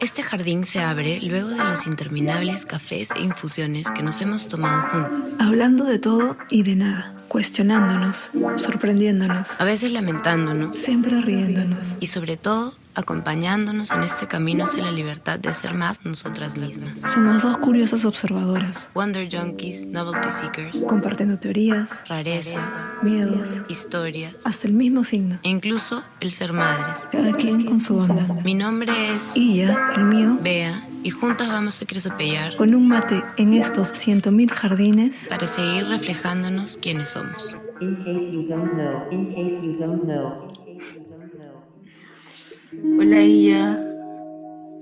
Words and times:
Este 0.00 0.22
jardín 0.22 0.64
se 0.64 0.80
abre 0.80 1.20
luego 1.20 1.48
de 1.48 1.64
los 1.64 1.86
interminables 1.86 2.66
cafés 2.66 3.10
e 3.16 3.20
infusiones 3.20 3.90
que 3.90 4.02
nos 4.02 4.20
hemos 4.22 4.46
tomado 4.46 4.88
juntas. 4.88 5.36
Hablando 5.40 5.84
de 5.84 5.98
todo 5.98 6.36
y 6.50 6.62
de 6.62 6.76
nada, 6.76 7.14
cuestionándonos, 7.28 8.30
sorprendiéndonos, 8.56 9.60
A 9.60 9.64
veces 9.64 9.92
lamentándonos 9.92 10.76
siempre 10.76 11.20
riéndonos. 11.20 11.96
y 12.00 12.06
sobre 12.06 12.36
todo 12.36 12.74
acompañándonos 12.94 13.92
en 13.92 14.02
este 14.02 14.26
camino 14.26 14.64
hacia 14.64 14.82
la 14.82 14.90
libertad 14.90 15.38
de 15.38 15.52
ser 15.54 15.72
más 15.74 16.04
nosotras 16.04 16.56
mismas. 16.56 16.98
Somos 17.12 17.42
dos 17.42 17.58
curiosas 17.58 18.04
observadoras, 18.04 18.90
Wonder 18.92 19.28
Junkies, 19.30 19.86
Novelty 19.86 20.30
Seekers, 20.32 20.84
compartiendo 20.84 21.38
teorías, 21.38 22.02
rarezas, 22.08 22.90
miedos, 23.02 23.60
historias 23.68 24.34
hasta 24.44 24.66
el 24.66 24.72
mismo 24.74 25.04
signo, 25.04 25.38
e 25.44 25.48
incluso 25.48 26.02
el 26.20 26.32
ser 26.32 26.52
madres. 26.52 27.06
cada 27.12 27.32
quien 27.36 27.64
con 27.66 27.78
su 27.78 27.98
onda. 27.98 28.26
Mi 28.42 28.54
nombre 28.54 29.14
es 29.14 29.32
ya, 29.34 29.92
el 29.94 30.04
mío, 30.04 30.36
Bea 30.42 30.87
y 31.02 31.10
juntas 31.10 31.48
vamos 31.48 31.80
a 31.82 31.86
cresopellar 31.86 32.56
con 32.56 32.74
un 32.74 32.88
mate 32.88 33.22
en 33.36 33.54
estos 33.54 33.88
ciento 33.88 34.30
mil 34.32 34.50
jardines, 34.50 35.26
para 35.28 35.46
seguir 35.46 35.86
reflejándonos 35.86 36.76
quiénes 36.78 37.10
somos. 37.10 37.54
In 37.80 37.96
case 37.96 38.32
you 38.32 38.48
don't 38.48 38.72
know, 38.72 39.08
in 39.10 39.34
case 39.34 39.62
you 39.62 39.78
don't 39.78 40.02
know, 40.04 40.50
in 40.66 40.78
case 40.78 40.94
you 40.94 41.04
don't 41.08 41.32
know. 41.34 42.98
Hola 43.00 43.20
Iya. 43.22 43.84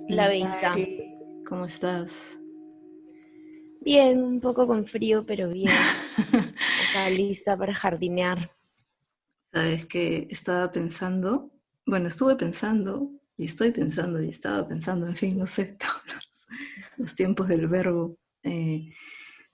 La 0.08 0.28
Veinta. 0.28 0.74
¿Cómo 1.48 1.64
estás? 1.64 2.38
Bien, 3.80 4.22
un 4.22 4.40
poco 4.40 4.66
con 4.66 4.86
frío, 4.86 5.24
pero 5.26 5.48
bien. 5.50 5.70
Está 6.86 7.10
lista 7.10 7.56
para 7.56 7.74
jardinear. 7.74 8.50
Sabes 9.52 9.86
que 9.86 10.26
estaba 10.30 10.72
pensando, 10.72 11.50
bueno, 11.86 12.08
estuve 12.08 12.36
pensando 12.36 13.10
y 13.36 13.44
estoy 13.44 13.70
pensando 13.70 14.22
y 14.22 14.28
estaba 14.28 14.66
pensando, 14.66 15.06
en 15.06 15.16
fin, 15.16 15.38
no 15.38 15.46
sé, 15.46 15.64
todos 15.78 16.02
los, 16.06 16.46
los 16.96 17.14
tiempos 17.14 17.48
del 17.48 17.68
verbo, 17.68 18.18
eh, 18.42 18.92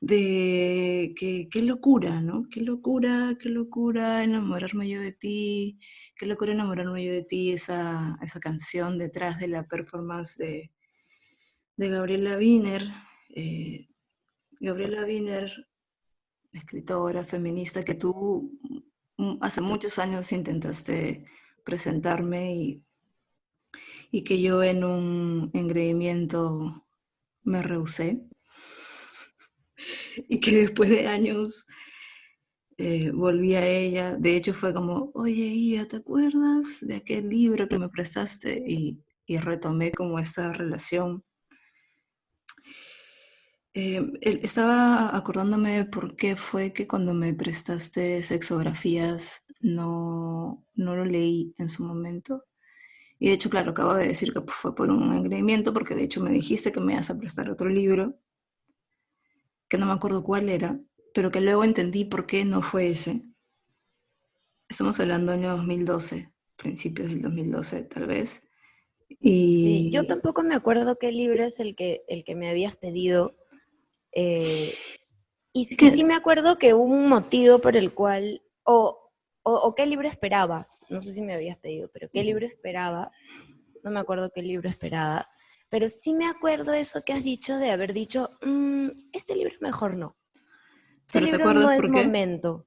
de 0.01 1.15
que 1.17 1.49
qué 1.51 1.63
locura, 1.63 2.21
¿no? 2.21 2.49
Qué 2.51 2.61
locura, 2.61 3.37
qué 3.41 3.49
locura 3.49 4.25
enamorarme 4.25 4.89
yo 4.89 5.01
de 5.01 5.13
ti, 5.13 5.79
qué 6.17 6.27
locura 6.27 6.53
enamorarme 6.53 7.05
yo 7.05 7.13
de 7.13 7.23
ti, 7.23 7.53
esa, 7.53 8.19
esa 8.23 8.41
canción 8.41 8.99
detrás 8.99 9.39
de 9.39 9.49
la 9.49 9.65
performance 9.67 10.37
de, 10.37 10.73
de 11.77 11.89
Gabriela 11.89 12.37
Wiener. 12.37 12.83
eh, 13.35 13.89
Gabriela 14.61 15.05
Wiener, 15.05 15.53
escritora 16.53 17.25
feminista 17.25 17.83
que 17.83 17.95
tú 17.95 18.59
mm, 19.17 19.39
hace 19.41 19.61
muchos 19.61 19.99
años 19.99 20.33
intentaste 20.33 21.25
presentarme 21.65 22.55
y, 22.55 22.85
y 24.13 24.23
que 24.25 24.41
yo 24.41 24.63
en 24.63 24.85
un 24.85 25.51
engreimiento 25.55 26.87
me 27.43 27.63
rehusé. 27.63 28.21
Y 30.29 30.39
que 30.39 30.59
después 30.59 30.91
de 30.91 31.09
años 31.09 31.67
eh, 32.77 33.11
volví 33.11 33.55
a 33.55 33.67
ella. 33.67 34.15
De 34.17 34.37
hecho 34.37 34.55
fue 34.55 34.73
como, 34.73 35.11
oye, 35.15 35.47
Ia, 35.47 35.89
¿te 35.89 35.97
acuerdas 35.97 36.79
de 36.83 36.97
aquel 36.97 37.29
libro 37.29 37.69
que 37.69 37.79
me 37.79 37.89
prestaste? 37.89 38.63
Y, 38.65 39.03
y 39.27 39.39
retomé 39.39 39.91
como 39.91 40.19
esta 40.19 40.53
relación. 40.53 41.23
Eh, 43.75 44.03
estaba 44.21 45.17
acordándome 45.17 45.87
por 45.87 46.15
qué 46.15 46.37
fue 46.37 46.73
que 46.75 46.87
cuando 46.87 47.15
me 47.15 47.33
prestaste 47.33 48.23
sexografías 48.23 49.47
no, 49.61 50.65
no 50.75 50.95
lo 50.95 51.05
leí 51.07 51.55
en 51.59 51.71
su 51.71 51.85
momento. 51.85 52.45
Y 53.23 53.29
de 53.29 53.35
hecho, 53.35 53.51
claro, 53.51 53.71
acabo 53.71 53.95
de 53.95 54.09
decir 54.09 54.33
que 54.33 54.41
pues, 54.41 54.57
fue 54.57 54.75
por 54.75 54.91
un 54.91 55.17
engreimiento, 55.17 55.73
porque 55.73 55.95
de 55.95 56.03
hecho 56.03 56.21
me 56.21 56.33
dijiste 56.33 56.73
que 56.73 56.81
me 56.81 56.95
ibas 56.95 57.09
a 57.09 57.17
prestar 57.17 57.49
otro 57.51 57.69
libro, 57.69 58.19
que 59.69 59.79
no 59.79 59.87
me 59.87 59.93
acuerdo 59.93 60.25
cuál 60.25 60.49
era, 60.49 60.81
pero 61.15 61.31
que 61.31 61.41
luego 61.41 61.63
entendí 61.63 62.05
por 62.05 62.27
qué 62.27 62.45
no 62.45 62.63
fue 62.63 62.89
ese. 62.89 63.23
Estamos 64.69 64.99
hablando 64.99 65.31
año 65.31 65.57
2012, 65.57 66.33
principios 66.57 67.11
del 67.11 67.23
2012 67.23 67.85
tal 67.85 68.09
vez. 68.09 68.49
Y 69.21 69.85
Sí, 69.85 69.91
yo 69.93 70.05
tampoco 70.05 70.43
me 70.43 70.57
acuerdo 70.57 70.99
qué 70.99 71.13
libro 71.13 71.45
es 71.45 71.61
el 71.61 71.77
que, 71.77 72.03
el 72.09 72.25
que 72.25 72.35
me 72.35 72.51
habías 72.51 72.77
pedido. 72.77 73.37
eh, 74.17 74.75
y 75.53 75.67
sí, 75.67 75.77
sí 75.79 76.03
me 76.03 76.17
acuerdo 76.17 76.59
que 76.59 76.75
hubo 76.75 76.83
un 76.93 77.09
motivo 77.09 77.61
por 77.61 77.77
el 77.77 77.95
cual, 77.95 78.43
o, 78.65 79.02
o, 79.43 79.55
o 79.55 79.75
qué 79.75 79.87
libro 79.87 80.09
esperabas, 80.09 80.85
no 80.89 81.03
sé 81.03 81.13
si 81.13 81.23
me 81.23 81.35
habías 81.35 81.59
pedido, 81.59 81.89
pero 81.93 82.09
qué 82.13 82.23
libro 82.25 82.47
esperabas, 82.47 83.21
no 83.83 83.91
me 83.91 84.01
acuerdo 84.01 84.31
qué 84.35 84.43
libro 84.43 84.69
esperabas, 84.69 85.35
pero 85.69 85.89
sí 85.89 86.15
me 86.15 86.27
acuerdo 86.27 86.73
eso 86.75 87.03
que 87.05 87.13
has 87.13 87.25
dicho 87.25 87.57
de 87.59 87.71
haber 87.71 87.93
dicho, 87.93 88.31
"Mm, 88.43 88.89
este 89.13 89.35
libro 89.37 89.55
mejor 89.61 89.97
no. 89.97 90.17
Este 91.07 91.21
¿Pero 91.21 91.27
te 91.27 91.33
libro 91.37 91.45
no 91.55 91.71
acuerdas 91.71 91.77
es 91.77 91.83
por 91.83 91.93
qué? 91.93 92.03
momento. 92.05 92.67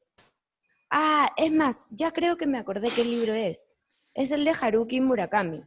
Ah, 0.90 1.32
es 1.38 1.52
más, 1.52 1.86
ya 1.90 2.12
creo 2.12 2.38
que 2.38 2.46
me 2.48 2.58
acordé 2.58 2.90
qué 2.96 3.04
libro 3.04 3.34
es. 3.34 3.76
Es 4.14 4.32
el 4.32 4.46
de 4.46 4.54
Haruki 4.60 5.02
Murakami. 5.02 5.62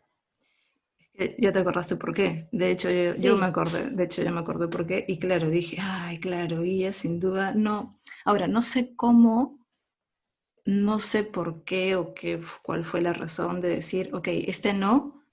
Ya 1.39 1.53
te 1.53 1.59
acordaste 1.59 1.97
por 1.97 2.15
qué. 2.15 2.49
De 2.53 2.71
hecho, 2.71 2.91
yo, 2.91 3.11
yo 3.21 3.37
me 3.37 3.47
acordé, 3.47 3.91
de 3.91 4.05
hecho, 4.05 4.23
yo 4.23 4.31
me 4.31 4.39
acordé 4.41 4.69
por 4.69 4.87
qué. 4.87 5.05
Y 5.09 5.19
claro, 5.19 5.51
dije, 5.51 5.77
ay, 5.81 6.21
claro, 6.21 6.63
ella 6.63 6.93
sin 6.93 7.19
duda 7.19 7.53
no. 7.53 7.99
Ahora, 8.25 8.47
no 8.47 8.63
sé 8.63 8.95
cómo, 8.95 9.58
no 10.69 10.99
sé 11.01 11.25
por 11.25 11.65
qué 11.65 11.97
o 11.97 12.15
qué, 12.15 12.41
cuál 12.63 12.85
fue 12.85 13.01
la 13.03 13.13
razón 13.13 13.61
de 13.61 13.69
decir, 13.71 14.11
ok, 14.15 14.29
este 14.47 14.73
no. 14.75 15.25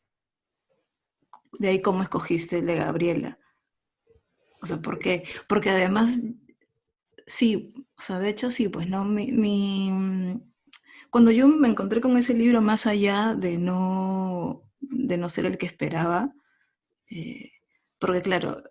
De 1.59 1.67
ahí 1.67 1.81
cómo 1.81 2.01
escogiste 2.01 2.59
el 2.59 2.65
de 2.67 2.75
Gabriela. 2.75 3.37
O 4.61 4.65
sea, 4.65 4.77
¿por 4.81 4.99
qué? 4.99 5.23
Porque 5.47 5.69
además, 5.69 6.19
sí, 7.27 7.73
o 7.97 8.01
sea, 8.01 8.19
de 8.19 8.29
hecho 8.29 8.51
sí, 8.51 8.69
pues 8.69 8.87
no, 8.89 9.05
mi, 9.05 9.31
mi- 9.31 10.41
cuando 11.09 11.31
yo 11.31 11.47
me 11.47 11.67
encontré 11.69 12.01
con 12.01 12.17
ese 12.17 12.33
libro, 12.33 12.61
más 12.61 12.87
allá 12.87 13.35
de 13.37 13.57
no, 13.57 14.63
de 14.81 15.17
no 15.17 15.29
ser 15.29 15.45
el 15.45 15.57
que 15.57 15.65
esperaba, 15.67 16.33
eh, 17.11 17.51
porque 17.99 18.23
claro, 18.23 18.63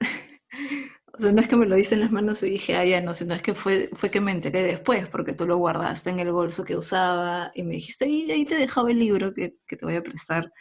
o 1.18 1.20
sea, 1.20 1.32
no 1.32 1.40
es 1.40 1.48
que 1.48 1.56
me 1.56 1.66
lo 1.66 1.74
diste 1.76 1.96
en 1.96 2.02
las 2.02 2.12
manos 2.12 2.42
y 2.44 2.50
dije, 2.50 2.76
ah, 2.76 2.84
ya 2.84 3.00
no, 3.00 3.12
sino 3.12 3.34
es 3.34 3.42
que 3.42 3.54
fue, 3.54 3.90
fue 3.94 4.10
que 4.10 4.20
me 4.20 4.30
enteré 4.32 4.62
después, 4.62 5.08
porque 5.08 5.32
tú 5.32 5.46
lo 5.46 5.56
guardaste 5.56 6.10
en 6.10 6.20
el 6.20 6.30
bolso 6.32 6.64
que 6.64 6.76
usaba 6.76 7.50
y 7.54 7.64
me 7.64 7.74
dijiste, 7.74 8.04
ahí, 8.04 8.30
ahí 8.30 8.44
te 8.44 8.54
dejaba 8.54 8.90
el 8.92 9.00
libro 9.00 9.34
que, 9.34 9.56
que 9.66 9.76
te 9.76 9.84
voy 9.84 9.96
a 9.96 10.02
prestar. 10.02 10.52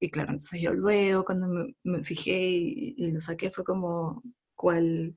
Y 0.00 0.10
claro, 0.10 0.30
entonces 0.30 0.60
yo 0.60 0.72
luego, 0.74 1.24
cuando 1.24 1.48
me, 1.82 2.04
fijé 2.04 2.32
y, 2.40 2.94
y 2.98 3.10
lo 3.12 3.20
saqué, 3.20 3.50
fue 3.50 3.64
como 3.64 4.22
cual, 4.54 5.16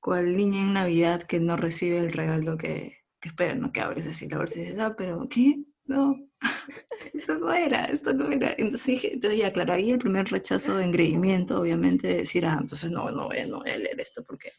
cual 0.00 0.36
niña 0.36 0.60
en 0.60 0.74
Navidad 0.74 1.22
que 1.24 1.40
no 1.40 1.56
recibe 1.56 1.98
el 1.98 2.12
regalo 2.12 2.56
que, 2.58 2.98
que 3.20 3.28
espera, 3.28 3.54
¿no? 3.54 3.72
Que 3.72 3.80
abres 3.80 4.06
así 4.06 4.28
la 4.28 4.38
bolsa 4.38 4.58
y 4.58 4.62
dices, 4.62 4.78
ah, 4.78 4.94
pero 4.96 5.28
¿qué? 5.28 5.64
No, 5.86 6.16
esto 7.14 7.38
no 7.38 7.52
era, 7.52 7.84
esto 7.86 8.12
no 8.14 8.30
era. 8.30 8.54
Entonces 8.58 8.86
dije, 8.86 9.14
entonces 9.14 9.38
ya, 9.40 9.52
claro, 9.52 9.74
ahí 9.74 9.90
el 9.90 9.98
primer 9.98 10.26
rechazo 10.30 10.76
de 10.76 10.84
engreimiento, 10.84 11.60
obviamente, 11.60 12.08
de 12.08 12.16
decir, 12.18 12.46
ah, 12.46 12.58
entonces 12.60 12.90
no, 12.90 13.10
no 13.10 13.28
no 13.48 13.58
voy 13.60 13.70
a 13.70 13.78
leer 13.78 14.00
esto 14.00 14.24
porque, 14.24 14.52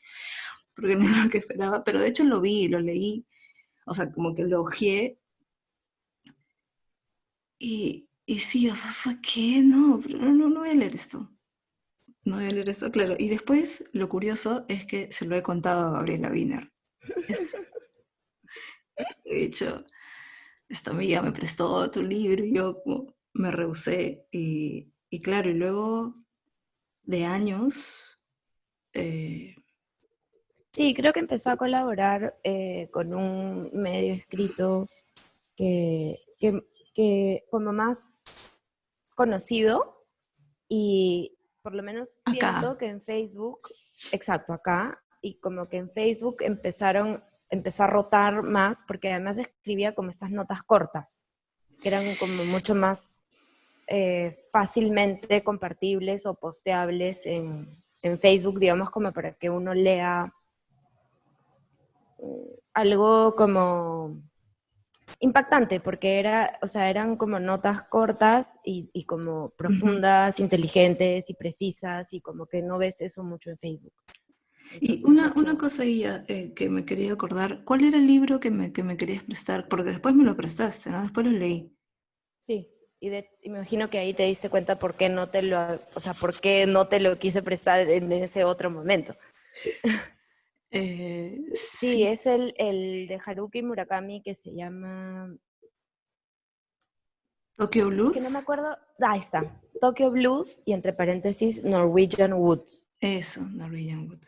porque 0.75 0.95
no 0.95 1.09
era 1.09 1.25
lo 1.25 1.29
que 1.31 1.39
esperaba. 1.39 1.83
Pero 1.83 2.01
de 2.01 2.09
hecho 2.09 2.23
lo 2.25 2.41
vi, 2.41 2.67
lo 2.69 2.79
leí, 2.81 3.25
o 3.87 3.93
sea, 3.95 4.11
como 4.11 4.35
que 4.35 4.43
lo 4.45 4.61
ojeé. 4.63 5.19
Y, 7.59 8.07
y 8.25 8.39
sí, 8.39 8.69
fue, 8.69 8.91
fue 8.93 9.21
que 9.21 9.61
no, 9.61 9.99
pero 10.03 10.19
no, 10.19 10.49
no, 10.49 10.59
voy 10.59 10.69
a 10.69 10.73
leer 10.73 10.95
esto. 10.95 11.29
No 12.25 12.37
voy 12.37 12.47
a 12.47 12.51
leer 12.51 12.69
esto, 12.69 12.91
claro. 12.91 13.15
Y 13.19 13.29
después, 13.29 13.85
lo 13.93 14.09
curioso 14.09 14.65
es 14.69 14.85
que 14.85 15.11
se 15.11 15.25
lo 15.25 15.35
he 15.37 15.43
contado 15.43 15.87
a 15.89 15.91
Gabriela 15.93 16.31
Wiener. 16.31 16.71
Es- 17.29 17.55
de 19.25 19.45
hecho, 19.45 19.85
esta 20.69 20.91
amiga 20.91 21.21
me 21.21 21.31
prestó 21.31 21.89
tu 21.91 22.01
libro 22.01 22.43
y 22.43 22.55
yo 22.55 22.81
como 22.83 23.13
me 23.33 23.51
rehusé. 23.51 24.27
Y, 24.31 24.91
y 25.09 25.21
claro, 25.21 25.49
y 25.49 25.53
luego 25.53 26.15
de 27.03 27.25
años, 27.25 28.19
eh, 28.93 29.55
Sí, 30.75 30.93
creo 30.93 31.13
que 31.13 31.21
empezó 31.21 31.51
a 31.51 31.55
colaborar 31.57 32.37
eh, 32.43 32.89
con 32.91 33.13
un 33.13 33.69
medio 33.71 34.13
escrito 34.13 34.89
que, 35.55 36.19
que, 36.37 36.61
que 36.93 37.45
como 37.49 37.71
más 37.71 38.43
conocido 39.15 40.05
y 40.67 41.37
por 41.61 41.75
lo 41.75 41.81
menos 41.81 42.23
Acá. 42.25 42.31
siento 42.59 42.77
que 42.77 42.87
en 42.87 43.01
Facebook, 43.01 43.69
exacto, 44.11 44.51
acá, 44.51 45.01
y 45.21 45.35
como 45.39 45.69
que 45.69 45.77
en 45.77 45.89
Facebook 45.89 46.41
empezaron, 46.41 47.23
empezó 47.55 47.83
a 47.83 47.87
rotar 47.87 48.43
más 48.43 48.83
porque 48.87 49.11
además 49.11 49.37
escribía 49.37 49.95
como 49.95 50.09
estas 50.09 50.31
notas 50.31 50.61
cortas, 50.63 51.25
que 51.81 51.89
eran 51.89 52.03
como 52.19 52.43
mucho 52.45 52.75
más 52.75 53.21
eh, 53.87 54.35
fácilmente 54.51 55.43
compartibles 55.43 56.25
o 56.25 56.35
posteables 56.35 57.25
en, 57.25 57.67
en 58.01 58.19
Facebook, 58.19 58.59
digamos, 58.59 58.89
como 58.89 59.11
para 59.11 59.33
que 59.33 59.49
uno 59.49 59.73
lea 59.73 60.33
mm, 62.19 62.53
algo 62.73 63.35
como 63.35 64.21
impactante, 65.19 65.79
porque 65.79 66.19
era, 66.19 66.57
o 66.61 66.67
sea, 66.67 66.89
eran 66.89 67.15
como 67.15 67.39
notas 67.39 67.83
cortas 67.83 68.59
y, 68.63 68.89
y 68.93 69.05
como 69.05 69.49
profundas, 69.51 70.39
inteligentes 70.39 71.29
y 71.29 71.33
precisas, 71.35 72.11
y 72.13 72.21
como 72.21 72.47
que 72.47 72.61
no 72.61 72.77
ves 72.77 73.01
eso 73.01 73.23
mucho 73.23 73.49
en 73.49 73.57
Facebook. 73.57 73.93
Y 74.81 75.03
una, 75.05 75.27
mucho- 75.29 75.39
una 75.41 75.57
cosa 75.57 75.83
ya, 75.85 76.25
eh, 76.27 76.53
que 76.55 76.69
me 76.69 76.85
quería 76.85 77.13
acordar, 77.13 77.63
¿cuál 77.63 77.83
era 77.83 77.97
el 77.97 78.07
libro 78.07 78.39
que 78.39 78.51
me, 78.51 78.71
que 78.73 78.83
me 78.83 78.97
querías 78.97 79.23
prestar? 79.23 79.67
Porque 79.67 79.91
después 79.91 80.15
me 80.15 80.23
lo 80.23 80.35
prestaste, 80.35 80.89
¿no? 80.89 81.01
Después 81.01 81.25
lo 81.25 81.31
leí. 81.31 81.71
Sí, 82.39 82.69
y, 82.99 83.09
de- 83.09 83.29
y 83.41 83.49
me 83.49 83.57
imagino 83.57 83.89
que 83.89 83.99
ahí 83.99 84.13
te 84.13 84.23
diste 84.23 84.49
cuenta 84.49 84.77
por 84.79 84.95
qué 84.95 85.09
no 85.09 85.29
te 85.29 85.41
lo, 85.41 85.79
o 85.95 85.99
sea, 85.99 86.13
por 86.13 86.39
qué 86.39 86.65
no 86.67 86.87
te 86.87 86.99
lo 86.99 87.17
quise 87.19 87.41
prestar 87.41 87.89
en 87.89 88.11
ese 88.11 88.43
otro 88.43 88.69
momento. 88.69 89.15
Eh, 90.71 91.41
Sí, 91.53 91.87
sí, 91.93 92.03
es 92.03 92.25
el, 92.25 92.53
el 92.57 93.07
de 93.07 93.19
Haruki 93.25 93.63
Murakami 93.63 94.21
que 94.21 94.33
se 94.33 94.53
llama, 94.53 95.33
Tokyo 97.57 97.87
Blues. 97.87 98.11
que 98.13 98.19
no 98.19 98.29
me 98.29 98.39
acuerdo, 98.39 98.77
ahí 98.99 99.19
está, 99.19 99.61
Tokyo 99.79 100.11
Blues 100.11 100.61
y 100.65 100.73
entre 100.73 100.91
paréntesis 100.93 101.63
Norwegian 101.63 102.33
Woods. 102.33 102.85
Eso, 102.99 103.41
Norwegian 103.41 104.07
Wood. 104.09 104.19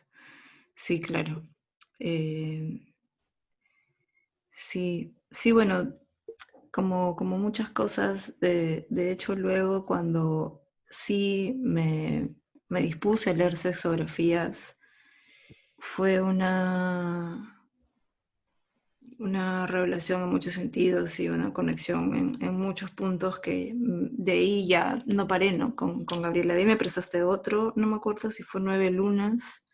Sí, 0.83 1.01
claro. 1.01 1.45
Eh, 1.99 2.93
sí, 4.51 5.15
sí, 5.31 5.51
bueno, 5.51 5.93
como, 6.71 7.15
como 7.17 7.39
muchas 7.39 7.71
cosas, 7.71 8.39
de, 8.41 8.87
de 8.89 9.11
hecho 9.11 9.35
luego 9.35 9.85
cuando 9.87 10.63
sí 10.89 11.55
me, 11.59 12.35
me 12.69 12.81
dispuse 12.83 13.31
a 13.31 13.35
leer 13.35 13.57
sexografías, 13.57 14.77
fue 15.79 16.21
una, 16.21 17.63
una 19.19 19.65
revelación 19.67 20.21
en 20.23 20.29
muchos 20.29 20.53
sentidos 20.55 21.19
y 21.19 21.29
una 21.29 21.53
conexión 21.53 22.15
en, 22.15 22.37
en 22.43 22.55
muchos 22.59 22.91
puntos 22.91 23.39
que 23.39 23.73
de 23.75 24.31
ahí 24.31 24.67
ya 24.67 24.99
no 25.13 25.27
paré, 25.27 25.51
¿no? 25.57 25.75
Con, 25.75 26.05
con 26.05 26.21
Gabriela. 26.21 26.53
De 26.55 26.65
me 26.65 26.77
prestaste 26.77 27.23
otro, 27.23 27.73
no 27.75 27.87
me 27.87 27.95
acuerdo 27.95 28.31
si 28.31 28.43
fue 28.43 28.61
Nueve 28.61 28.91
Lunas, 28.91 29.66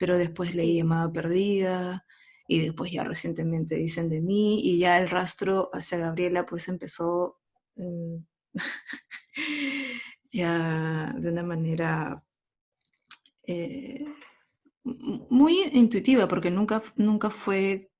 pero 0.00 0.16
después 0.16 0.54
leí 0.54 0.78
Llamada 0.78 1.12
Perdida 1.12 2.06
y 2.48 2.62
después 2.62 2.90
ya 2.90 3.04
recientemente 3.04 3.74
dicen 3.74 4.08
de 4.08 4.22
mí 4.22 4.58
y 4.62 4.78
ya 4.78 4.96
el 4.96 5.10
rastro 5.10 5.68
hacia 5.74 5.98
Gabriela 5.98 6.46
pues 6.46 6.68
empezó 6.68 7.38
mm, 7.76 8.16
ya 10.32 11.14
de 11.18 11.30
una 11.30 11.42
manera 11.42 12.24
eh, 13.46 14.06
muy 14.84 15.64
intuitiva 15.74 16.26
porque 16.26 16.50
nunca, 16.50 16.82
nunca 16.96 17.28
fue 17.28 17.90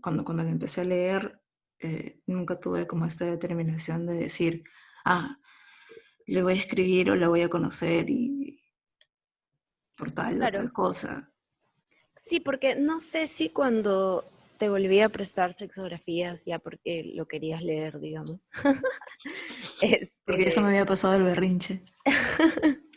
cuando, 0.00 0.24
cuando 0.24 0.42
la 0.42 0.50
empecé 0.50 0.80
a 0.80 0.84
leer, 0.84 1.40
eh, 1.78 2.20
nunca 2.26 2.58
tuve 2.58 2.88
como 2.88 3.06
esta 3.06 3.26
determinación 3.26 4.06
de 4.06 4.14
decir, 4.14 4.64
ah, 5.04 5.38
le 6.26 6.42
voy 6.42 6.54
a 6.54 6.56
escribir 6.56 7.12
o 7.12 7.16
la 7.16 7.28
voy 7.28 7.42
a 7.42 7.48
conocer 7.48 8.10
y 8.10 8.41
por 10.02 10.10
tal 10.10 10.34
o 10.34 10.38
Claro. 10.38 10.58
tal 10.58 10.72
cosa. 10.72 11.32
Sí, 12.16 12.40
porque 12.40 12.74
no 12.74 12.98
sé 12.98 13.28
si 13.28 13.50
cuando 13.50 14.24
te 14.58 14.68
volví 14.68 15.00
a 15.00 15.08
prestar 15.08 15.52
sexografías 15.52 16.44
ya 16.44 16.58
porque 16.58 17.12
lo 17.14 17.26
querías 17.26 17.62
leer, 17.62 18.00
digamos. 18.00 18.50
Porque 20.26 20.48
eso 20.48 20.60
me 20.60 20.66
Este, 20.66 20.68
había 20.68 20.86
pasado 20.86 21.14
el 21.14 21.22
berrinche. 21.22 21.84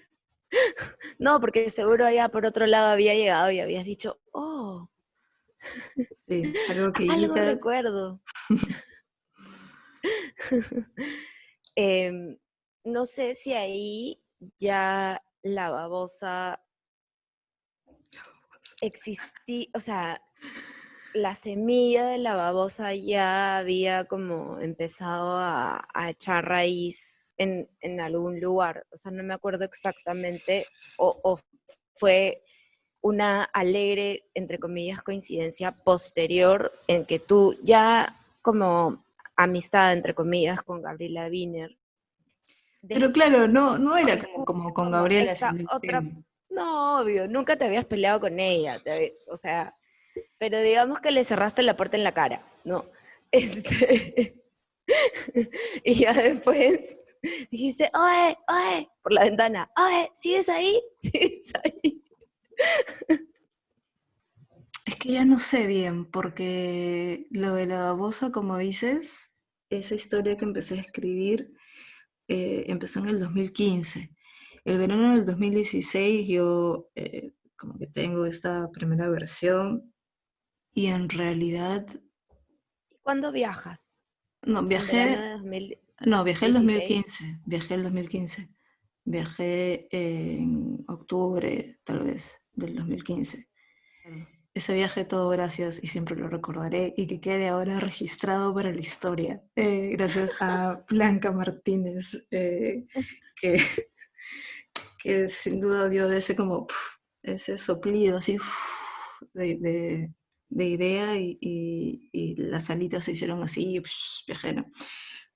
no, 1.20 1.40
porque 1.40 1.70
seguro 1.70 2.06
allá 2.08 2.30
por 2.30 2.46
otro 2.46 2.66
lado 2.66 2.88
había 2.92 3.14
llegado 3.14 3.52
y 3.52 3.60
habías 3.60 3.86
dicho, 3.86 4.20
oh, 4.32 4.90
Sí, 6.28 6.54
algo 6.68 6.92
que 6.98 7.08
algo 7.08 7.36
Ilka- 7.36 7.46
recuerdo. 7.54 8.22
Em, 11.76 12.38
no 12.84 13.06
sé 13.06 13.34
si 13.34 13.54
ahí 13.54 14.22
ya 14.60 15.22
la 15.44 15.70
babosa 15.70 16.62
existía, 18.82 19.68
o 19.74 19.80
sea, 19.80 20.22
la 21.14 21.34
semilla 21.34 22.06
de 22.06 22.18
la 22.18 22.36
babosa 22.36 22.94
ya 22.94 23.58
había 23.58 24.04
como 24.06 24.60
empezado 24.60 25.38
a, 25.38 25.88
a 25.94 26.10
echar 26.10 26.46
raíz 26.46 27.34
en, 27.38 27.70
en 27.80 28.02
algún 28.02 28.40
lugar. 28.42 28.86
O 28.92 28.98
sea, 28.98 29.12
no 29.12 29.24
me 29.24 29.34
acuerdo 29.34 29.64
exactamente, 29.64 30.66
o, 30.98 31.18
o 31.24 31.40
fue 31.94 32.42
una 33.02 33.44
alegre, 33.44 34.26
entre 34.34 34.60
comillas, 34.60 35.02
coincidencia 35.04 35.72
posterior 35.72 36.74
en 36.88 37.06
que 37.06 37.20
tú 37.20 37.56
ya 37.64 38.18
como 38.42 39.06
amistad, 39.38 39.94
entre 39.94 40.14
comillas, 40.16 40.62
con 40.64 40.82
Gabriela 40.82 41.28
Wiener. 41.28 41.78
Pero 42.88 43.12
claro, 43.12 43.48
no, 43.48 43.78
no 43.78 43.96
era 43.98 44.20
como- 44.20 44.74
con 44.74 44.92
Gabriela. 44.92 45.32
esta 45.32 45.54
otra- 45.72 46.04
No, 46.56 47.02
obvio, 47.02 47.28
nunca 47.28 47.58
te 47.58 47.66
habías 47.66 47.86
peleado 47.86 48.22
con 48.22 48.40
ella, 48.40 48.82
o 49.28 49.36
sea, 49.36 49.76
pero 50.38 50.62
digamos 50.62 51.00
que 51.00 51.12
le 51.12 51.24
cerraste 51.24 51.64
la 51.64 51.76
puerta 51.76 51.98
en 51.98 52.04
la 52.04 52.14
cara, 52.14 52.46
¿no? 52.64 52.86
Este, 53.32 54.42
y 55.84 55.96
ya 55.96 56.14
después 56.14 56.98
dijiste, 57.52 57.92
oye, 57.94 58.38
oye, 58.48 58.90
por 59.04 59.12
la 59.12 59.26
ventana, 59.26 59.70
oye, 59.76 60.10
¿sigues 60.14 60.48
ahí? 60.48 60.82
¿Sigues 61.02 61.54
ahí? 61.64 62.04
Es 64.86 64.96
que 64.96 65.12
ya 65.12 65.26
no 65.26 65.40
sé 65.40 65.66
bien, 65.66 66.06
porque 66.06 67.28
lo 67.32 67.56
de 67.56 67.66
la 67.66 67.80
babosa, 67.80 68.32
como 68.32 68.58
dices, 68.58 69.34
esa 69.70 69.96
historia 69.96 70.38
que 70.38 70.46
empecé 70.46 70.76
a 70.76 70.82
escribir 70.82 71.52
eh, 72.30 72.66
empezó 72.68 73.00
en 73.00 73.08
el 73.08 73.20
2015. 73.20 74.15
El 74.66 74.80
verano 74.80 75.14
del 75.14 75.26
2016 75.26 76.28
yo 76.28 76.90
eh, 76.96 77.34
como 77.56 77.78
que 77.78 77.88
tengo 77.88 78.26
esta 78.26 78.70
primera 78.72 79.08
versión 79.10 79.94
y 80.74 80.88
en 80.88 81.08
realidad, 81.08 81.86
¿Cuándo 83.04 83.32
viajas? 83.32 84.02
no, 84.42 84.60
¿En 84.60 84.68
viajé, 84.68 85.06
verano 85.06 85.24
de 85.24 85.32
2000? 85.34 85.80
no, 86.08 86.24
viajé 86.24 86.46
el 86.48 86.54
16. 86.54 86.66
2015, 86.66 87.40
viajé 87.46 87.74
el 87.76 87.84
2015, 87.84 88.50
viajé 89.06 89.88
en 89.92 90.84
octubre 90.88 91.80
tal 91.84 92.04
vez 92.04 92.42
del 92.54 92.76
2015. 92.76 93.48
Ese 94.56 94.74
viaje 94.74 95.06
todo 95.06 95.30
gracias 95.30 95.84
y 95.84 95.88
siempre 95.88 96.16
lo 96.16 96.28
recordaré 96.30 96.94
y 96.98 97.08
que 97.08 97.20
quede 97.20 97.50
ahora 97.50 97.80
registrado 97.80 98.54
para 98.54 98.72
la 98.72 98.80
historia. 98.80 99.44
Eh, 99.56 99.90
gracias 99.92 100.36
a 100.42 100.84
Blanca 100.90 101.32
Martínez, 101.32 102.26
eh, 102.32 102.86
que, 103.40 103.62
que 105.06 105.30
sin 105.30 105.62
duda 105.62 105.90
dio 105.90 106.12
ese 106.12 106.36
como 106.36 106.68
ese 107.24 107.58
soplido 107.58 108.18
así 108.20 108.38
de, 109.34 109.58
de- 109.58 110.14
de 110.50 110.66
idea 110.70 111.18
y, 111.18 112.36
las 112.38 112.70
alitas 112.70 113.06
se 113.06 113.14
hicieron 113.14 113.44
así, 113.44 113.82
¿no? 114.56 114.72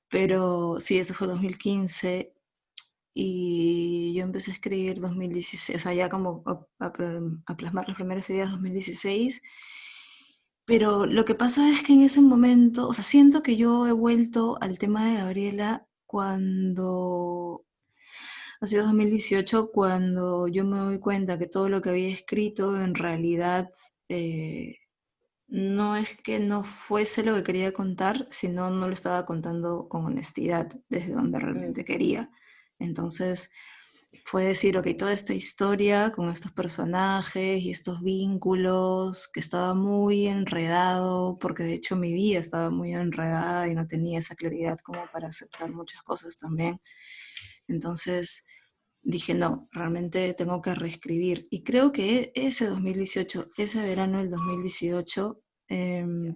Pero 0.10 0.80
sí, 0.80 0.98
eso 1.00 1.14
fue 1.14 1.28
2015 1.28 2.34
y 3.14 4.14
yo 4.16 4.24
empecé 4.24 4.52
a 4.52 4.56
escribir 4.56 5.00
2016, 5.02 5.78
o 5.80 5.82
sea, 5.84 5.94
ya 5.94 6.10
como 6.10 6.44
a 6.80 7.58
plasmar 7.58 7.88
las 7.88 7.98
primeras 7.98 8.30
ideas 8.30 8.52
2016. 8.52 9.42
Pero 10.66 11.06
lo 11.06 11.26
que 11.26 11.36
pasa 11.36 11.70
es 11.72 11.84
que 11.84 11.94
en 11.94 12.02
ese 12.04 12.22
momento, 12.22 12.88
o 12.88 12.94
sea, 12.94 13.04
siento 13.04 13.42
que 13.44 13.58
yo 13.58 13.88
he 13.88 13.92
vuelto 13.92 14.58
al 14.62 14.78
tema 14.78 15.08
de 15.10 15.16
Gabriela 15.18 15.88
cuando 16.06 17.66
ha 18.62 18.66
sido 18.66 18.84
2018, 18.86 19.72
cuando 19.72 20.48
yo 20.48 20.66
me 20.66 20.78
doy 20.80 21.00
cuenta 21.00 21.38
que 21.38 21.48
todo 21.48 21.70
lo 21.70 21.82
que 21.82 21.90
había 21.90 22.10
escrito 22.10 22.82
en 22.82 22.94
realidad 22.96 23.70
eh, 24.10 24.78
no 25.48 25.96
es 25.96 26.18
que 26.18 26.40
no 26.40 26.64
fuese 26.64 27.24
lo 27.24 27.36
que 27.36 27.44
quería 27.44 27.74
contar, 27.74 28.28
sino 28.32 28.70
no 28.70 28.88
lo 28.88 28.94
estaba 28.94 29.26
contando 29.26 29.88
con 29.90 30.06
honestidad, 30.06 30.70
desde 30.90 31.14
donde 31.14 31.40
realmente 31.40 31.86
quería. 31.86 32.30
Entonces 32.80 33.52
fue 34.26 34.46
decir, 34.46 34.78
ok, 34.78 34.88
toda 34.98 35.14
esta 35.14 35.34
historia 35.34 36.12
con 36.12 36.30
estos 36.30 36.52
personajes 36.52 37.62
y 37.62 37.72
estos 37.72 38.02
vínculos, 38.02 39.28
que 39.28 39.40
estaba 39.40 39.74
muy 39.74 40.28
enredado, 40.28 41.38
porque 41.40 41.64
de 41.64 41.74
hecho 41.76 41.96
mi 41.96 42.14
vida 42.14 42.40
estaba 42.40 42.70
muy 42.72 42.94
enredada 42.94 43.68
y 43.68 43.76
no 43.76 43.88
tenía 43.88 44.20
esa 44.20 44.36
claridad 44.36 44.80
como 44.84 45.02
para 45.14 45.30
aceptar 45.30 45.72
muchas 45.72 46.04
cosas 46.04 46.38
también. 46.38 46.80
Entonces 47.70 48.46
dije, 49.02 49.34
no, 49.34 49.68
realmente 49.72 50.34
tengo 50.34 50.62
que 50.62 50.76
reescribir. 50.76 51.48
Y 51.50 51.64
creo 51.64 51.92
que 51.92 52.32
ese 52.36 52.68
2018, 52.68 53.50
ese 53.58 53.82
verano 53.82 54.20
del 54.20 54.30
2018, 54.30 55.42
em, 55.68 56.36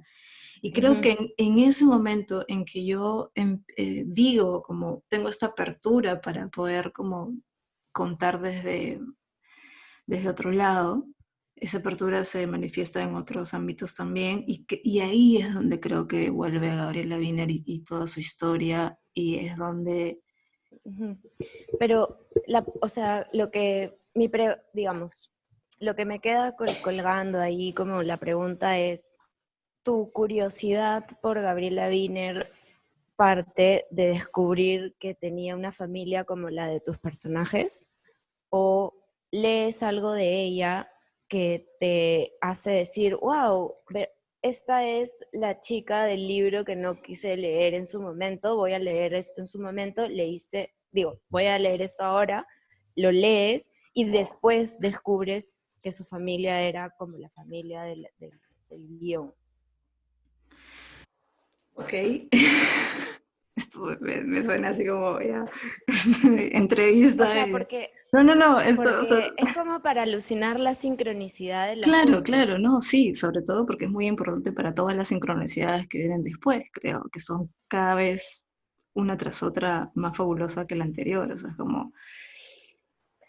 y 0.62 0.72
creo 0.72 0.94
Ujú. 0.94 1.02
que 1.02 1.12
en, 1.12 1.30
en 1.38 1.60
ese 1.60 1.86
momento 1.86 2.46
en 2.48 2.63
que 2.66 2.86
yo 2.86 3.32
em- 3.36 3.63
eh, 3.75 4.04
digo, 4.08 4.62
como 4.63 5.04
tengo 5.10 5.30
esta 5.30 5.48
apertura 5.48 6.22
para 6.22 6.48
poder 6.50 6.92
como 6.94 7.36
contar 7.92 8.42
desde, 8.42 9.00
desde 10.08 10.30
otro 10.30 10.52
lado, 10.52 11.06
esa 11.56 11.78
apertura 11.78 12.24
se 12.24 12.48
manifiesta 12.48 13.04
en 13.04 13.16
otros 13.16 13.54
ámbitos 13.54 13.96
también 13.96 14.44
y, 14.48 14.66
que, 14.66 14.82
y 14.84 15.00
ahí 15.02 15.38
es 15.38 15.54
donde 15.54 15.80
creo 15.80 16.08
que 16.08 16.30
vuelve 16.30 16.75
Gabriela 16.75 17.18
Wiener 17.18 17.52
y, 17.52 17.63
y 17.66 17.84
toda 17.84 18.08
su 18.08 18.20
historia 18.20 18.98
y 19.13 19.36
es 19.36 19.58
donde... 19.58 20.20
Pero, 21.80 22.27
la, 22.48 22.65
o 22.82 22.88
sea, 22.88 23.27
lo 23.34 23.51
que, 23.51 24.00
mi 24.13 24.27
pre- 24.30 24.62
digamos, 24.74 25.32
lo 25.80 25.96
que 25.96 26.06
me 26.06 26.20
queda 26.20 26.56
col- 26.56 26.82
colgando 26.82 27.39
ahí 27.39 27.74
como 27.74 28.03
la 28.03 28.18
pregunta 28.18 28.77
es, 28.77 29.15
¿tu 29.84 30.12
curiosidad 30.12 31.06
por 31.22 31.42
Gabriela 31.42 31.88
Wiener 31.88 32.51
parte 33.15 33.86
de 33.92 34.08
descubrir 34.08 34.96
que 35.00 35.13
tenía 35.13 35.56
una 35.56 35.72
familia 35.72 36.24
como 36.24 36.50
la 36.50 36.68
de 36.68 36.80
tus 36.80 36.98
personajes? 37.00 37.88
¿O 38.50 38.94
lees 39.32 39.84
algo 39.84 40.12
de 40.12 40.42
ella 40.44 40.89
que 41.27 41.68
te 41.80 42.34
hace 42.42 42.72
decir, 42.72 43.15
wow, 43.15 43.75
esta 44.44 44.86
es 44.86 45.26
la 45.32 45.62
chica 45.62 46.04
del 46.04 46.28
libro 46.28 46.66
que 46.66 46.76
no 46.76 47.02
quise 47.02 47.38
leer 47.38 47.74
en 47.74 47.88
su 47.88 48.02
momento, 48.02 48.58
voy 48.58 48.74
a 48.74 48.80
leer 48.80 49.14
esto 49.14 49.40
en 49.40 49.48
su 49.48 49.58
momento, 49.58 50.08
leíste, 50.08 50.76
digo, 50.92 51.22
voy 51.30 51.46
a 51.46 51.58
leer 51.58 51.82
esto 51.82 52.04
ahora, 52.04 52.46
lo 52.96 53.12
lees 53.14 53.72
y 53.94 54.04
después 54.04 54.80
descubres 54.80 55.56
que 55.82 55.94
su 55.94 56.04
familia 56.04 56.62
era 56.62 56.90
como 56.98 57.18
la 57.18 57.30
familia 57.30 57.84
del, 57.84 58.08
del- 58.20 58.40
guion. 59.00 59.34
Ok. 61.76 61.94
Esto 63.56 63.86
me, 64.02 64.22
me 64.22 64.44
suena 64.44 64.70
así 64.70 64.86
como 64.86 65.20
ya 65.22 65.46
entrevista. 66.24 67.24
O 67.24 67.28
sea, 67.28 67.48
y- 67.48 67.52
porque, 67.52 67.92
No, 68.12 68.24
no, 68.24 68.36
no. 68.36 68.60
Esto, 68.60 68.84
porque 68.84 68.98
o 68.98 69.06
sea, 69.06 69.28
es 69.38 69.56
como 69.56 69.82
para 69.82 70.04
alucinar 70.04 70.60
la 70.60 70.74
sincronicidad 70.74 71.68
del 71.68 71.82
Claro, 71.82 72.04
asunto. 72.14 72.24
claro, 72.24 72.58
no, 72.60 72.82
sí, 72.82 73.14
sobre 73.16 73.42
todo 73.44 73.66
porque 73.66 73.86
es 73.86 73.92
muy 73.92 74.08
importante 74.08 74.52
para 74.52 74.74
todas 74.74 74.96
las 74.96 75.08
sincronicidades 75.10 75.88
que 75.88 76.00
vienen 76.00 76.24
después, 76.24 76.64
creo, 76.72 77.04
que 77.12 77.20
son 77.20 77.54
cada 77.68 77.96
vez 77.96 78.44
una 78.96 79.18
tras 79.18 79.42
otra 79.44 79.92
más 79.96 80.16
fabulosa 80.18 80.66
que 80.68 80.76
la 80.76 80.84
anterior, 80.86 81.32
o 81.32 81.38
sea, 81.38 81.50
es 81.52 81.56
como, 81.58 81.94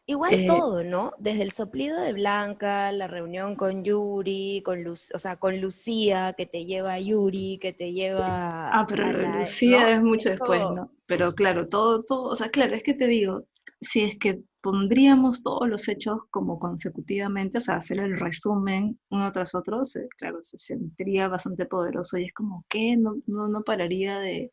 Igual 0.06 0.34
Eh, 0.34 0.46
todo, 0.46 0.84
¿no? 0.84 1.12
Desde 1.18 1.42
el 1.42 1.50
soplido 1.50 1.98
de 2.00 2.12
Blanca, 2.12 2.92
la 2.92 3.06
reunión 3.06 3.56
con 3.56 3.84
Yuri, 3.84 4.62
con 4.64 4.82
Lu- 4.84 4.92
o 4.92 5.18
sea, 5.18 5.36
con 5.38 5.60
Lucía, 5.60 6.34
que 6.36 6.44
te 6.46 6.66
lleva 6.66 6.92
a 6.94 7.00
Yuri, 7.00 7.58
que 7.60 7.72
te 7.72 7.92
lleva 7.92 8.68
ah, 8.70 8.86
pero 8.88 9.04
a 9.06 9.12
la- 9.12 9.38
Lucía 9.38 9.80
¿no? 9.80 9.88
es 9.88 10.02
mucho 10.02 10.28
Es 10.28 10.34
después, 10.36 10.60
¿no? 10.70 10.90
Pero 11.06 11.34
claro, 11.34 11.68
todo, 11.68 12.02
todo, 12.04 12.24
o 12.30 12.36
sea, 12.36 12.48
claro, 12.50 12.74
es 12.74 12.82
que 12.82 12.94
te 12.94 13.06
digo, 13.06 13.46
si 13.80 14.02
es 14.02 14.18
que 14.18 14.40
pondríamos 14.60 15.42
todos 15.42 15.68
los 15.68 15.88
hechos 15.88 16.18
como 16.30 16.58
consecutivamente, 16.58 17.58
o 17.58 17.60
sea, 17.60 17.76
hacer 17.76 17.98
el 18.00 18.18
resumen 18.18 18.98
uno 19.10 19.30
tras 19.32 19.54
otro, 19.54 19.84
se- 19.84 20.08
claro, 20.18 20.38
se 20.42 20.58
sentiría 20.58 21.28
bastante 21.28 21.66
poderoso 21.66 22.18
y 22.18 22.24
es 22.26 22.32
como 22.34 22.64
que 22.68 22.96
no, 22.96 23.16
no, 23.26 23.48
no 23.48 23.62
pararía 23.62 24.18
de 24.18 24.50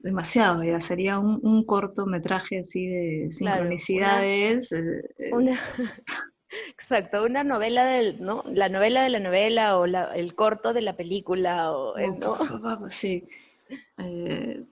demasiado, 0.00 0.62
ya 0.64 0.80
sería 0.80 1.18
un, 1.18 1.40
un 1.42 1.64
cortometraje 1.64 2.60
así 2.60 2.86
de 2.86 3.26
Claro, 3.38 3.62
una- 3.62 3.76
sincronicidades. 3.76 4.72
eh, 4.72 5.02
eh, 5.18 5.30
Una, 5.34 5.52
exacto, 6.68 7.24
una 7.24 7.44
novela 7.44 7.84
del, 7.84 8.20
¿no? 8.22 8.44
La 8.52 8.68
novela 8.68 9.02
de 9.02 9.10
la 9.10 9.20
novela 9.20 9.78
o 9.78 9.86
la- 9.86 10.12
el 10.14 10.34
corto 10.34 10.72
de 10.72 10.82
la 10.82 10.96
película, 10.96 11.72
o, 11.72 11.96
eh, 11.98 12.08
¿no? 12.18 12.38
sí. 12.88 13.24
Eh, 13.98 14.64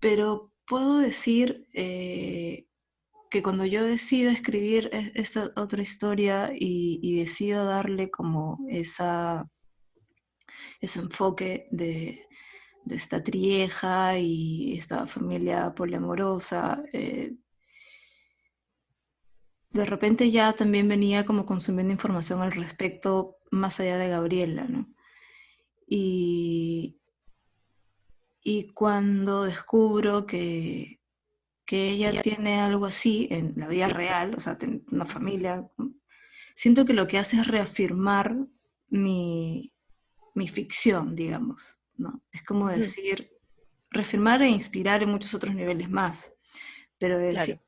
pero 0.00 0.52
puedo 0.66 0.98
decir 0.98 1.66
eh, 1.74 2.66
que 3.30 3.42
cuando 3.42 3.64
yo 3.64 3.84
decido 3.84 4.30
escribir 4.30 4.90
es- 4.92 5.12
esta 5.14 5.50
otra 5.56 5.82
historia 5.82 6.50
y, 6.54 7.00
y 7.02 7.18
decido 7.20 7.64
darle 7.64 8.10
como 8.10 8.58
esa, 8.70 9.48
ese 10.80 11.00
enfoque 11.00 11.66
de, 11.70 12.25
de 12.86 12.94
esta 12.94 13.22
trieja 13.22 14.18
y 14.18 14.76
esta 14.76 15.06
familia 15.06 15.74
poliamorosa, 15.74 16.82
eh, 16.92 17.34
de 19.70 19.84
repente 19.84 20.30
ya 20.30 20.52
también 20.52 20.88
venía 20.88 21.26
como 21.26 21.44
consumiendo 21.44 21.92
información 21.92 22.40
al 22.42 22.52
respecto 22.52 23.38
más 23.50 23.80
allá 23.80 23.98
de 23.98 24.08
Gabriela, 24.08 24.64
¿no? 24.64 24.88
Y, 25.88 27.00
y 28.42 28.68
cuando 28.68 29.44
descubro 29.44 30.26
que, 30.26 31.00
que 31.64 31.90
ella 31.90 32.22
tiene 32.22 32.60
algo 32.60 32.86
así 32.86 33.26
en 33.30 33.54
la 33.56 33.66
vida 33.66 33.88
real, 33.88 34.34
o 34.36 34.40
sea, 34.40 34.56
una 34.92 35.06
familia, 35.06 35.68
siento 36.54 36.84
que 36.84 36.94
lo 36.94 37.08
que 37.08 37.18
hace 37.18 37.40
es 37.40 37.48
reafirmar 37.48 38.36
mi, 38.88 39.72
mi 40.34 40.46
ficción, 40.46 41.16
digamos, 41.16 41.75
¿no? 41.98 42.22
Es 42.32 42.42
como 42.42 42.68
Ujú. 42.68 42.78
decir, 42.78 43.30
reafirmar 43.90 44.42
e 44.42 44.48
inspirar 44.48 45.02
en 45.02 45.10
muchos 45.10 45.34
otros 45.34 45.54
niveles 45.54 45.88
más, 45.90 46.32
pero 46.98 47.18
de 47.18 47.26
decir, 47.28 47.56
Claro, 47.56 47.62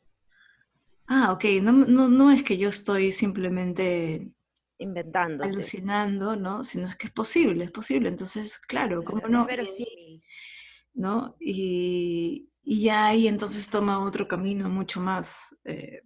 ah, 1.06 1.32
ok, 1.32 1.44
no, 1.62 1.73
no, 1.73 2.08
no 2.08 2.30
es 2.30 2.42
que 2.42 2.58
yo 2.58 2.68
estoy 2.68 3.12
simplemente 3.12 4.32
inventándote. 4.78 5.50
alucinando, 5.50 6.37
¿no? 6.37 6.64
Sino 6.64 6.87
es 6.88 6.97
que 6.97 7.06
es 7.08 7.12
posible, 7.12 7.64
es 7.64 7.70
posible. 7.70 8.08
Entonces, 8.08 8.58
claro, 8.58 9.04
¿cómo 9.04 9.26
no? 9.28 9.42
es 9.42 9.47
verosímil. 9.47 10.23
¿No? 10.94 11.37
Y, 11.40 12.50
y 12.62 12.82
ya 12.82 13.06
ahí 13.06 13.28
entonces 13.28 13.70
toma 13.70 14.04
otro 14.04 14.26
camino 14.26 14.68
mucho 14.68 15.00
más 15.00 15.56
eh, 15.64 16.02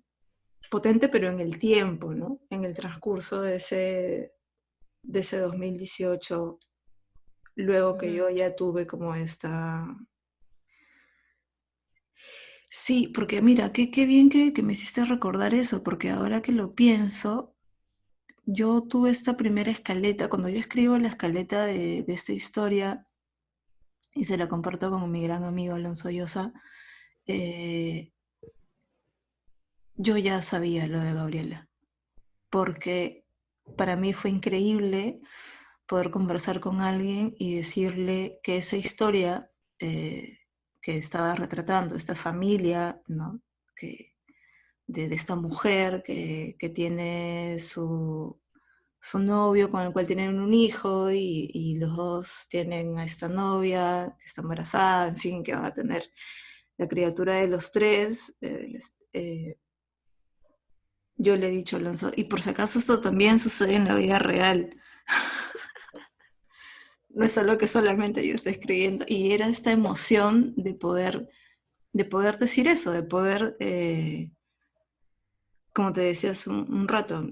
potente, 0.71 1.09
pero 1.09 1.29
en 1.29 1.41
el 1.41 1.59
tiempo, 1.59 2.15
¿no? 2.15 2.41
En 2.51 2.65
el 2.65 2.75
transcurso 2.75 3.41
de 3.43 3.57
ese, 3.57 4.35
de 5.03 5.21
ese 5.21 5.39
2018, 5.39 6.59
luego 7.55 7.99
que 7.99 8.13
yo 8.15 8.31
ya 8.31 8.55
tuve 8.57 8.87
como 8.87 9.15
esta... 9.15 9.87
Sí, 12.71 13.09
porque 13.09 13.43
mira, 13.43 13.73
qué, 13.73 13.91
qué 13.91 14.07
bien 14.07 14.31
que, 14.31 14.53
que 14.55 14.63
me 14.63 14.73
hiciste 14.73 15.05
recordar 15.05 15.53
eso, 15.53 15.83
porque 15.83 16.11
ahora 16.11 16.41
que 16.41 16.53
lo 16.53 16.75
pienso, 16.75 17.55
yo 18.47 18.83
tuve 18.83 19.11
esta 19.11 19.37
primera 19.37 19.71
escaleta, 19.71 20.29
cuando 20.29 20.49
yo 20.49 20.59
escribo 20.59 20.97
la 20.99 21.09
escaleta 21.09 21.67
de, 21.67 22.03
de 22.07 22.13
esta 22.15 22.33
historia 22.33 23.07
y 24.15 24.25
se 24.25 24.37
la 24.39 24.49
comparto 24.49 24.91
con 24.91 25.11
mi 25.11 25.23
gran 25.23 25.45
amigo 25.45 25.75
Alonso 25.75 26.11
Llosa, 26.11 26.53
eh, 27.27 28.13
yo 29.97 30.17
ya 30.17 30.41
sabía 30.43 30.87
lo 30.87 31.01
de 31.01 31.15
Gabriela, 31.15 31.69
porque 32.51 33.27
para 33.77 33.97
mí 33.97 34.13
fue 34.13 34.31
increíble 34.31 35.21
poder 35.93 36.11
conversar 36.11 36.59
con 36.59 36.81
alguien 36.81 37.35
y 37.39 37.55
decirle 37.55 38.41
que 38.43 38.57
esa 38.57 38.79
historia 38.79 39.51
eh, 39.79 40.39
que 40.81 40.97
estaba 40.97 41.35
retratando, 41.35 41.97
esta 41.97 42.15
familia, 42.15 43.03
¿no? 43.09 43.43
que, 43.77 44.15
de, 44.87 45.05
esta 45.15 45.37
mujer 45.37 46.03
que, 46.03 46.57
que 46.59 46.71
tiene 46.71 47.59
su, 47.59 48.41
su 49.03 49.19
novio 49.19 49.71
con 49.71 49.83
el 49.83 49.93
cual 49.93 50.07
tienen 50.07 50.41
un 50.41 50.55
hijo 50.55 51.11
y, 51.11 51.77
los 51.79 51.95
dos 51.95 52.47
tienen 52.49 52.99
a 52.99 53.05
esta 53.05 53.29
novia 53.29 54.17
que 54.19 54.25
está 54.25 54.41
embarazada, 54.41 55.09
en 55.09 55.19
fin, 55.19 55.43
que 55.45 55.55
va 55.55 55.67
a 55.67 55.75
tener 55.75 56.05
la 56.79 56.89
criatura 56.89 57.35
de 57.35 57.49
los 57.49 57.71
tres. 57.71 58.35
eh, 58.41 58.79
eh, 59.13 59.59
yo 61.17 61.37
le 61.37 61.49
he 61.49 61.51
dicho 61.51 61.77
a 61.77 61.81
Alonso, 61.81 62.11
y 62.17 62.25
por 62.25 62.41
si 62.41 62.49
acaso 62.49 62.79
esto 62.79 62.99
también 63.03 63.39
sucede 63.39 63.75
en 63.75 63.89
la 63.89 63.97
vida 63.97 64.19
real. 64.19 64.75
no 67.15 67.25
es 67.25 67.37
algo 67.39 67.59
que 67.59 67.67
solamente 67.67 68.27
yo 68.27 68.35
estoy 68.35 68.53
escribiendo. 68.55 69.05
Y 69.09 69.33
era 69.33 69.47
esta 69.49 69.73
emoción 69.73 70.55
de 70.57 70.75
poder, 70.75 71.29
de 71.93 72.05
poder 72.05 72.39
decir 72.39 72.69
eso, 72.69 72.93
de 72.93 73.03
poder, 73.03 73.57
eh, 73.61 74.31
como 75.73 75.93
te 75.93 76.03
decías 76.03 76.47
un, 76.47 76.73
un 76.73 76.89
rato, 76.89 77.27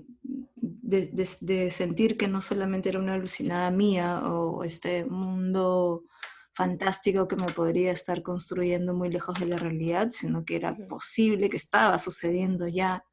de, 0.54 1.06
de- 1.08 1.28
de 1.40 1.70
sentir 1.70 2.16
que 2.16 2.28
no 2.28 2.40
solamente 2.40 2.88
era 2.88 2.99
una 2.99 3.14
alucinada 3.14 3.70
mía 3.70 4.22
o 4.25 4.64
este 4.64 5.04
mundo 5.04 6.04
fantástico 6.52 7.28
que 7.28 7.37
me 7.37 7.52
podría 7.52 7.92
estar 7.92 8.22
construyendo 8.22 8.92
muy 8.94 9.08
lejos 9.10 9.38
de 9.38 9.46
la 9.46 9.56
realidad, 9.56 10.08
sino 10.10 10.44
que 10.44 10.56
era 10.56 10.76
posible, 10.88 11.49
que 11.49 11.56
estaba 11.56 11.99
sucediendo 11.99 12.66
ya 12.68 13.04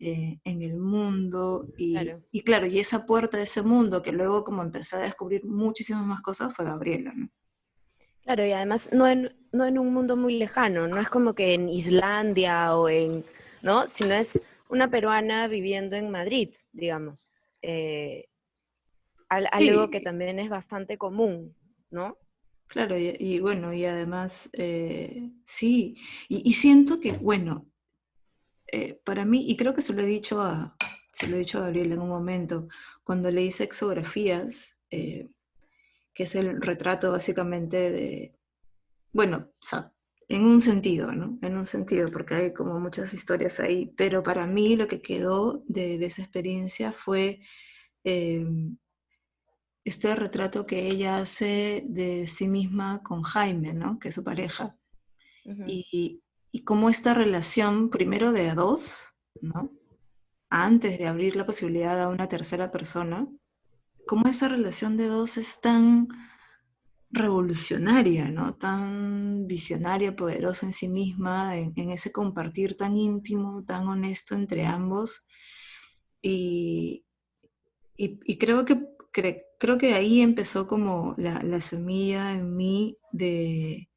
eh, 0.00 0.38
en 0.44 0.62
el 0.62 0.76
mundo. 0.76 1.68
Y 1.76 1.92
Claro. 1.92 2.22
y 2.32 2.42
claro, 2.42 2.66
y 2.66 2.78
esa 2.80 3.06
puerta 3.06 3.36
de 3.38 3.44
ese 3.44 3.62
mundo 3.62 4.02
que 4.02 4.12
luego 4.12 4.44
como 4.44 4.62
empecé 4.62 4.96
a 4.96 5.00
descubrir 5.00 5.44
muchísimas 5.46 6.04
más 6.06 6.20
cosas 6.22 6.54
fue 6.54 6.64
Gabriela, 6.66 7.12
¿no? 7.14 7.28
Claro, 8.22 8.44
y 8.46 8.52
además 8.52 8.90
no 8.92 9.08
en, 9.08 9.34
no 9.52 9.64
en 9.66 9.78
un 9.78 9.92
mundo 9.92 10.16
muy 10.16 10.38
lejano, 10.38 10.86
no 10.86 11.00
es 11.00 11.08
como 11.08 11.34
que 11.34 11.54
en 11.54 11.68
Islandia 11.68 12.76
o 12.76 12.88
en, 12.88 13.24
¿no? 13.62 13.86
Sino 13.86 14.14
es 14.14 14.44
una 14.68 14.90
peruana 14.90 15.48
viviendo 15.48 15.96
en 15.96 16.10
Madrid, 16.10 16.50
digamos. 16.72 17.32
Eh, 17.62 18.26
al- 19.30 19.48
algo 19.52 19.88
que 19.90 20.00
también 20.00 20.38
es 20.38 20.50
bastante 20.50 20.98
común, 20.98 21.56
¿no? 21.90 22.18
Claro, 22.66 22.98
y, 22.98 23.16
y 23.18 23.40
bueno, 23.40 23.72
y 23.72 23.84
además, 23.86 24.50
eh, 24.52 25.30
sí, 25.44 25.96
y, 26.28 26.48
y 26.48 26.52
siento 26.52 27.00
que, 27.00 27.12
bueno, 27.12 27.66
eh, 28.72 29.00
para 29.04 29.24
mí, 29.24 29.50
y 29.50 29.56
creo 29.56 29.74
que 29.74 29.82
se 29.82 29.92
lo 29.92 30.02
he 30.02 30.06
dicho 30.06 30.42
a, 30.42 30.76
se 31.12 31.26
lo 31.26 31.36
he 31.36 31.40
dicho 31.40 31.58
a 31.58 31.62
Gabriel 31.62 31.92
en 31.92 32.00
un 32.00 32.08
momento, 32.08 32.68
cuando 33.02 33.30
leí 33.30 33.50
sexografías, 33.50 34.80
eh, 34.90 35.28
que 36.14 36.22
es 36.24 36.34
el 36.34 36.60
retrato 36.60 37.12
básicamente 37.12 37.90
de, 37.90 38.34
bueno, 39.12 39.48
o 39.48 39.64
sea, 39.64 39.92
en 40.28 40.44
un 40.44 40.60
sentido, 40.60 41.12
¿no? 41.12 41.38
En 41.40 41.56
un 41.56 41.64
sentido, 41.64 42.10
porque 42.10 42.34
hay 42.34 42.52
como 42.52 42.78
muchas 42.78 43.14
historias 43.14 43.60
ahí, 43.60 43.92
pero 43.96 44.22
para 44.22 44.46
mí 44.46 44.76
lo 44.76 44.86
que 44.86 45.00
quedó 45.00 45.64
de, 45.66 45.96
de 45.96 46.06
esa 46.06 46.22
experiencia 46.22 46.92
fue 46.92 47.40
eh, 48.04 48.46
este 49.84 50.14
retrato 50.14 50.66
que 50.66 50.86
ella 50.86 51.16
hace 51.16 51.82
de 51.86 52.26
sí 52.26 52.46
misma 52.46 53.02
con 53.02 53.22
Jaime, 53.22 53.72
¿no? 53.72 53.98
Que 53.98 54.08
es 54.08 54.14
su 54.14 54.22
pareja. 54.22 54.76
Ujú. 55.46 55.64
Y, 55.66 56.22
y 56.50 56.64
cómo 56.64 56.88
esta 56.90 57.14
relación, 57.14 57.90
primero 57.90 58.32
de 58.32 58.48
a 58.50 58.54
dos, 58.54 59.14
¿no? 59.40 59.70
Antes 60.50 60.98
de 60.98 61.06
abrir 61.06 61.36
la 61.36 61.46
posibilidad 61.46 62.00
a 62.02 62.08
una 62.08 62.28
tercera 62.28 62.70
persona, 62.70 63.28
cómo 64.06 64.28
esa 64.28 64.48
relación 64.48 64.96
de 64.96 65.06
dos 65.08 65.36
es 65.36 65.60
tan 65.60 66.08
revolucionaria, 67.10 68.28
¿no? 68.30 68.54
Tan 68.56 69.46
visionaria, 69.46 70.14
poderosa 70.16 70.66
en 70.66 70.72
sí 70.72 70.88
misma, 70.88 71.56
en, 71.56 71.72
en 71.76 71.90
ese 71.90 72.12
compartir 72.12 72.76
tan 72.76 72.96
íntimo, 72.96 73.64
tan 73.64 73.86
honesto 73.88 74.34
entre 74.34 74.66
ambos. 74.66 75.26
Y, 76.22 77.04
y- 77.96 78.38
creo 78.38 78.64
que, 78.64 78.74
cre- 79.12 79.44
creo 79.58 79.78
que 79.78 79.94
ahí 79.94 80.20
empezó 80.20 80.66
como 80.66 81.14
la, 81.18 81.42
la 81.42 81.60
semilla 81.60 82.32
en 82.32 82.56
mí 82.56 82.96
de, 83.12 83.88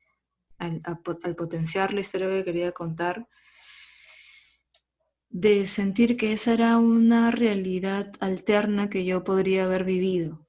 al, 0.61 1.35
potenciar 1.35 1.93
la 1.93 2.01
historia 2.01 2.29
que 2.29 2.43
quería 2.43 2.71
contar, 2.71 3.27
de 5.29 5.65
sentir 5.65 6.17
que 6.17 6.33
esa 6.33 6.53
era 6.53 6.77
una 6.77 7.31
realidad 7.31 8.11
alterna 8.19 8.89
que 8.89 9.05
yo 9.05 9.23
podría 9.23 9.65
haber 9.65 9.83
vivido. 9.85 10.47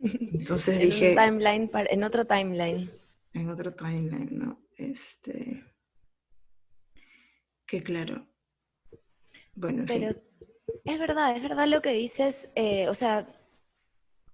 Entonces 0.00 0.76
En 0.76 0.80
dije, 0.80 1.14
timeline, 1.14 1.70
en 1.72 2.04
otro 2.04 2.26
timeline. 2.26 2.90
en 3.32 3.50
otro 3.50 3.74
timeline, 3.74 4.28
¿no? 4.30 4.60
Este, 4.76 5.64
que 7.66 7.80
claro. 7.82 8.26
Bueno. 9.54 9.84
Pero 9.86 10.10
es 10.84 10.98
verdad, 10.98 11.36
es 11.36 11.42
verdad 11.42 11.66
lo 11.66 11.82
que 11.82 11.92
dices, 11.92 12.50
eh, 12.54 12.88
o 12.88 12.94
sea, 12.94 13.26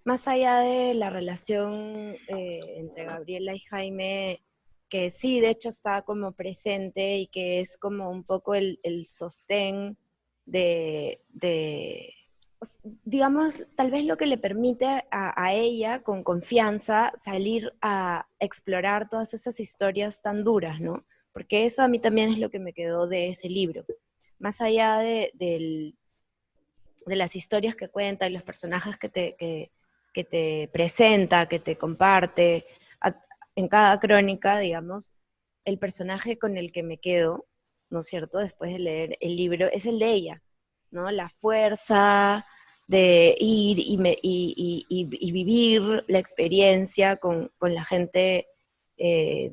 más 0.05 0.29
allá 0.29 0.61
de 0.61 0.95
la 0.95 1.11
relación 1.11 2.17
eh, 2.29 2.61
entre 2.77 3.05
Gabriela 3.05 3.55
y 3.55 3.61
Jaime, 3.61 4.43
que 4.89 5.11
sí, 5.11 5.41
de 5.41 5.51
hecho 5.51 5.69
está 5.69 6.03
como 6.03 6.33
presente 6.33 7.17
y 7.19 7.27
que 7.29 7.61
es 7.61 7.77
como 7.77 8.11
un 8.11 8.25
poco 8.25 8.55
el, 8.55 8.79
sostén 9.07 9.97
de, 10.45 11.21
de, 11.31 12.15
o 12.59 12.65
s- 12.65 12.79
digamos, 13.05 13.65
tal 13.77 13.91
vez 13.91 14.05
lo 14.05 14.17
que 14.17 14.27
le 14.27 14.39
permite 14.39 14.87
a, 15.11 15.55
ella 15.55 16.03
con 16.03 16.23
confianza 16.25 17.13
salir 17.17 17.73
a 17.81 18.27
explorar 18.41 19.09
todas 19.09 19.35
esas 19.35 19.61
historias 19.61 20.21
tan 20.21 20.45
duras, 20.45 20.81
¿no? 20.81 21.05
Porque 21.33 21.65
eso 21.65 21.83
a 21.83 21.89
mí 21.89 21.99
también 21.99 22.31
es 22.31 22.39
lo 22.39 22.51
que 22.51 22.59
me 22.59 22.75
quedó 22.75 23.07
de 23.07 23.29
ese 23.29 23.49
libro 23.49 23.85
más 24.39 24.61
allá 24.61 24.99
de 24.99 25.95
las 27.07 27.37
historias 27.37 27.77
que 27.77 27.89
cuenta 27.89 28.27
y 28.27 28.33
los 28.33 28.43
personajes 28.43 28.97
que 28.99 29.09
te, 29.09 29.37
que, 29.37 29.71
que 30.12 30.25
te 30.25 30.69
presenta, 30.73 31.47
que 31.49 31.59
te 31.61 31.76
comparte, 31.76 32.66
a- 33.00 33.21
en 33.57 33.69
cada 33.69 33.99
crónica, 34.00 34.59
digamos, 34.59 35.12
el 35.64 35.78
personaje 35.78 36.38
con 36.38 36.57
el 36.59 36.73
que 36.73 36.83
me 36.83 36.99
quedo, 36.99 37.47
¿no 37.90 38.00
es 38.00 38.07
cierto?, 38.09 38.38
después 38.38 38.73
de 38.73 38.78
leer 38.81 39.16
el 39.21 39.37
libro, 39.37 39.69
es 39.73 39.87
el 39.87 39.99
de 39.99 40.12
ella, 40.12 40.42
¿no? 40.90 41.11
La 41.11 41.28
fuerza 41.28 42.46
de 42.88 43.37
ir 43.40 43.79
y, 43.81 43.96
me- 43.98 44.18
y- 44.22 44.85
y- 44.88 45.09
y- 45.20 45.33
vivir 45.33 46.05
la 46.09 46.18
experiencia 46.18 47.16
con, 47.16 47.51
con 47.59 47.75
la 47.75 47.85
gente 47.85 48.48
eh, 48.98 49.53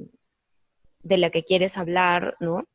de 1.04 1.18
la 1.18 1.30
que 1.30 1.44
quieres 1.44 1.78
hablar, 1.78 2.36
¿no? 2.40 2.66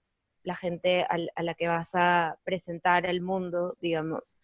la 0.44 0.54
gente 0.56 1.06
al- 1.08 1.30
a, 1.36 1.42
la 1.42 1.54
que 1.54 1.68
vas 1.68 1.92
a 1.94 2.38
presentar 2.44 3.06
al 3.06 3.20
mundo, 3.22 3.76
digamos. 3.80 4.36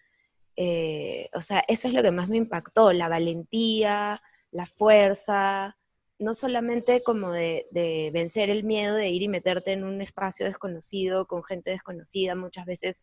Eh, 0.57 1.29
o 1.35 1.41
sea, 1.41 1.65
eso 1.69 1.89
es 1.89 1.95
lo 1.95 2.03
que 2.03 2.11
más 2.11 2.29
me 2.29 2.37
impactó, 2.37 2.93
la 2.93 3.09
valentía, 3.09 4.23
la 4.51 4.67
fuerza, 4.67 5.77
no 6.19 6.35
solamente 6.35 7.03
como 7.03 7.33
de, 7.33 8.11
vencer 8.13 8.51
el 8.51 8.65
miedo 8.65 8.95
de 8.95 9.09
ir 9.09 9.23
y 9.23 9.29
meterte 9.29 9.73
en 9.73 9.85
un 9.85 10.03
espacio 10.03 10.47
desconocido, 10.47 11.27
con 11.27 11.43
gente 11.45 11.71
desconocida, 11.71 12.35
muchas 12.35 12.67
veces 12.67 13.03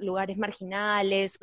lugares 0.00 0.36
marginales, 0.36 1.38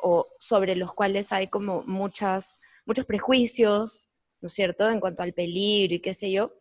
o 0.00 0.28
sobre 0.38 0.76
los 0.76 0.92
cuales 0.92 1.32
hay 1.32 1.48
como 1.48 1.82
muchas, 1.84 2.60
muchos 2.86 3.06
prejuicios, 3.06 4.08
¿no 4.40 4.46
es 4.46 4.52
cierto?, 4.52 4.90
en 4.90 5.00
cuanto 5.00 5.22
al 5.22 5.32
peligro 5.32 5.94
y 5.94 6.00
qué 6.00 6.14
sé 6.14 6.30
yo, 6.32 6.54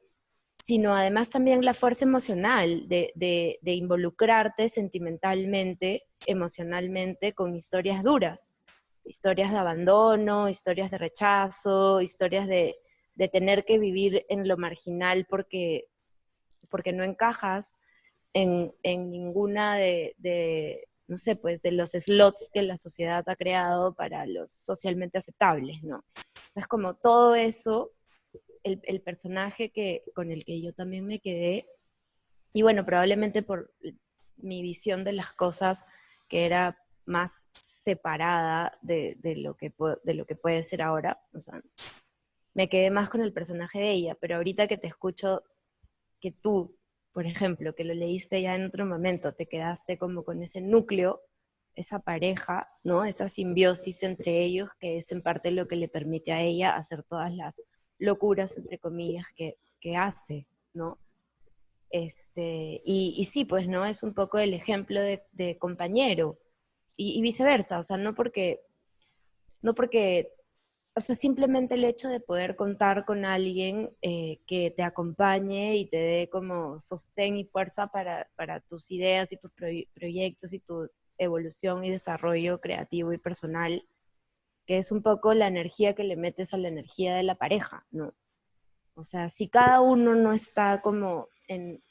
sino 0.64 0.96
además 0.96 1.30
también 1.32 1.66
la 1.66 1.74
fuerza 1.74 2.06
emocional 2.06 2.88
de 2.88 3.60
involucrarte 3.64 4.70
sentimentalmente, 4.70 6.04
emocionalmente 6.26 7.34
con 7.34 7.56
historias 7.56 8.04
duras, 8.04 8.54
historias 9.04 9.52
de 9.52 9.58
abandono, 9.58 10.50
historias 10.50 10.92
de 10.92 10.98
rechazo, 10.98 12.02
historias 12.02 12.48
de, 12.48 12.76
de 13.16 13.28
tener 13.28 13.66
que 13.66 13.80
vivir 13.80 14.26
en 14.30 14.48
lo 14.48 14.58
marginal 14.58 15.26
porque, 15.30 15.88
porque 16.70 16.94
no 16.94 17.04
encajas 17.04 17.80
en, 18.34 18.74
en 18.84 19.10
ninguna 19.10 19.76
de, 19.76 20.16
de, 20.18 20.88
no 21.08 21.18
sé, 21.18 21.36
pues 21.36 21.62
de 21.62 21.72
los 21.72 21.92
slots 21.92 22.50
que 22.54 22.62
la 22.62 22.78
sociedad 22.78 23.28
ha 23.28 23.36
creado 23.36 23.94
para 23.94 24.26
los 24.26 24.52
socialmente 24.52 25.18
aceptables, 25.18 25.84
¿no? 25.84 26.06
Entonces, 26.48 26.68
como 26.68 26.96
todo 26.96 27.36
eso 27.36 27.92
el, 28.64 28.80
el 28.84 29.02
personaje 29.02 29.72
que, 29.72 30.04
con 30.14 30.32
el 30.32 30.46
que 30.46 30.62
yo 30.62 30.74
también 30.74 31.06
me 31.06 31.20
quedé, 31.20 31.68
y 32.54 32.62
bueno, 32.62 32.86
probablemente 32.86 33.44
por 33.44 33.74
mi 34.38 34.62
visión 34.62 35.04
de 35.04 35.14
las 35.14 35.32
cosas, 35.32 35.86
que 36.32 36.46
era 36.46 36.82
más 37.04 37.46
separada 37.52 38.80
de, 38.82 39.18
de 39.20 39.36
lo, 39.36 39.58
que, 39.58 39.74
de 40.06 40.14
lo 40.14 40.26
que 40.26 40.38
puede 40.38 40.64
ser 40.64 40.82
ahora, 40.82 41.22
o 41.34 41.42
sea, 41.42 41.62
me 42.54 42.70
quedé 42.70 42.90
más 42.90 43.10
con 43.10 43.20
el 43.20 43.34
personaje 43.34 43.80
de 43.80 43.92
ella, 43.92 44.16
pero 44.16 44.38
ahorita 44.38 44.66
que 44.70 44.78
te 44.78 44.88
escucho 44.88 45.44
que 46.22 46.32
tú, 46.32 46.78
por 47.12 47.26
ejemplo, 47.26 47.76
que 47.76 47.84
lo 47.84 47.94
leíste 47.94 48.42
ya 48.42 48.56
en 48.56 48.66
otro 48.66 48.86
momento, 48.86 49.34
te 49.34 49.48
quedaste 49.48 49.98
como 49.98 50.24
con 50.24 50.42
ese 50.42 50.62
núcleo, 50.62 51.22
esa 51.76 52.00
pareja, 52.00 52.70
¿no? 52.82 53.04
Esa 53.04 53.28
simbiosis 53.28 54.02
entre 54.04 54.40
ellos, 54.40 54.70
que 54.80 54.96
es 54.96 55.12
en 55.12 55.22
parte 55.22 55.52
lo 55.52 55.68
que 55.68 55.76
le 55.76 55.90
permite 55.90 56.32
a 56.32 56.42
ella 56.42 56.78
hacer 56.78 57.04
todas 57.04 57.34
las 57.34 57.62
locuras, 57.98 58.56
entre 58.56 58.80
comillas, 58.80 59.26
que, 59.36 59.58
que 59.82 59.98
hace, 59.98 60.48
¿no? 60.74 60.98
Este, 61.92 62.82
y, 62.86 63.16
y 63.18 63.24
sí, 63.26 63.46
pues, 63.46 63.68
¿no? 63.68 63.86
Es 63.86 64.04
un 64.04 64.14
poco 64.14 64.40
el 64.40 64.54
ejemplo 64.54 65.02
de, 65.02 65.58
compañero 65.60 66.40
y, 66.96 67.22
viceversa, 67.22 67.80
o 67.80 67.84
sea, 67.84 67.98
no 67.98 68.16
porque, 68.16 68.62
no 69.62 69.74
porque, 69.74 70.32
o 70.96 71.02
sea, 71.02 71.16
simplemente 71.16 71.76
el 71.76 71.84
hecho 71.84 72.08
de 72.10 72.20
poder 72.20 72.56
contar 72.56 73.06
con 73.06 73.26
alguien 73.26 73.90
eh, 74.02 74.40
que 74.48 74.72
te 74.72 74.84
acompañe 74.84 75.78
y 75.78 75.88
te 75.88 75.98
dé 75.98 76.30
como 76.30 76.80
sostén 76.80 77.38
y 77.38 77.46
fuerza 77.46 77.88
para, 77.88 78.30
para 78.36 78.60
tus 78.62 78.92
ideas 78.92 79.34
y 79.34 79.38
tus 79.38 79.52
proy- 79.52 79.88
proyectos 79.94 80.54
y 80.54 80.60
tu 80.60 80.90
evolución 81.18 81.84
y 81.84 81.92
desarrollo 81.92 82.62
creativo 82.62 83.14
y 83.14 83.18
personal, 83.18 83.86
que 84.66 84.78
es 84.78 84.92
un 84.92 85.02
poco 85.02 85.34
la 85.34 85.48
energía 85.48 85.96
que 85.96 86.04
le 86.04 86.16
metes 86.16 86.54
a 86.54 86.58
la 86.58 86.70
energía 86.70 87.16
de 87.16 87.24
la 87.24 87.36
pareja, 87.36 87.86
¿no? 87.92 88.14
O 88.96 89.04
sea, 89.04 89.30
si 89.30 89.48
cada 89.50 89.82
uno 89.82 90.16
no 90.16 90.34
está 90.34 90.82
como 90.82 91.30
en 91.52 91.84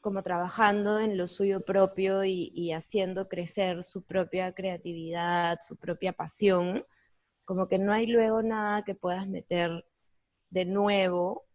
como 0.00 0.22
trabajando 0.22 1.00
en 1.00 1.16
lo 1.16 1.26
suyo 1.26 1.64
propio 1.64 2.22
y, 2.22 2.52
y 2.54 2.72
haciendo 2.72 3.28
crecer 3.28 3.82
su 3.82 4.04
propia 4.04 4.54
creatividad, 4.54 5.58
su 5.66 5.76
propia 5.76 6.12
pasión, 6.12 6.86
como 7.44 7.66
que 7.66 7.78
no 7.78 7.92
hay 7.92 8.06
luego 8.06 8.40
nada 8.42 8.84
que 8.84 8.94
puedas 8.94 9.26
meter 9.26 9.84
de 10.50 10.64
nuevo, 10.64 11.46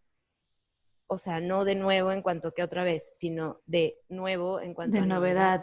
o 1.07 1.17
sea, 1.17 1.39
no 1.39 1.63
de 1.63 1.75
nuevo 1.75 2.12
en 2.12 2.21
cuanto 2.21 2.53
que 2.53 2.63
otra 2.63 2.84
vez, 2.84 3.10
sino 3.13 3.62
de 3.67 3.97
nuevo 4.10 4.60
en 4.60 4.73
cuanto 4.73 4.97
De 4.97 5.03
a 5.03 5.05
novedad. 5.05 5.62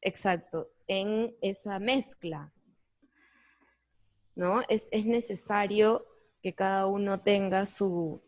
Exacto, 0.00 0.70
en 0.86 1.36
esa 1.42 1.78
mezcla. 1.80 2.50
¿No? 4.34 4.62
Es, 4.68 4.88
es 4.90 5.04
necesario 5.04 6.06
que 6.40 6.54
cada 6.54 6.86
uno 6.86 7.20
tenga 7.20 7.66
su, 7.66 8.22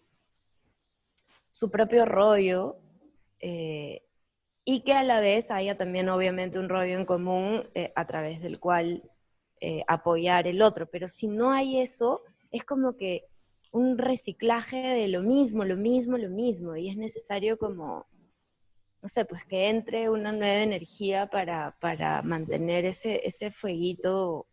su 1.55 1.71
propio 1.71 2.05
rollo 2.05 2.81
eh, 3.39 4.03
y 4.65 4.81
que 4.81 4.93
a 4.93 5.05
la 5.05 5.21
vez 5.21 5.53
haya 5.53 5.77
también 5.77 6.09
obviamente 6.09 6.59
un 6.59 6.69
rollo 6.69 6.99
en 6.99 7.05
común 7.05 7.71
eh, 7.75 7.93
a 7.95 8.07
través 8.09 8.41
del 8.41 8.59
cual 8.59 9.09
eh, 9.61 9.85
apoyar 9.87 10.49
el 10.49 10.63
otro. 10.63 10.91
Pero 10.91 11.09
si 11.09 11.29
no 11.29 11.53
hay 11.53 11.81
eso, 11.81 12.23
es 12.51 12.65
como 12.65 12.97
que 12.97 13.29
un 13.71 13.99
reciclaje 13.99 14.79
de 14.79 15.07
lo 15.07 15.23
mismo, 15.23 15.65
lo 15.65 15.77
mismo, 15.77 16.19
lo 16.19 16.29
mismo, 16.29 16.75
y 16.75 16.89
es 16.89 16.97
necesario 16.97 17.57
como 17.57 18.09
no 19.01 19.09
sé, 19.09 19.25
pues 19.25 19.45
que 19.45 19.69
entre 19.69 20.09
una 20.09 20.33
nueva 20.33 20.63
energía 20.63 21.27
para, 21.27 21.77
para 21.79 22.23
mantener 22.23 22.85
ese, 22.87 23.21
ese 23.23 23.51
fueguito 23.51 24.49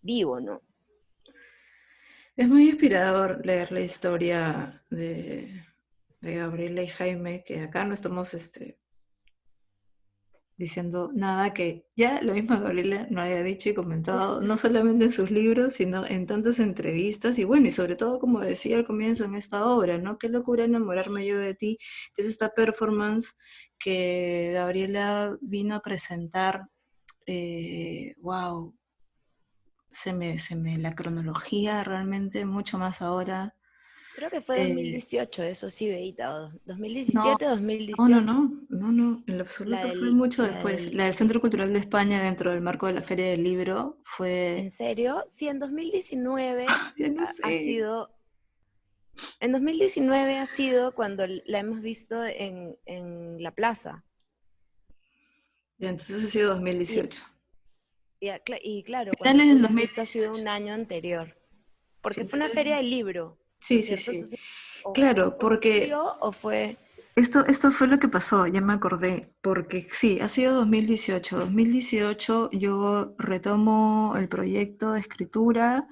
vivo, 0.00 0.40
¿no? 0.40 0.62
Es 2.34 2.48
muy 2.48 2.70
inspirador 2.70 3.44
leer 3.44 3.70
la 3.72 3.80
historia 3.80 4.82
de, 4.88 5.62
Gabriela 6.34 6.82
y 6.82 6.88
Jaime, 6.88 7.44
que 7.44 7.60
acá 7.60 7.84
no 7.84 7.94
estamos 7.94 8.34
este, 8.34 8.78
diciendo 10.56 11.10
nada 11.14 11.52
que 11.52 11.86
ya 11.96 12.22
lo 12.22 12.32
mismo 12.34 12.58
Gabriela 12.58 13.06
no 13.10 13.20
haya 13.20 13.42
dicho 13.42 13.68
y 13.68 13.74
comentado, 13.74 14.40
no 14.40 14.56
solamente 14.56 15.04
en 15.06 15.12
sus 15.12 15.30
libros, 15.30 15.74
sino 15.74 16.06
en 16.06 16.26
tantas 16.26 16.58
entrevistas, 16.58 17.38
y 17.38 17.44
bueno, 17.44 17.68
y 17.68 17.72
sobre 17.72 17.96
todo, 17.96 18.18
como 18.18 18.40
decía 18.40 18.76
al 18.76 18.86
comienzo 18.86 19.24
en 19.24 19.34
esta 19.34 19.66
obra, 19.66 19.98
¿no? 19.98 20.18
Qué 20.18 20.28
locura 20.28 20.64
enamorarme 20.64 21.26
yo 21.26 21.38
de 21.38 21.54
ti, 21.54 21.78
que 22.14 22.22
es 22.22 22.28
esta 22.28 22.50
performance 22.50 23.36
que 23.78 24.52
Gabriela 24.54 25.36
vino 25.42 25.74
a 25.74 25.82
presentar, 25.82 26.68
eh, 27.26 28.14
wow, 28.18 28.74
se 29.90 30.12
me, 30.12 30.38
se 30.38 30.56
me, 30.56 30.76
la 30.76 30.94
cronología 30.94 31.84
realmente 31.84 32.44
mucho 32.44 32.78
más 32.78 33.02
ahora, 33.02 33.54
Creo 34.16 34.30
que 34.30 34.40
fue 34.40 34.56
2018, 34.60 35.42
eh, 35.42 35.50
eso 35.50 35.68
sí, 35.68 35.90
Beita, 35.90 36.50
2017, 36.64 37.44
no, 37.44 37.50
2018. 37.50 38.08
No, 38.08 38.20
no, 38.22 38.50
no, 38.70 38.90
no, 38.90 39.22
en 39.26 39.36
lo 39.36 39.44
absoluto 39.44 39.88
fue 39.88 40.10
mucho 40.10 40.42
después. 40.42 40.94
La 40.94 41.04
del 41.04 41.14
Centro 41.14 41.38
Cultural 41.38 41.70
de 41.70 41.80
España 41.80 42.22
dentro 42.22 42.50
del 42.50 42.62
marco 42.62 42.86
de 42.86 42.94
la 42.94 43.02
Feria 43.02 43.26
del 43.26 43.42
Libro 43.42 43.98
fue... 44.04 44.58
¿En 44.58 44.70
serio? 44.70 45.22
Sí, 45.26 45.48
en 45.48 45.58
2019 45.58 46.64
no 46.96 47.22
ha 47.22 47.52
sido... 47.52 48.10
En 49.38 49.52
2019 49.52 50.38
ha 50.38 50.46
sido 50.46 50.94
cuando 50.94 51.26
la 51.26 51.58
hemos 51.58 51.82
visto 51.82 52.24
en, 52.24 52.78
en 52.86 53.42
la 53.42 53.50
plaza. 53.50 54.02
Y 55.78 55.88
entonces 55.88 56.24
ha 56.24 56.28
sido 56.28 56.54
2018. 56.54 57.22
Y, 58.20 58.30
y, 58.62 58.82
claro, 58.82 59.12
cuando 59.18 59.44
del 59.44 59.60
2018 59.60 60.00
ha 60.00 60.04
sido 60.06 60.32
un 60.32 60.48
año 60.48 60.72
anterior. 60.72 61.36
Porque 62.00 62.24
fue 62.24 62.38
una 62.38 62.48
feria 62.48 62.76
del 62.76 62.88
libro. 62.88 63.38
Sí, 63.60 63.82
sí, 63.82 63.96
sí. 63.96 64.36
claro, 64.94 65.38
porque... 65.38 65.92
¿O 66.20 66.32
fue...? 66.32 66.76
Esto, 67.16 67.46
esto 67.46 67.70
fue 67.70 67.86
lo 67.86 67.98
que 67.98 68.08
pasó, 68.08 68.46
ya 68.46 68.60
me 68.60 68.74
acordé, 68.74 69.32
porque 69.40 69.88
sí, 69.90 70.20
ha 70.20 70.28
sido 70.28 70.54
2018. 70.56 71.38
2018 71.38 72.50
yo 72.52 73.14
retomo 73.16 74.14
el 74.18 74.28
proyecto 74.28 74.92
de 74.92 75.00
escritura 75.00 75.88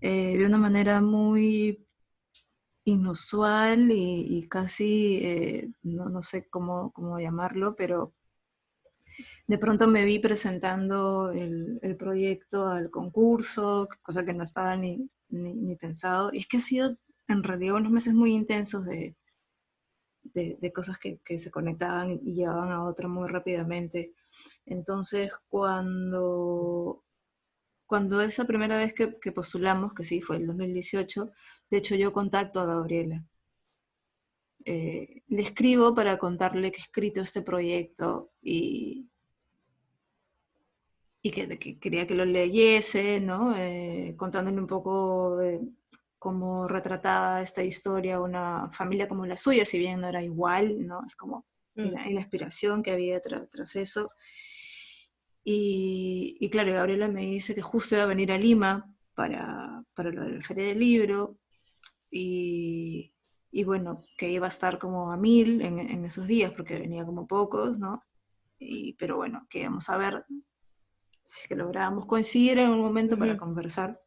eh, 0.00 0.38
de 0.38 0.46
una 0.46 0.56
manera 0.56 1.02
muy 1.02 1.86
inusual 2.84 3.90
y, 3.90 4.48
casi, 4.48 5.16
eh, 5.22 5.68
no, 5.82 6.08
no, 6.08 6.22
sé 6.22 6.48
cómo, 6.48 6.92
cómo, 6.92 7.18
llamarlo, 7.20 7.76
pero 7.76 8.14
de 9.46 9.58
pronto 9.58 9.88
me 9.88 10.04
vi 10.04 10.18
presentando 10.18 11.30
el, 11.30 11.78
el 11.82 11.96
proyecto 11.96 12.68
al 12.68 12.90
concurso, 12.90 13.88
cosa 14.02 14.24
que 14.24 14.32
no 14.32 14.44
estaba 14.44 14.76
ni, 14.76 15.10
ni, 15.34 15.76
pensado. 15.76 16.30
Y 16.32 16.38
es 16.38 16.46
que 16.46 16.58
ha 16.58 16.60
sido 16.60 16.96
en 17.28 17.42
realidad 17.42 17.76
unos 17.76 17.92
meses 17.92 18.14
muy 18.14 18.34
intensos 18.34 18.84
de, 18.84 19.16
de, 20.22 20.72
cosas 20.72 20.98
que, 20.98 21.18
que, 21.24 21.38
se 21.38 21.50
conectaban 21.50 22.20
y 22.24 22.34
llevaban 22.34 22.70
a 22.72 22.84
otra 22.84 23.08
muy 23.08 23.28
rápidamente. 23.28 24.14
Entonces, 24.66 25.32
cuando, 25.48 27.04
cuando 27.86 28.20
esa 28.20 28.44
primera 28.46 28.76
vez 28.76 28.94
que, 28.94 29.18
que, 29.20 29.32
postulamos, 29.32 29.94
que 29.94 30.04
sí, 30.04 30.20
fue 30.20 30.36
el 30.36 30.46
2018, 30.46 31.30
de 31.70 31.76
hecho 31.78 31.94
yo 31.96 32.12
contacto 32.12 32.60
a 32.60 32.66
Gabriela. 32.66 33.24
Eh, 34.66 35.22
le 35.28 35.42
escribo 35.42 35.94
para 35.94 36.18
contarle 36.18 36.72
que 36.72 36.78
he 36.78 36.84
escrito 36.84 37.20
este 37.20 37.42
proyecto 37.42 38.32
y, 38.40 39.10
y 41.26 41.30
que, 41.30 41.78
quería 41.78 42.06
que 42.06 42.14
lo 42.14 42.26
leyese, 42.26 43.18
¿no? 43.18 43.56
Eh, 43.56 44.14
contándole 44.14 44.60
un 44.60 44.66
poco 44.66 45.38
de 45.38 45.58
cómo 46.18 46.68
retrataba 46.68 47.40
esta 47.40 47.64
historia 47.64 48.20
una 48.20 48.70
familia 48.72 49.08
como 49.08 49.24
la 49.24 49.38
suya, 49.38 49.64
si 49.64 49.78
bien 49.78 50.02
no 50.02 50.08
era 50.08 50.22
igual, 50.22 50.86
¿no? 50.86 51.00
Es 51.08 51.16
como 51.16 51.46
mm. 51.76 51.92
la, 51.94 52.10
inspiración 52.10 52.82
que 52.82 52.90
había 52.90 53.22
tras 53.22 53.74
eso. 53.74 54.10
Y, 55.42 56.36
y, 56.40 56.50
claro, 56.50 56.74
Gabriela 56.74 57.08
me 57.08 57.22
dice 57.22 57.54
que 57.54 57.62
justo 57.62 57.94
iba 57.94 58.04
a 58.04 58.08
venir 58.08 58.30
a 58.30 58.36
Lima 58.36 58.94
para, 59.14 59.82
para 59.94 60.10
la 60.10 60.42
feria 60.42 60.66
del 60.66 60.78
libro 60.78 61.38
y, 62.10 63.14
y, 63.50 63.64
bueno, 63.64 64.04
que 64.18 64.28
iba 64.28 64.44
a 64.44 64.50
estar 64.50 64.78
como 64.78 65.10
a 65.10 65.16
mil 65.16 65.62
en, 65.62 65.78
en 65.78 66.04
esos 66.04 66.26
días 66.26 66.52
porque 66.52 66.78
venía 66.78 67.06
como 67.06 67.26
pocos, 67.26 67.78
¿no? 67.78 68.04
Y, 68.58 68.92
pero 68.98 69.16
bueno, 69.16 69.46
que 69.48 69.60
íbamos 69.60 69.88
a 69.88 69.96
ver 69.96 70.26
si 71.24 71.42
es 71.42 71.48
que 71.48 71.56
lográbamos 71.56 72.06
coincidir 72.06 72.58
en 72.58 72.70
un 72.70 72.80
momento 72.80 73.18
para 73.18 73.36
conversar. 73.36 74.00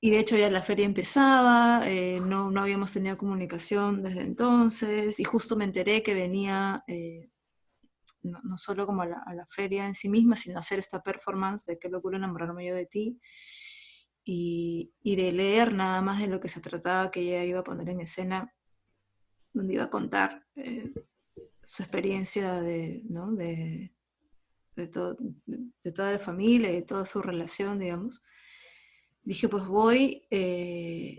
Y 0.00 0.10
de 0.10 0.18
hecho 0.18 0.36
ya 0.36 0.50
la 0.50 0.62
feria 0.62 0.84
empezaba, 0.84 1.82
eh, 1.84 2.20
no, 2.26 2.50
no, 2.50 2.62
habíamos 2.62 2.92
tenido 2.92 3.16
comunicación 3.16 4.02
desde 4.02 4.22
entonces, 4.22 5.20
y 5.20 5.24
justo 5.24 5.54
me 5.54 5.64
enteré 5.64 6.02
que 6.02 6.12
venía 6.12 6.82
eh, 6.88 7.30
no, 8.22 8.40
no, 8.42 8.56
solo 8.56 8.86
como 8.86 9.02
a 9.02 9.06
la, 9.06 9.22
a 9.26 9.34
la, 9.34 9.46
feria 9.46 9.86
en 9.86 9.94
sí 9.94 10.08
misma, 10.08 10.36
sino 10.36 10.56
a 10.56 10.60
hacer 10.60 10.78
esta 10.78 11.02
performance 11.02 11.64
de 11.66 11.78
qué 11.78 11.88
locura 11.88 12.18
enamorarme 12.18 12.66
yo 12.66 12.74
de 12.74 12.86
ti, 12.86 13.20
y, 14.24 14.92
y, 15.02 15.16
de 15.16 15.32
leer 15.32 15.72
nada 15.72 16.00
más 16.00 16.20
de 16.20 16.28
lo 16.28 16.38
que 16.40 16.48
se 16.48 16.60
trataba 16.60 17.10
que 17.10 17.20
ella 17.20 17.44
iba 17.44 17.60
a 17.60 17.64
poner 17.64 17.88
en 17.88 18.00
escena, 18.00 18.54
donde 19.52 19.74
iba 19.74 19.84
a 19.84 19.90
contar 19.90 20.46
eh, 20.56 20.92
su 21.64 21.82
experiencia 21.82 22.60
de, 22.60 23.02
¿no? 23.08 23.32
de, 23.32 23.92
de, 24.76 24.86
toda 24.86 26.12
la 26.12 26.18
familia, 26.18 26.70
de 26.70 26.82
toda 26.82 27.04
su 27.04 27.22
relación, 27.22 27.78
digamos, 27.78 28.22
dije, 29.22 29.48
pues 29.48 29.66
voy. 29.66 30.26
Eh, 30.30 31.18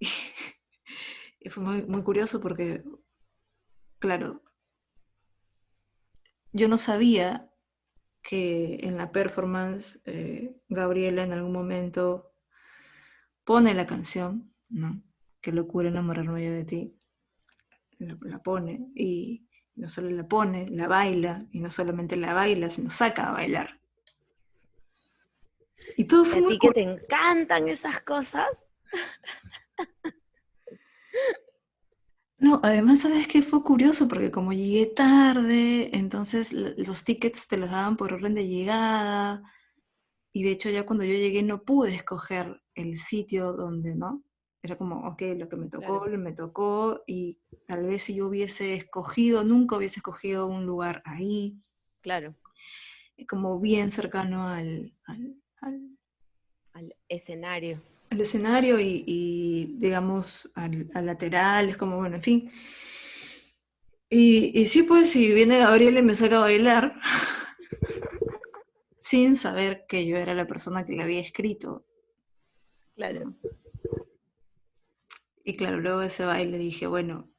y 1.40 1.48
fue 1.48 1.62
muy, 1.62 1.82
muy 1.86 2.02
curioso 2.02 2.40
porque, 2.40 2.84
claro, 3.98 4.42
yo 6.52 6.68
no 6.68 6.78
sabía 6.78 7.50
que 8.22 8.80
en 8.82 8.96
la 8.96 9.12
performance 9.12 10.00
eh, 10.04 10.56
Gabriela 10.68 11.22
en 11.22 11.32
algún 11.32 11.52
momento 11.52 12.32
pone 13.44 13.74
la 13.74 13.86
canción, 13.86 14.52
¿no? 14.68 15.02
Qué 15.40 15.52
locura 15.52 15.88
enamorarme 15.88 16.44
yo 16.44 16.52
de 16.52 16.64
ti. 16.64 16.98
La 17.98 18.42
pone 18.42 18.90
y, 18.94 19.45
no 19.76 19.88
solo 19.88 20.10
la 20.10 20.26
pone, 20.26 20.68
la 20.70 20.88
baila, 20.88 21.46
y 21.52 21.60
no 21.60 21.70
solamente 21.70 22.16
la 22.16 22.34
baila, 22.34 22.70
sino 22.70 22.90
saca 22.90 23.28
a 23.28 23.32
bailar. 23.32 23.78
Y 25.96 26.04
todo 26.04 26.24
fue 26.24 26.40
¿A 26.40 26.48
ti 26.48 26.58
que 26.58 26.70
te 26.72 26.82
encantan 26.82 27.68
esas 27.68 28.00
cosas? 28.00 28.68
No, 32.38 32.60
además, 32.62 33.00
¿sabes 33.00 33.28
qué? 33.28 33.40
Fue 33.40 33.62
curioso 33.62 34.08
porque 34.08 34.30
como 34.30 34.52
llegué 34.52 34.86
tarde, 34.86 35.96
entonces 35.96 36.52
los 36.52 37.04
tickets 37.04 37.48
te 37.48 37.56
los 37.56 37.70
daban 37.70 37.96
por 37.96 38.12
orden 38.12 38.34
de 38.34 38.46
llegada. 38.46 39.42
Y 40.32 40.42
de 40.42 40.50
hecho 40.50 40.68
ya 40.68 40.84
cuando 40.84 41.04
yo 41.04 41.14
llegué 41.14 41.42
no 41.42 41.62
pude 41.62 41.94
escoger 41.94 42.60
el 42.74 42.98
sitio 42.98 43.54
donde, 43.54 43.94
¿no? 43.94 44.22
Era 44.66 44.76
como, 44.76 45.06
ok, 45.06 45.22
lo 45.36 45.48
que 45.48 45.54
me 45.54 45.68
tocó, 45.68 46.08
me 46.08 46.32
tocó, 46.32 47.04
y 47.06 47.38
tal 47.68 47.86
vez 47.86 48.02
si 48.02 48.16
yo 48.16 48.26
hubiese 48.26 48.74
escogido, 48.74 49.44
nunca 49.44 49.76
hubiese 49.76 50.00
escogido 50.00 50.48
un 50.48 50.66
lugar 50.66 51.02
ahí. 51.04 51.56
Claro. 52.00 52.34
Como 53.28 53.60
bien 53.60 53.92
cercano 53.92 54.48
al, 54.48 54.92
al, 55.04 56.96
escenario. 57.08 57.80
Al 58.10 58.20
escenario 58.20 58.80
y, 58.80 59.76
digamos, 59.78 60.50
al, 60.56 60.90
lateral, 60.94 61.68
es 61.68 61.76
como, 61.76 61.98
bueno, 61.98 62.16
en 62.16 62.22
fin. 62.24 62.50
Y, 64.10 64.50
y 64.60 64.66
sí, 64.66 64.82
pues, 64.82 65.10
si 65.10 65.32
viene 65.32 65.60
Gabriel 65.60 65.98
y 65.98 66.02
me 66.02 66.16
saca 66.16 66.38
a 66.38 66.40
bailar, 66.40 67.00
sin 69.00 69.36
saber 69.36 69.86
que 69.86 70.06
yo 70.06 70.16
era 70.16 70.34
la 70.34 70.48
persona 70.48 70.84
que 70.84 70.94
le 70.94 71.04
había 71.04 71.20
escrito. 71.20 71.86
Claro. 72.96 73.32
Y 75.48 75.56
claro, 75.56 75.78
luego 75.80 76.00
de 76.00 76.08
ese 76.08 76.24
baile 76.24 76.58
dije, 76.58 76.88
bueno, 76.88 77.30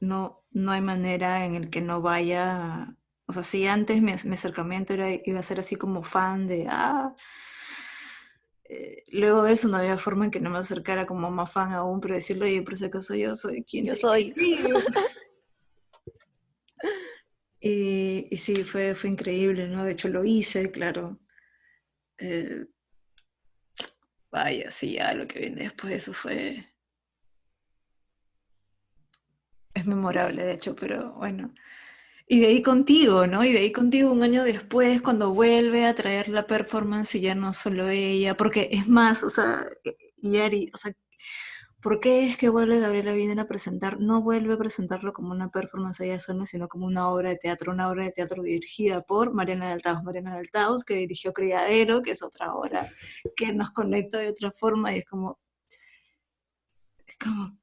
no, 0.00 0.42
no 0.52 0.72
hay 0.72 0.80
manera 0.80 1.44
en 1.44 1.54
el 1.54 1.68
que 1.68 1.82
no 1.82 2.00
vaya. 2.00 2.96
O 3.26 3.32
sea, 3.34 3.42
si 3.42 3.66
antes 3.66 4.00
mi, 4.00 4.12
acercamiento 4.12 4.94
era, 4.94 5.10
iba 5.12 5.38
a 5.38 5.42
ser 5.42 5.60
así 5.60 5.76
como 5.76 6.02
fan 6.02 6.46
de, 6.46 6.66
ah, 6.70 7.14
eh, 8.64 9.04
luego 9.08 9.42
de 9.42 9.52
eso 9.52 9.68
no 9.68 9.76
había 9.76 9.98
forma 9.98 10.24
en 10.24 10.30
que 10.30 10.40
no 10.40 10.48
me 10.48 10.60
acercara 10.60 11.04
como 11.06 11.30
más 11.30 11.52
fan 11.52 11.72
aún, 11.72 12.00
pero 12.00 12.14
decirlo, 12.14 12.46
oye, 12.46 12.62
por 12.62 12.78
si 12.78 12.86
acaso 12.86 13.14
yo 13.14 13.36
soy 13.36 13.64
quien 13.64 13.84
yo 13.84 13.94
soy. 13.94 14.32
y, 17.60 18.28
y, 18.30 18.36
sí, 18.38 18.64
fue, 18.64 18.94
fue 18.94 19.10
increíble, 19.10 19.68
¿no? 19.68 19.84
De 19.84 19.92
hecho 19.92 20.08
lo 20.08 20.24
hice, 20.24 20.70
claro. 20.70 21.20
Eh, 22.16 22.64
vaya, 24.30 24.70
sí, 24.70 24.94
ya 24.94 25.12
lo 25.12 25.28
que 25.28 25.38
viene 25.40 25.64
después 25.64 25.90
de 25.90 25.96
eso 25.96 26.14
fue 26.14 26.71
es 29.74 29.86
memorable, 29.86 30.44
de 30.44 30.54
hecho, 30.54 30.74
pero 30.76 31.14
bueno. 31.14 31.52
Y 32.26 32.40
de 32.40 32.46
ahí 32.48 32.62
contigo, 32.62 33.26
¿no? 33.26 33.44
Y 33.44 33.52
de 33.52 33.60
ahí 33.60 33.72
contigo 33.72 34.12
un 34.12 34.22
año 34.22 34.44
después, 34.44 35.02
cuando 35.02 35.34
vuelve 35.34 35.86
a 35.86 35.94
traer 35.94 36.28
la 36.28 36.46
performance 36.46 37.14
y 37.16 37.20
ya 37.20 37.34
no 37.34 37.52
solo 37.52 37.88
ella, 37.88 38.36
porque 38.36 38.68
es 38.72 38.88
más, 38.88 39.22
o 39.22 39.30
sea, 39.30 39.66
Yari, 40.22 40.70
o 40.72 40.76
sea, 40.78 40.92
¿por 41.82 42.00
qué 42.00 42.28
es 42.28 42.36
que 42.36 42.48
vuelve 42.48 42.80
Gabriela 42.80 43.12
Viden 43.12 43.40
a 43.40 43.48
presentar? 43.48 44.00
No 44.00 44.22
vuelve 44.22 44.54
a 44.54 44.58
presentarlo 44.58 45.12
como 45.12 45.32
una 45.32 45.50
performance 45.50 46.00
ella 46.00 46.18
sola, 46.20 46.46
sino 46.46 46.68
como 46.68 46.86
una 46.86 47.08
obra 47.08 47.30
de 47.30 47.36
teatro, 47.36 47.72
una 47.72 47.90
obra 47.90 48.04
de 48.04 48.12
teatro 48.12 48.42
dirigida 48.42 49.02
por 49.02 49.34
Mariana 49.34 49.72
Altaos, 49.72 50.02
Mariana 50.04 50.36
Altaos, 50.36 50.84
que 50.84 50.94
dirigió 50.94 51.32
Criadero, 51.32 52.02
que 52.02 52.12
es 52.12 52.22
otra 52.22 52.54
obra 52.54 52.88
que 53.36 53.52
nos 53.52 53.72
conecta 53.72 54.18
de 54.18 54.28
otra 54.30 54.52
forma 54.52 54.94
y 54.94 54.98
es 55.00 55.04
como, 55.06 55.40
es 57.06 57.16
como, 57.18 57.58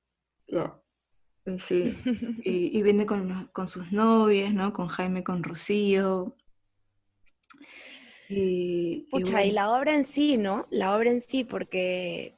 Sí, 1.57 1.83
y, 2.43 2.81
viene 2.81 3.05
con, 3.05 3.49
sus 3.67 3.91
novias, 3.91 4.53
¿no? 4.53 4.73
Con 4.73 4.87
Jaime, 4.87 5.23
con 5.23 5.43
Rocío. 5.43 6.35
Y, 8.29 9.07
Pucha, 9.09 9.43
y, 9.43 9.51
la 9.51 9.71
obra 9.71 9.95
en 9.95 10.03
sí, 10.03 10.37
¿no? 10.37 10.67
La 10.69 10.95
obra 10.95 11.09
en 11.09 11.21
sí, 11.21 11.43
porque 11.43 12.35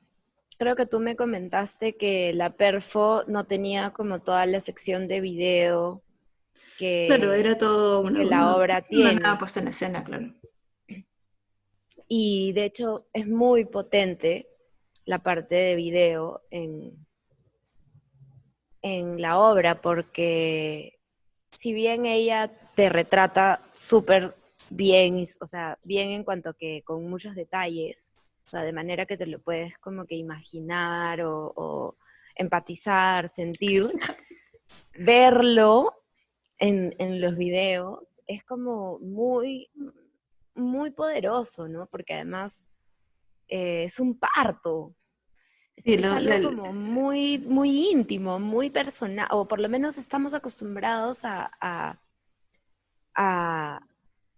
creo 0.57 0.75
que 0.75 0.85
tú 0.85 0.99
me 0.99 1.15
comentaste 1.15 1.97
que 1.97 2.33
la 2.33 2.55
Perfo 2.55 3.23
no 3.27 3.45
tenía 3.45 3.91
como 3.91 4.21
toda 4.21 4.45
la 4.45 4.59
sección 4.59 5.07
de 5.07 5.19
video 5.19 6.03
que, 6.77 7.05
claro, 7.07 7.33
era 7.33 7.57
todo 7.57 8.01
una, 8.01 8.23
la 8.23 8.55
obra 8.55 8.81
tiene. 8.81 9.17
Una 9.17 9.37
puesta 9.37 9.59
en 9.59 9.67
escena, 9.67 10.03
claro. 10.03 10.33
Y 12.07 12.53
de 12.53 12.65
hecho 12.65 13.07
es 13.13 13.27
muy 13.27 13.65
potente 13.65 14.47
la 15.05 15.19
parte 15.19 15.55
de 15.55 15.75
video 15.75 16.41
en, 16.51 17.05
en 18.81 19.21
la 19.21 19.39
obra 19.39 19.81
porque 19.81 20.99
si 21.51 21.73
bien 21.73 22.05
ella 22.05 22.51
te 22.75 22.89
retrata 22.89 23.61
súper 23.73 24.35
bien, 24.69 25.21
o 25.41 25.45
sea, 25.45 25.77
bien 25.83 26.09
en 26.09 26.23
cuanto 26.23 26.53
que 26.53 26.81
con 26.83 27.09
muchos 27.09 27.35
detalles, 27.35 28.15
o 28.45 28.49
sea, 28.49 28.63
de 28.63 28.73
manera 28.73 29.05
que 29.05 29.17
te 29.17 29.27
lo 29.27 29.39
puedes 29.39 29.77
como 29.77 30.05
que 30.05 30.15
imaginar 30.15 31.21
o, 31.23 31.97
empatizar, 32.35 33.27
sentir, 33.27 33.91
verlo 34.97 35.93
en, 36.57 37.21
los 37.21 37.35
videos 37.35 38.21
es 38.25 38.43
como 38.43 38.99
muy, 38.99 39.69
muy 40.55 40.91
poderoso, 40.91 41.67
¿no? 41.67 41.87
Porque 41.87 42.13
además 42.13 42.71
eh, 43.47 43.83
es 43.83 43.99
un 43.99 44.17
parto, 44.17 44.95
es 45.75 46.05
algo 46.05 46.49
como 46.49 46.73
muy, 46.73 47.39
muy 47.39 47.89
íntimo, 47.89 48.39
muy 48.39 48.69
personal, 48.69 49.27
o 49.31 49.47
por 49.47 49.59
lo 49.59 49.69
menos 49.69 49.97
estamos 49.97 50.33
acostumbrados 50.33 51.23
a, 51.23 51.51
a, 53.15 53.79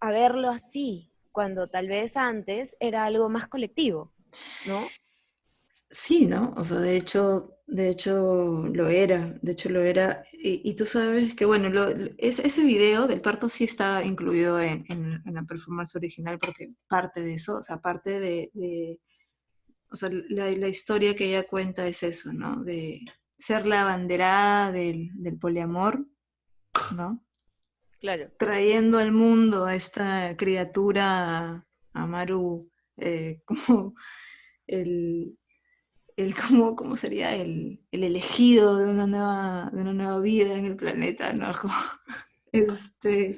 verlo 0.02 0.50
así, 0.50 1.10
cuando 1.32 1.67
tal 1.67 1.88
vez 1.88 2.17
antes 2.17 2.78
era 2.80 3.06
algo 3.06 3.30
más 3.30 3.48
colectivo, 3.48 4.12
¿no? 4.67 4.88
Sí, 5.89 6.26
¿no? 6.26 6.54
O 6.58 6.63
sea, 6.63 6.80
de 6.80 6.96
hecho, 6.96 7.58
de 7.67 7.89
hecho 7.89 8.67
lo 8.74 8.89
era, 8.89 9.38
de 9.41 9.52
hecho 9.52 9.69
lo 9.69 9.82
era. 9.82 10.24
Y, 10.34 10.74
tú 10.76 10.86
sabes 10.86 11.36
que, 11.36 11.46
bueno, 11.46 11.69
ese 12.17 12.63
video 12.63 13.08
del 13.08 13.22
parto 13.22 13.48
sí 13.48 13.63
está 13.63 14.04
incluido 14.04 14.60
en, 14.60 14.86
la 15.26 15.43
performance 15.43 15.96
original 15.96 16.39
porque 16.39 16.74
parte 16.88 17.22
de 17.22 17.36
eso, 17.36 17.58
o 17.58 17.63
sea, 17.63 17.78
parte 17.78 18.19
de 18.19 19.00
o 19.93 19.95
sea, 19.95 20.10
la, 20.12 20.67
historia 20.67 21.15
que 21.15 21.25
ella 21.25 21.47
cuenta 21.47 21.88
es 21.88 22.01
eso, 22.01 22.34
¿no? 22.34 22.63
De 22.63 23.01
ser 23.38 23.67
la 23.67 23.82
abanderada 23.82 24.71
del, 24.71 25.12
poliamor, 25.39 26.08
¿no? 26.95 27.23
Claro. 27.99 28.32
Trayendo 28.39 28.97
al 28.97 29.12
mundo 29.12 29.65
a 29.65 29.75
esta 29.75 30.36
criatura, 30.36 31.65
a 31.93 32.08
Maru, 32.08 32.71
eh, 32.97 33.43
como 33.45 33.93
el, 34.65 35.38
el 36.17 36.36
¿cómo, 36.36 36.97
sería 36.97 37.36
el, 37.36 37.86
elegido 37.91 38.77
de 38.79 38.89
una, 38.89 39.06
nueva, 39.06 39.69
de 39.71 39.82
una 39.82 39.93
nueva 39.93 40.19
vida 40.21 40.58
en 40.58 40.65
el 40.65 40.75
planeta, 40.75 41.34
¿no? 41.34 41.51
este, 42.51 43.38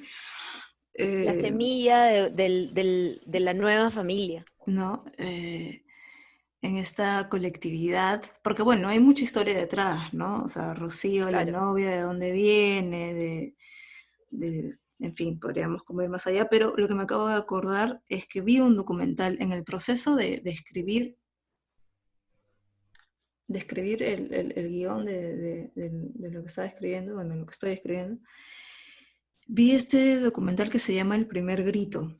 la 0.93 1.31
eh, 1.31 1.41
semilla 1.41 2.29
de, 2.29 3.39
la 3.41 3.53
nueva 3.53 3.91
familia. 3.91 4.45
¿No? 4.65 5.03
Eh, 5.17 5.84
en 6.65 6.77
esta 6.77 7.29
colectividad, 7.29 8.23
porque 8.43 8.63
bueno, 8.63 8.89
hay 8.89 8.99
mucha 8.99 9.23
historia 9.23 9.55
detrás, 9.55 10.13
¿no? 10.13 10.43
O 10.43 10.47
sea, 10.47 10.73
Rocío, 10.73 11.29
la 11.29 11.45
novia, 11.45 11.91
de 11.91 12.01
dónde 12.01 12.31
viene, 12.31 13.13
de, 14.31 14.77
en 14.99 15.15
fin, 15.15 15.39
podríamos 15.39 15.83
comer 15.83 16.09
más 16.09 16.25
allá, 16.25 16.47
pero 16.49 16.75
lo 16.75 16.87
que 16.87 16.95
me 16.95 17.03
acabo 17.03 17.27
de 17.27 17.35
acordar 17.35 18.01
es 18.09 18.25
que 18.25 18.41
vi 18.41 18.59
un 18.59 18.75
documental 18.75 19.37
en 19.39 19.51
el 19.51 19.63
proceso 19.63 20.15
de, 20.15 20.41
escribir, 20.45 21.17
de 23.47 23.59
escribir 23.59 24.01
el, 24.01 24.33
el, 24.33 24.69
guion 24.69 25.05
de, 25.05 25.71
lo 26.17 26.41
que 26.41 26.47
estaba 26.47 26.67
escribiendo, 26.67 27.13
bueno, 27.13 27.35
lo 27.35 27.45
que 27.45 27.53
estoy 27.53 27.71
escribiendo, 27.73 28.21
vi 29.47 29.71
este 29.71 30.19
documental 30.19 30.69
que 30.69 30.79
se 30.79 30.95
llama 30.95 31.15
El 31.15 31.27
primer 31.27 31.63
grito. 31.63 32.19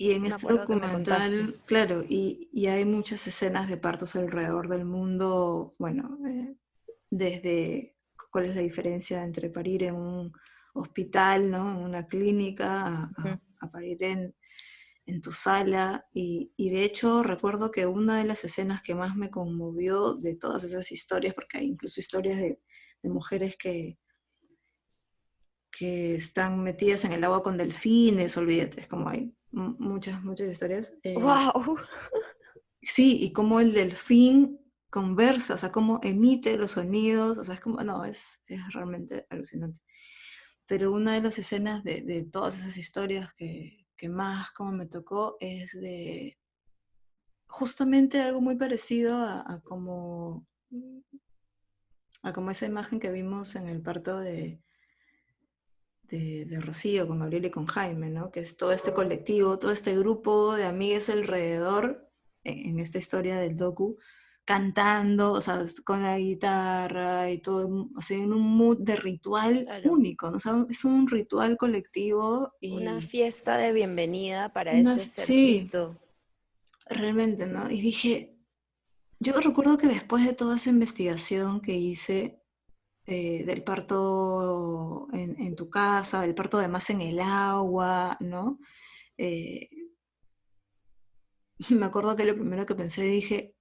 Y 0.00 0.12
en 0.12 0.24
este 0.24 0.46
documental, 0.50 1.60
claro, 1.66 2.02
y, 2.08 2.48
y, 2.54 2.68
hay 2.68 2.86
muchas 2.86 3.26
escenas 3.26 3.68
de 3.68 3.76
partos 3.76 4.16
alrededor 4.16 4.70
del 4.70 4.86
mundo, 4.86 5.74
bueno, 5.78 6.16
eh, 6.26 6.56
desde 7.10 7.98
cuál 8.30 8.46
es 8.46 8.56
la 8.56 8.62
diferencia 8.62 9.22
entre 9.22 9.50
parir 9.50 9.82
en 9.84 9.96
un 9.96 10.32
hospital, 10.72 11.50
¿no? 11.50 11.72
En 11.72 11.84
una 11.84 12.06
clínica, 12.06 13.10
a, 13.60 13.70
parir 13.70 14.02
en, 14.02 14.34
en, 15.04 15.20
tu 15.20 15.32
sala. 15.32 16.06
Y, 16.14 16.54
y, 16.56 16.70
de 16.70 16.82
hecho 16.84 17.22
recuerdo 17.22 17.70
que 17.70 17.84
una 17.84 18.16
de 18.16 18.24
las 18.24 18.42
escenas 18.42 18.80
que 18.80 18.94
más 18.94 19.16
me 19.16 19.28
conmovió 19.28 20.14
de 20.14 20.34
todas 20.34 20.64
esas 20.64 20.90
historias, 20.92 21.34
porque 21.34 21.58
hay 21.58 21.66
incluso 21.66 22.00
historias 22.00 22.38
de, 22.38 22.58
de 23.02 23.10
mujeres 23.10 23.54
que, 23.58 23.98
que 25.70 26.14
están 26.14 26.62
metidas 26.62 27.04
en 27.04 27.12
el 27.12 27.22
agua 27.22 27.42
con 27.42 27.58
delfines, 27.58 28.38
olvídate, 28.38 28.80
es 28.80 28.88
como 28.88 29.10
hay 29.10 29.34
muchas, 29.52 30.22
muchas 30.22 30.50
historias. 30.50 30.94
¡Wow! 31.04 31.76
Eh, 31.78 31.82
sí, 32.82 33.22
y 33.22 33.32
cómo 33.32 33.60
el 33.60 33.72
delfín 33.72 34.60
conversa, 34.90 35.54
o 35.54 35.58
sea, 35.58 35.70
cómo 35.70 36.00
emite 36.02 36.56
los 36.56 36.72
sonidos, 36.72 37.38
o 37.38 37.44
sea, 37.44 37.54
es 37.54 37.60
como, 37.60 37.80
no, 37.82 38.04
es, 38.04 38.40
es 38.46 38.72
realmente 38.72 39.26
alucinante. 39.30 39.80
Pero 40.66 40.92
una 40.92 41.14
de 41.14 41.22
las 41.22 41.38
escenas 41.38 41.84
de, 41.84 42.02
de 42.02 42.24
todas 42.24 42.58
esas 42.58 42.76
historias 42.76 43.32
que, 43.34 43.86
que, 43.96 44.08
más 44.08 44.50
como 44.52 44.72
me 44.72 44.86
tocó 44.86 45.36
es 45.40 45.72
de 45.72 46.38
justamente 47.46 48.20
algo 48.20 48.40
muy 48.40 48.56
parecido 48.56 49.16
a, 49.16 49.54
a 49.54 49.60
como 49.60 50.46
a 52.22 52.32
como 52.32 52.50
esa 52.50 52.66
imagen 52.66 53.00
que 53.00 53.10
vimos 53.10 53.56
en 53.56 53.66
el 53.66 53.82
parto 53.82 54.18
de, 54.20 54.60
de, 56.10 56.60
Rocío, 56.60 57.06
con 57.06 57.20
Gabriel 57.20 57.46
y 57.46 57.50
con 57.50 57.66
Jaime, 57.66 58.10
¿no? 58.10 58.30
Que 58.30 58.40
es 58.40 58.56
todo 58.56 58.72
este 58.72 58.92
colectivo, 58.92 59.58
todo 59.58 59.70
este 59.70 59.96
grupo 59.96 60.54
de 60.54 60.64
amigas 60.64 61.08
alrededor, 61.08 62.08
en, 62.44 62.78
esta 62.80 62.98
historia 62.98 63.38
del 63.38 63.56
docu, 63.56 63.98
cantando, 64.44 65.32
o 65.32 65.40
sea, 65.40 65.64
con 65.84 66.02
la 66.02 66.18
guitarra 66.18 67.30
y 67.30 67.38
todo, 67.38 67.88
o 67.94 68.00
sea, 68.00 68.16
en 68.16 68.32
un 68.32 68.42
mood 68.42 68.78
de 68.78 68.96
ritual 68.96 69.68
único, 69.84 70.30
¿no? 70.30 70.36
O 70.36 70.40
sea, 70.40 70.66
es 70.68 70.84
un 70.84 71.06
ritual 71.06 71.56
colectivo. 71.56 72.54
Y 72.60 72.72
Una 72.72 73.00
fiesta 73.00 73.56
de 73.56 73.72
bienvenida 73.72 74.52
para 74.52 74.72
ese 74.72 75.04
sercito. 75.04 76.00
realmente, 76.86 77.46
¿no? 77.46 77.70
Y 77.70 77.80
dije, 77.80 78.36
yo 79.20 79.34
recuerdo 79.34 79.76
que 79.76 79.86
después 79.86 80.24
de 80.24 80.32
toda 80.32 80.56
esa 80.56 80.70
investigación 80.70 81.60
que 81.60 81.74
hice, 81.74 82.39
eh, 83.12 83.42
del 83.44 83.64
parto 83.64 85.08
en, 85.12 85.56
tu 85.56 85.68
casa, 85.68 86.20
del 86.20 86.36
parto 86.36 86.58
además 86.58 86.90
en 86.90 87.00
el 87.00 87.18
agua, 87.18 88.16
¿no? 88.20 88.60
Eh, 89.18 89.68
me 91.70 91.86
acuerdo 91.86 92.14
que 92.14 92.24
lo 92.24 92.34
primero 92.34 92.66
que 92.66 92.76
pensé 92.76 93.02
dije, 93.02 93.56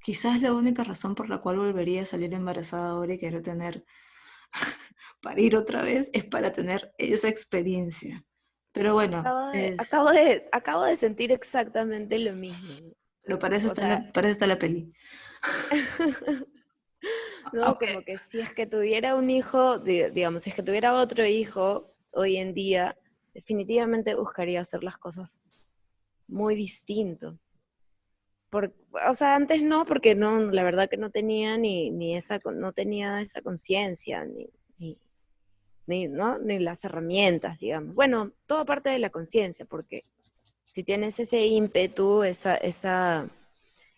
quizás 0.00 0.40
la 0.40 0.52
única 0.52 0.84
razón 0.84 1.16
por 1.16 1.28
la 1.28 1.38
cual 1.38 1.58
volvería 1.58 2.02
a 2.02 2.06
salir 2.06 2.32
embarazada 2.32 2.90
ahora 2.90 3.14
y 3.14 3.18
querer 3.18 3.42
tener, 3.42 3.84
parir 5.20 5.56
otra 5.56 5.82
vez, 5.82 6.08
es 6.12 6.24
para 6.24 6.52
tener 6.52 6.94
esa 6.96 7.28
experiencia. 7.28 8.24
Pero 8.70 8.94
bueno. 8.94 9.18
Acabo 9.18 10.12
de, 10.12 10.48
acabo 10.52 10.84
de, 10.84 10.94
sentir 10.94 11.32
exactamente 11.32 12.20
lo 12.20 12.34
mismo. 12.34 12.92
Pero 13.22 13.40
parece 13.40 13.66
estar 13.66 14.48
la 14.48 14.58
peli. 14.60 14.92
¿no? 17.52 17.78
Como 17.78 18.02
que 18.02 18.18
si 18.18 18.40
es 18.40 18.52
que 18.52 18.66
tuviera 18.66 19.14
un 19.14 19.30
hijo, 19.30 19.78
digamos, 19.78 20.42
si 20.42 20.50
es 20.50 20.56
que 20.56 20.62
tuviera 20.62 20.94
otro 20.94 21.26
hijo 21.26 21.94
hoy 22.12 22.36
en 22.36 22.54
día, 22.54 22.96
definitivamente 23.34 24.14
buscaría 24.14 24.60
hacer 24.60 24.82
las 24.82 24.98
cosas 24.98 25.66
muy 26.28 26.54
distinto. 26.54 27.38
por, 28.50 28.74
o 29.08 29.14
sea, 29.14 29.34
antes 29.34 29.62
no, 29.62 29.86
porque 29.86 30.14
no, 30.14 30.40
la 30.40 30.62
verdad 30.62 30.88
que 30.88 30.98
no 30.98 31.10
tenía 31.10 31.56
ni, 31.56 31.90
ni 31.90 32.16
esa, 32.16 32.38
no 32.54 32.72
tenía 32.72 33.20
esa 33.20 33.40
conciencia, 33.40 34.24
ni, 34.24 34.48
ni, 34.78 34.98
ni, 35.86 36.08
¿no? 36.08 36.38
ni 36.38 36.58
las 36.58 36.84
herramientas, 36.84 37.58
digamos. 37.58 37.94
Bueno, 37.94 38.32
todo 38.46 38.66
parte 38.66 38.90
de 38.90 38.98
la 38.98 39.10
conciencia, 39.10 39.64
porque 39.64 40.04
si 40.64 40.84
tienes 40.84 41.18
ese 41.18 41.46
ímpetu, 41.46 42.22
esa, 42.24 42.56
esa, 42.56 43.28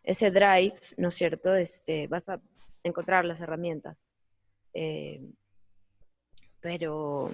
ese 0.04 0.30
drive, 0.30 0.74
¿no 0.96 1.08
es 1.08 1.14
cierto? 1.14 1.54
Este, 1.54 2.06
vas 2.06 2.28
a 2.28 2.40
encontrar 2.84 3.24
las 3.24 3.40
herramientas. 3.40 4.06
Eh, 4.74 5.20
pero, 6.60 7.30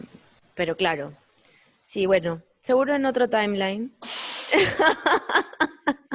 pero 0.54 0.76
claro, 0.76 1.12
sí, 1.82 2.06
bueno, 2.06 2.42
seguro 2.60 2.94
en 2.94 3.06
otro 3.06 3.28
timeline. 3.28 3.92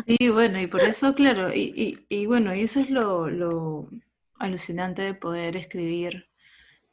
Sí, 0.07 0.29
bueno, 0.29 0.59
y 0.59 0.67
por 0.67 0.81
eso, 0.83 1.15
claro, 1.15 1.51
y, 1.51 2.05
y- 2.09 2.25
bueno, 2.27 2.53
y 2.53 2.61
eso 2.61 2.79
es 2.79 2.91
lo, 2.91 3.27
lo 3.27 3.89
alucinante 4.39 5.01
de 5.01 5.15
poder 5.15 5.55
escribir 5.55 6.29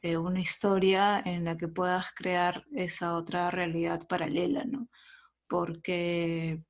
eh, 0.01 0.17
una 0.17 0.39
historia 0.39 1.21
en 1.23 1.45
la 1.45 1.55
que 1.57 1.67
puedas 1.67 2.11
crear 2.15 2.65
esa 2.75 3.13
otra 3.15 3.51
realidad 3.51 4.07
paralela, 4.07 4.65
¿no? 4.65 4.87
Porque 5.47 6.63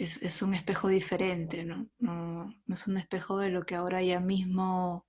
es, 0.00 0.22
es 0.22 0.40
un 0.40 0.54
espejo 0.54 0.88
diferente, 0.88 1.64
¿no? 1.64 1.90
No, 1.98 2.46
no 2.66 2.74
es 2.74 2.86
un 2.86 2.96
espejo 2.96 3.38
de 3.38 3.50
lo 3.50 3.66
que 3.66 3.74
ahora 3.74 4.02
ya 4.02 4.18
mismo 4.18 5.06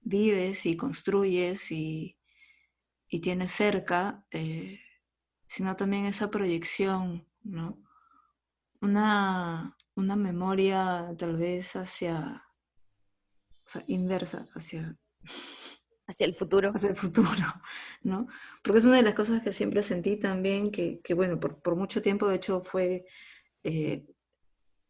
vives 0.00 0.66
y 0.66 0.76
construyes 0.76 1.72
y, 1.72 2.18
y 3.08 3.20
tienes 3.20 3.52
cerca, 3.52 4.26
eh, 4.30 4.80
sino 5.46 5.76
también 5.76 6.04
esa 6.04 6.30
proyección, 6.30 7.26
¿no? 7.42 7.82
Una, 8.82 9.76
una 9.94 10.16
memoria 10.16 11.14
tal 11.16 11.38
vez 11.38 11.74
hacia, 11.74 12.44
o 13.64 13.68
sea, 13.68 13.82
inversa, 13.86 14.46
hacia, 14.54 14.98
Hacia 16.08 16.26
el 16.26 16.34
futuro. 16.34 16.70
hacia 16.74 16.90
el 16.90 16.96
futuro, 16.96 17.28
¿no? 18.02 18.28
Porque 18.62 18.78
es 18.78 18.84
una 18.84 18.96
de 18.96 19.02
las 19.02 19.14
cosas 19.14 19.42
que 19.42 19.52
siempre 19.52 19.82
sentí 19.82 20.16
también, 20.18 20.70
que, 20.70 21.00
que, 21.02 21.14
bueno, 21.14 21.40
por, 21.40 21.60
por 21.62 21.76
mucho 21.76 22.02
tiempo 22.02 22.28
de 22.28 22.36
hecho 22.36 22.60
fue, 22.60 23.06
eh, 23.66 24.06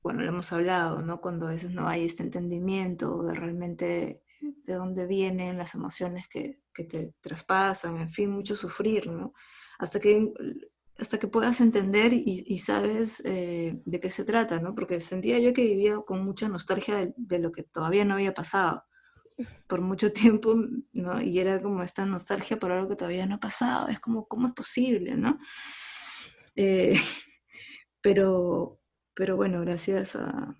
bueno, 0.02 0.20
lo 0.20 0.28
hemos 0.28 0.52
hablado, 0.52 1.02
¿no? 1.02 1.20
Cuando 1.20 1.46
a 1.48 1.50
veces 1.50 1.72
no 1.72 1.88
hay 1.88 2.04
este 2.04 2.22
entendimiento 2.22 3.22
de 3.22 3.34
realmente 3.34 4.22
de 4.40 4.74
dónde 4.74 5.06
vienen 5.06 5.58
las 5.58 5.74
emociones 5.74 6.28
que, 6.28 6.60
que 6.74 6.84
te 6.84 7.14
traspasan, 7.20 7.96
en 7.96 8.10
fin, 8.10 8.30
mucho 8.30 8.54
sufrir, 8.54 9.08
¿no? 9.08 9.32
Hasta 9.78 9.98
que, 9.98 10.32
hasta 10.98 11.18
que 11.18 11.26
puedas 11.26 11.60
entender 11.60 12.12
y, 12.12 12.44
y 12.46 12.58
sabes 12.58 13.22
eh, 13.24 13.80
de 13.84 14.00
qué 14.00 14.10
se 14.10 14.24
trata, 14.24 14.60
¿no? 14.60 14.74
Porque 14.74 15.00
sentía 15.00 15.38
yo 15.38 15.52
que 15.54 15.64
vivía 15.64 15.96
con 16.06 16.24
mucha 16.24 16.48
nostalgia 16.48 16.96
de, 16.96 17.14
de 17.16 17.38
lo 17.38 17.50
que 17.50 17.62
todavía 17.62 18.04
no 18.04 18.14
había 18.14 18.34
pasado 18.34 18.84
por 19.66 19.80
mucho 19.80 20.12
tiempo, 20.12 20.54
¿no? 20.92 21.20
Y 21.20 21.38
era 21.38 21.60
como 21.62 21.82
esta 21.82 22.06
nostalgia 22.06 22.58
por 22.58 22.72
algo 22.72 22.88
que 22.88 22.96
todavía 22.96 23.26
no 23.26 23.36
ha 23.36 23.40
pasado. 23.40 23.88
Es 23.88 24.00
como, 24.00 24.26
¿cómo 24.28 24.48
es 24.48 24.54
posible, 24.54 25.16
no? 25.16 25.38
Eh, 26.54 26.94
pero, 28.06 28.78
pero 29.14 29.34
bueno, 29.34 29.62
gracias 29.62 30.14
a, 30.14 30.54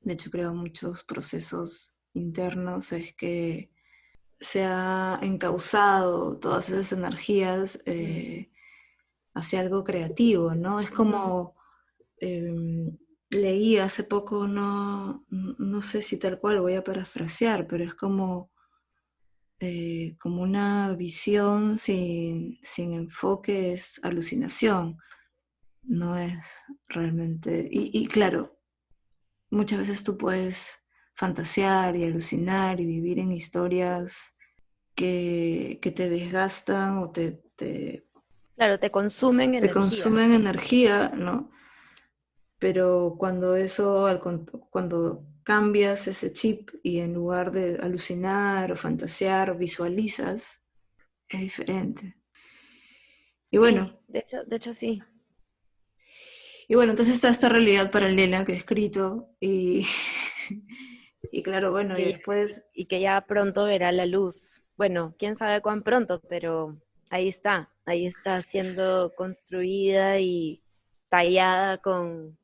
de 0.00 0.14
hecho 0.14 0.30
creo, 0.30 0.54
muchos 0.54 1.04
procesos 1.04 1.94
internos, 2.14 2.92
es 2.92 3.12
que 3.12 3.70
se 4.40 4.64
ha 4.64 5.18
encauzado 5.20 6.38
todas 6.38 6.70
esas 6.70 6.90
energías 6.92 7.82
eh, 7.84 8.50
hacia 9.34 9.60
algo 9.60 9.84
creativo, 9.84 10.54
¿no? 10.54 10.80
Es 10.80 10.90
como... 10.90 11.54
Eh, 12.16 12.96
leí 13.28 13.76
hace 13.76 14.04
poco, 14.04 14.46
no, 14.46 15.26
no 15.28 15.82
sé 15.82 16.00
si 16.00 16.18
tal 16.18 16.38
cual 16.38 16.60
voy 16.62 16.74
a 16.76 16.84
parafrasear, 16.84 17.66
pero 17.66 17.84
es 17.84 17.94
como, 17.94 18.50
eh, 19.60 20.16
como 20.18 20.42
una 20.42 20.94
visión 20.94 21.76
sin, 21.76 22.58
sin 22.62 22.94
enfoque, 22.94 23.72
es 23.72 24.02
alucinación, 24.02 24.98
no 25.82 26.18
es 26.18 26.62
realmente... 26.88 27.68
Y, 27.70 27.90
y, 27.92 28.06
claro, 28.06 28.58
muchas 29.50 29.78
veces 29.78 30.04
tú 30.04 30.16
puedes 30.16 30.84
fantasear 31.14 31.96
y 31.96 32.04
alucinar 32.04 32.80
y 32.80 32.86
vivir 32.86 33.18
en 33.18 33.32
historias 33.32 34.36
que, 34.94 35.78
que 35.82 35.90
te 35.90 36.08
desgastan 36.08 36.98
o 36.98 37.10
te... 37.10 37.42
te 37.56 38.06
claro, 38.56 38.78
te 38.78 38.90
consumen 38.90 39.52
te 39.52 39.58
energía. 39.58 39.80
consumen 39.80 40.32
energía, 40.32 41.08
¿no? 41.16 41.50
pero 42.62 43.16
cuando 43.18 43.56
eso, 43.56 44.06
cuando 44.70 45.26
cambias 45.42 46.06
ese 46.06 46.32
chip 46.32 46.70
y 46.84 47.00
en 47.00 47.12
lugar 47.12 47.50
de 47.50 47.80
alucinar 47.82 48.70
o 48.70 48.76
fantasear, 48.76 49.58
visualizas, 49.58 50.64
es 51.28 51.40
diferente. 51.40 52.16
Y 53.50 53.56
sí, 53.56 53.58
bueno. 53.58 54.00
De 54.06 54.20
hecho, 54.20 54.44
de 54.44 54.54
hecho, 54.54 54.72
sí. 54.72 55.02
Y 56.68 56.74
bueno, 56.74 56.92
entonces 56.92 57.14
está 57.14 57.28
esta 57.28 57.48
realidad 57.48 57.90
paralela 57.90 58.44
que 58.44 58.52
he 58.52 58.56
escrito 58.56 59.28
y, 59.40 59.86
y 61.32 61.42
claro, 61.42 61.70
bueno, 61.70 61.94
que, 61.94 62.02
y 62.02 62.12
después... 62.12 62.64
Y 62.74 62.86
que 62.86 63.00
ya 63.00 63.20
pronto 63.26 63.64
verá 63.64 63.92
la 63.92 64.06
luz. 64.06 64.62
Bueno, 64.76 65.14
quién 65.18 65.36
sabe 65.36 65.60
cuán 65.60 65.82
pronto, 65.82 66.20
pero 66.28 66.80
ahí 67.10 67.28
está, 67.28 67.70
ahí 67.84 68.06
está 68.06 68.40
siendo 68.42 69.12
construida 69.16 70.18
y 70.18 70.62
tallada 71.08 71.78
con, 71.78 72.38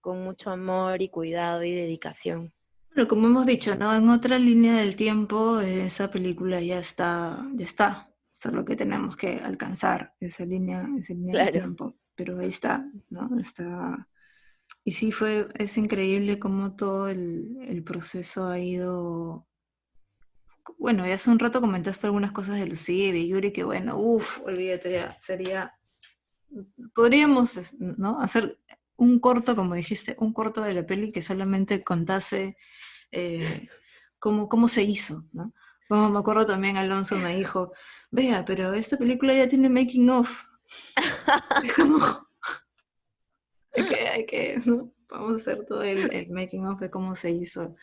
con 0.00 0.22
mucho 0.22 0.50
amor 0.50 1.02
y 1.02 1.08
cuidado 1.08 1.62
y 1.64 1.72
dedicación. 1.72 2.52
Bueno, 2.94 3.08
como 3.08 3.26
hemos 3.26 3.46
dicho, 3.46 3.74
¿no? 3.74 3.94
En 3.94 4.08
otra 4.08 4.38
línea 4.38 4.76
del 4.76 4.96
tiempo, 4.96 5.60
esa 5.60 6.10
película 6.10 6.60
ya 6.60 6.78
está, 6.78 7.44
ya 7.54 7.64
está. 7.64 8.10
Eso 8.32 8.48
es 8.48 8.54
lo 8.54 8.64
que 8.64 8.76
tenemos 8.76 9.16
que 9.16 9.40
alcanzar, 9.42 10.12
esa 10.18 10.44
línea, 10.44 10.88
esa 10.98 11.14
línea 11.14 11.32
claro. 11.32 11.52
del 11.52 11.60
tiempo. 11.60 11.94
Pero 12.14 12.38
ahí 12.38 12.48
está, 12.48 12.90
¿no? 13.10 13.38
Está. 13.38 14.08
Y 14.84 14.92
sí 14.92 15.12
fue, 15.12 15.48
es 15.56 15.76
increíble 15.78 16.38
cómo 16.38 16.76
todo 16.76 17.08
el, 17.08 17.58
el 17.68 17.82
proceso 17.82 18.48
ha 18.48 18.58
ido. 18.58 19.46
Bueno, 20.78 21.06
ya 21.06 21.14
hace 21.14 21.30
un 21.30 21.38
rato 21.38 21.60
comentaste 21.60 22.06
algunas 22.06 22.32
cosas 22.32 22.58
de 22.58 22.66
Lucía 22.66 23.08
y 23.08 23.12
de 23.12 23.28
Yuri, 23.28 23.52
que 23.52 23.64
bueno, 23.64 23.98
uff, 23.98 24.40
olvídate 24.42 24.92
ya, 24.92 25.16
sería. 25.20 25.74
Podríamos, 26.94 27.74
¿no? 27.78 28.20
Hacer 28.20 28.58
un 28.96 29.18
corto, 29.18 29.56
como 29.56 29.74
dijiste, 29.74 30.16
un 30.18 30.32
corto 30.32 30.62
de 30.62 30.74
la 30.74 30.86
peli 30.86 31.12
que 31.12 31.22
solamente 31.22 31.82
contase 31.82 32.56
eh, 33.10 33.68
cómo, 34.18 34.48
cómo 34.48 34.68
se 34.68 34.82
hizo, 34.82 35.24
¿no? 35.32 35.52
Como 35.88 36.10
me 36.10 36.18
acuerdo 36.18 36.46
también 36.46 36.76
Alonso 36.76 37.16
me 37.18 37.36
dijo, 37.36 37.72
vea, 38.10 38.44
pero 38.44 38.72
esta 38.72 38.96
película 38.96 39.34
ya 39.34 39.48
tiene 39.48 39.68
making 39.68 40.08
of. 40.10 40.46
Es 41.64 41.74
como, 41.74 41.98
hay 43.72 43.88
que, 43.88 44.08
hay 44.08 44.26
que 44.26 44.60
¿no? 44.66 44.92
vamos 45.10 45.32
a 45.32 45.36
hacer 45.36 45.64
todo 45.66 45.82
el, 45.82 46.12
el, 46.12 46.30
making 46.30 46.66
of 46.66 46.80
de 46.80 46.90
cómo 46.90 47.14
se 47.14 47.30
hizo 47.30 47.76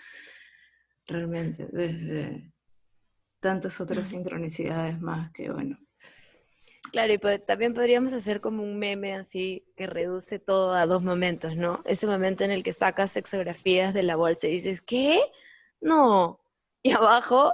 realmente, 1.08 1.68
desde 1.72 2.54
tantas 3.40 3.80
otras 3.82 4.08
sincronicidades 4.08 5.00
más 5.02 5.32
que, 5.32 5.52
bueno, 5.52 5.78
Claro, 6.92 7.14
y 7.14 7.20
también 7.46 7.74
podríamos 7.74 8.12
hacer 8.12 8.42
como 8.42 8.64
un 8.64 8.78
meme 8.78 9.14
así 9.14 9.66
que 9.78 9.88
reduce 9.88 10.40
todo 10.40 10.74
a 10.74 10.86
dos 10.86 11.02
momentos, 11.02 11.56
¿no? 11.56 11.82
Ese 11.86 12.06
momento 12.06 12.44
en 12.44 12.52
el 12.52 12.64
que 12.64 12.74
sacas 12.74 13.12
sexografías 13.12 13.94
de 13.94 14.04
la 14.04 14.18
bolsa 14.18 14.48
y 14.48 14.52
dices, 14.52 14.82
¿qué? 14.82 15.22
No. 15.80 16.42
Y 16.84 16.92
abajo, 16.92 17.54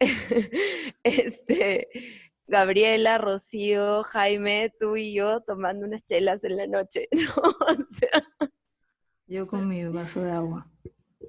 este, 1.02 1.88
Gabriela, 2.46 3.18
Rocío, 3.18 4.02
Jaime, 4.04 4.72
tú 4.78 4.96
y 4.96 5.14
yo 5.14 5.40
tomando 5.42 5.86
unas 5.86 6.04
chelas 6.04 6.44
en 6.44 6.56
la 6.56 6.66
noche, 6.66 7.08
¿no? 7.12 7.42
O 7.42 7.84
sea, 7.84 8.22
yo 9.26 9.46
con 9.46 9.66
mi 9.68 9.84
vaso 9.84 10.22
de 10.22 10.30
agua. 10.32 10.70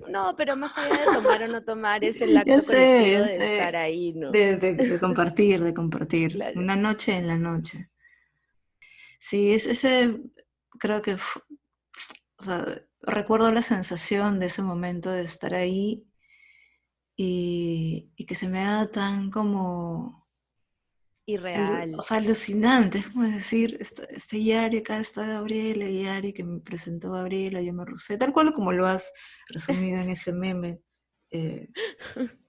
No, 0.09 0.35
pero 0.37 0.55
más 0.55 0.77
allá 0.77 1.05
de 1.05 1.11
tomar 1.15 1.41
o 1.43 1.47
no 1.47 1.63
tomar, 1.63 2.03
es 2.03 2.21
el 2.21 2.37
acto 2.37 2.59
sé, 2.59 2.75
colectivo 2.75 3.19
de 3.19 3.25
sé. 3.25 3.57
estar 3.57 3.75
ahí, 3.75 4.13
¿no? 4.13 4.31
De, 4.31 4.57
de, 4.57 4.73
de 4.75 4.99
compartir, 4.99 5.63
de 5.63 5.73
compartir. 5.73 6.33
Claro. 6.33 6.59
Una 6.59 6.75
noche 6.75 7.13
en 7.13 7.27
la 7.27 7.37
noche. 7.37 7.87
Sí, 9.19 9.51
es 9.53 9.65
ese, 9.65 10.21
creo 10.79 11.01
que, 11.01 11.15
o 11.15 12.43
sea, 12.43 12.65
recuerdo 13.01 13.51
la 13.51 13.63
sensación 13.63 14.39
de 14.39 14.45
ese 14.47 14.61
momento 14.61 15.09
de 15.09 15.23
estar 15.23 15.55
ahí 15.55 16.05
y, 17.15 18.11
y 18.15 18.25
que 18.25 18.35
se 18.35 18.47
me 18.47 18.63
da 18.63 18.91
tan 18.91 19.31
como... 19.31 20.26
Irreal. 21.29 21.93
O 21.97 22.01
sea, 22.01 22.17
alucinante, 22.17 22.99
es 22.99 23.09
como 23.09 23.25
decir, 23.27 23.77
este, 23.81 24.43
Yari, 24.43 24.77
acá 24.77 24.99
está 24.99 25.25
Gabriela, 25.27 25.83
y 25.83 26.03
Yari 26.03 26.31
que 26.31 26.45
me 26.45 26.61
presentó 26.61 27.11
Gabriela, 27.11 27.61
yo 27.61 27.73
me 27.73 27.83
rusé, 27.83 28.17
tal 28.17 28.31
cual 28.31 28.53
como 28.53 28.71
lo 28.71 28.87
has 28.87 29.11
resumido 29.49 29.99
en 29.99 30.09
ese 30.09 30.31
meme. 30.31 30.79
Eh, 31.29 31.67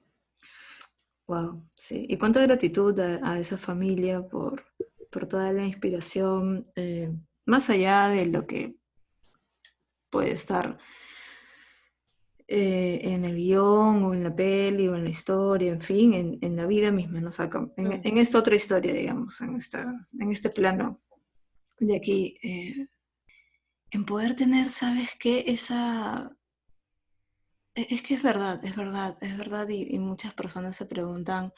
wow, 1.27 1.67
sí. 1.75 2.07
Y 2.09 2.19
cuánta 2.19 2.41
gratitud 2.41 2.97
a, 3.01 3.19
a 3.29 3.41
esa 3.41 3.59
familia 3.59 4.23
por, 4.23 4.65
por, 5.11 5.27
toda 5.27 5.53
la 5.53 5.67
inspiración, 5.67 6.63
eh, 6.77 7.13
más 7.47 7.71
allá 7.71 8.07
de 8.09 8.27
lo 8.27 8.47
que 8.47 8.77
puede 10.09 10.31
estar 10.31 10.79
eh, 12.49 13.01
en 13.05 13.25
el 13.25 13.37
guion 13.37 14.05
o 14.05 14.15
en 14.15 14.25
la 14.25 14.35
peli 14.35 14.89
o 14.89 14.97
en 14.97 15.05
la 15.05 15.11
historia, 15.11 15.73
en 15.73 15.81
fin, 15.83 16.15
en, 16.15 16.39
en 16.43 16.57
la 16.57 16.67
vida 16.67 16.91
misma, 16.93 17.19
en, 17.19 17.29
Mm. 17.87 18.01
en 18.05 18.19
esta 18.19 18.39
otra 18.39 18.57
historia, 18.57 18.93
digamos, 18.93 19.41
en, 19.41 19.57
esta, 19.57 19.83
en 20.19 20.33
este 20.33 20.51
plano 20.51 21.01
de 21.81 21.97
aquí, 21.97 22.39
eh, 22.43 22.89
en 23.91 24.07
poder 24.07 24.35
tener, 24.35 24.71
¿sabes 24.71 25.11
qué? 25.19 25.45
Esa... 25.47 26.31
e- 27.75 27.87
Es 27.95 28.03
que 28.03 28.15
es 28.15 28.23
verdad, 28.23 28.65
es 28.65 28.77
verdad, 28.77 29.17
es 29.21 29.37
verdad, 29.39 29.69
y, 29.69 29.95
y 29.95 29.99
muchas 29.99 30.35
personas 30.35 30.77
se 30.77 30.87
preguntan 30.87 31.53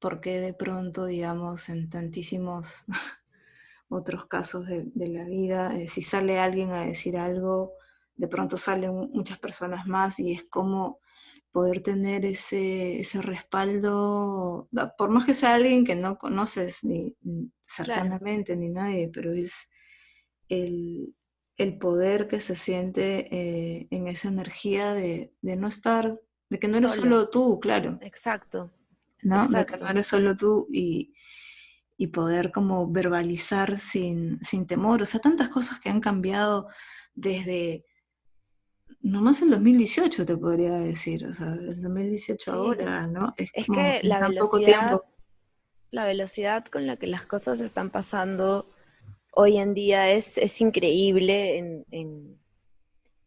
por 0.00 0.20
qué 0.20 0.40
de 0.40 0.54
pronto, 0.54 1.06
digamos, 1.06 1.68
en 1.70 1.90
tantísimos 1.90 2.84
otros 3.88 4.26
casos 4.26 4.66
de, 4.68 4.84
de 4.94 5.08
la 5.08 5.24
vida, 5.24 5.76
eh, 5.78 5.88
si 5.88 6.02
sale 6.02 6.38
alguien 6.40 6.72
a 6.72 6.84
decir 6.86 7.18
algo, 7.18 7.74
de 8.20 8.28
pronto 8.28 8.58
salen 8.58 8.92
muchas 9.14 9.38
personas 9.38 9.86
más 9.86 10.20
y 10.20 10.32
es 10.32 10.44
como 10.44 11.00
poder 11.52 11.80
tener 11.80 12.26
ese, 12.26 13.00
ese 13.00 13.22
respaldo, 13.22 14.68
por 14.98 15.08
más 15.08 15.24
que 15.24 15.32
sea 15.32 15.54
alguien 15.54 15.86
que 15.86 15.96
no 15.96 16.18
conoces 16.18 16.84
ni 16.84 17.16
cercanamente 17.66 18.56
ni 18.56 18.68
nadie, 18.68 19.08
pero 19.10 19.32
es 19.32 19.70
el, 20.50 21.14
el 21.56 21.78
poder 21.78 22.28
que 22.28 22.40
se 22.40 22.56
siente 22.56 23.26
eh, 23.34 23.88
en 23.90 24.06
esa 24.06 24.28
energía 24.28 24.92
de, 24.92 25.32
de 25.40 25.56
no 25.56 25.68
estar, 25.68 26.20
de 26.50 26.58
que 26.58 26.68
no 26.68 26.76
eres 26.76 26.92
Solo. 26.92 27.02
solo 27.02 27.30
tú, 27.30 27.58
claro. 27.58 27.98
Exacto. 28.02 28.70
¿no? 29.22 29.48
De 29.48 29.48
que 29.48 29.60
Exacto. 29.62 29.84
no 29.84 29.90
eres 29.90 30.06
solo 30.06 30.36
tú 30.36 30.68
y, 30.70 31.14
y 31.96 32.08
poder 32.08 32.52
como 32.52 32.86
verbalizar 32.92 33.78
sin, 33.78 34.38
sin 34.44 34.66
temor. 34.66 35.00
O 35.00 35.06
sea, 35.06 35.20
tantas 35.20 35.48
cosas 35.48 35.80
que 35.80 35.88
han 35.88 36.00
cambiado 36.00 36.68
desde, 37.14 37.84
nomás 39.02 39.42
el 39.42 39.50
2018 39.50 40.26
te 40.26 40.36
podría 40.36 40.72
decir, 40.78 41.26
o 41.26 41.32
sea, 41.34 41.48
el 41.54 41.80
2018 41.82 42.50
Sí. 42.50 42.56
ahora, 42.56 43.06
¿no? 43.06 43.34
Es, 43.36 43.50
Es 43.54 43.66
como 43.66 43.78
que 43.80 44.00
la 44.02 44.28
velocidad, 44.28 44.86
tiempo. 44.88 45.04
la 45.90 46.06
velocidad 46.06 46.64
con 46.66 46.86
la 46.86 46.96
que 46.96 47.06
las 47.06 47.26
cosas 47.26 47.60
están 47.60 47.90
pasando 47.90 48.66
hoy 49.32 49.58
en 49.58 49.74
día 49.74 50.10
es, 50.12 50.38
es 50.38 50.60
increíble 50.60 51.58
en, 51.58 51.86
en- 51.90 52.40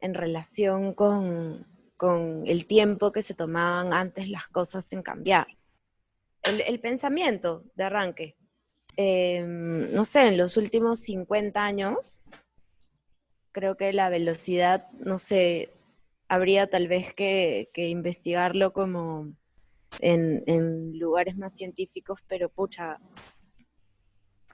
en 0.01 0.13
relación 0.13 0.93
con, 0.93 1.65
con 1.95 2.43
el 2.45 2.65
tiempo 2.67 3.11
que 3.13 3.21
se 3.21 3.33
tomaban 3.33 3.93
antes 3.93 4.27
las 4.29 4.47
cosas 4.49 4.91
en 4.91 5.01
cambiar. 5.01 5.47
El, 6.41 6.59
el 6.59 6.81
pensamiento 6.81 7.63
de 7.75 7.83
arranque. 7.85 8.35
Em, 8.97 9.93
no 9.93 10.03
sé, 10.03 10.27
en 10.27 10.37
los 10.37 10.57
últimos 10.57 10.99
50 10.99 11.63
años, 11.63 12.21
creo 13.53 13.77
que 13.77 13.93
la 13.93 14.09
velocidad, 14.09 14.91
no 14.99 15.17
sé, 15.17 15.69
habría 16.27 16.67
tal 16.67 16.87
vez 16.89 17.13
que, 17.13 17.69
que 17.73 17.87
investigarlo 17.87 18.73
como 18.73 19.31
en, 19.99 20.43
lugares 20.99 21.37
más 21.37 21.55
científicos, 21.55 22.21
pero 22.27 22.49
pucha, 22.49 22.99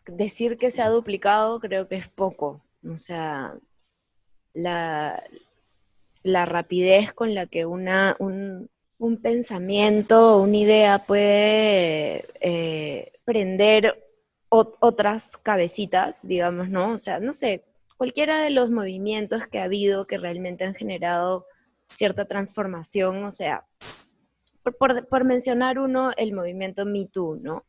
decir 0.06 0.58
que 0.58 0.70
se 0.70 0.82
ha 0.82 0.90
duplicado 0.90 1.60
creo 1.60 1.88
que 1.88 1.96
es 1.96 2.08
poco. 2.08 2.62
O 2.88 2.98
sea, 2.98 3.56
la, 4.54 5.24
la 6.24 6.46
rapidez 6.46 7.14
con 7.14 7.34
la 7.34 7.48
que 7.48 7.66
una, 7.66 8.16
un, 8.20 8.70
un 8.98 9.18
pensamiento 9.22 10.42
una 10.42 10.58
idea 10.58 11.00
puede 11.00 12.26
eh, 12.42 13.12
prender 13.26 14.04
ot- 14.50 14.76
otras 14.82 15.38
cabecitas, 15.38 16.28
digamos, 16.28 16.70
¿no? 16.70 16.94
O 16.94 16.98
sea, 16.98 17.20
no 17.20 17.32
sé, 17.34 17.64
cualquiera 18.00 18.42
de 18.44 18.52
los 18.52 18.72
movimientos 18.72 19.48
que 19.48 19.60
ha 19.60 19.66
habido 19.66 20.08
que 20.08 20.20
realmente 20.20 20.66
han 20.66 20.76
generado 20.76 21.48
cierta 21.90 22.26
transformación, 22.28 23.26
o 23.26 23.34
sea, 23.34 23.68
por, 24.64 24.78
por- 24.78 25.08
por 25.08 25.26
mencionar 25.26 25.80
uno, 25.80 26.12
el 26.18 26.34
movimiento 26.34 26.86
Me 26.86 27.06
Too, 27.08 27.40
¿no? 27.42 27.66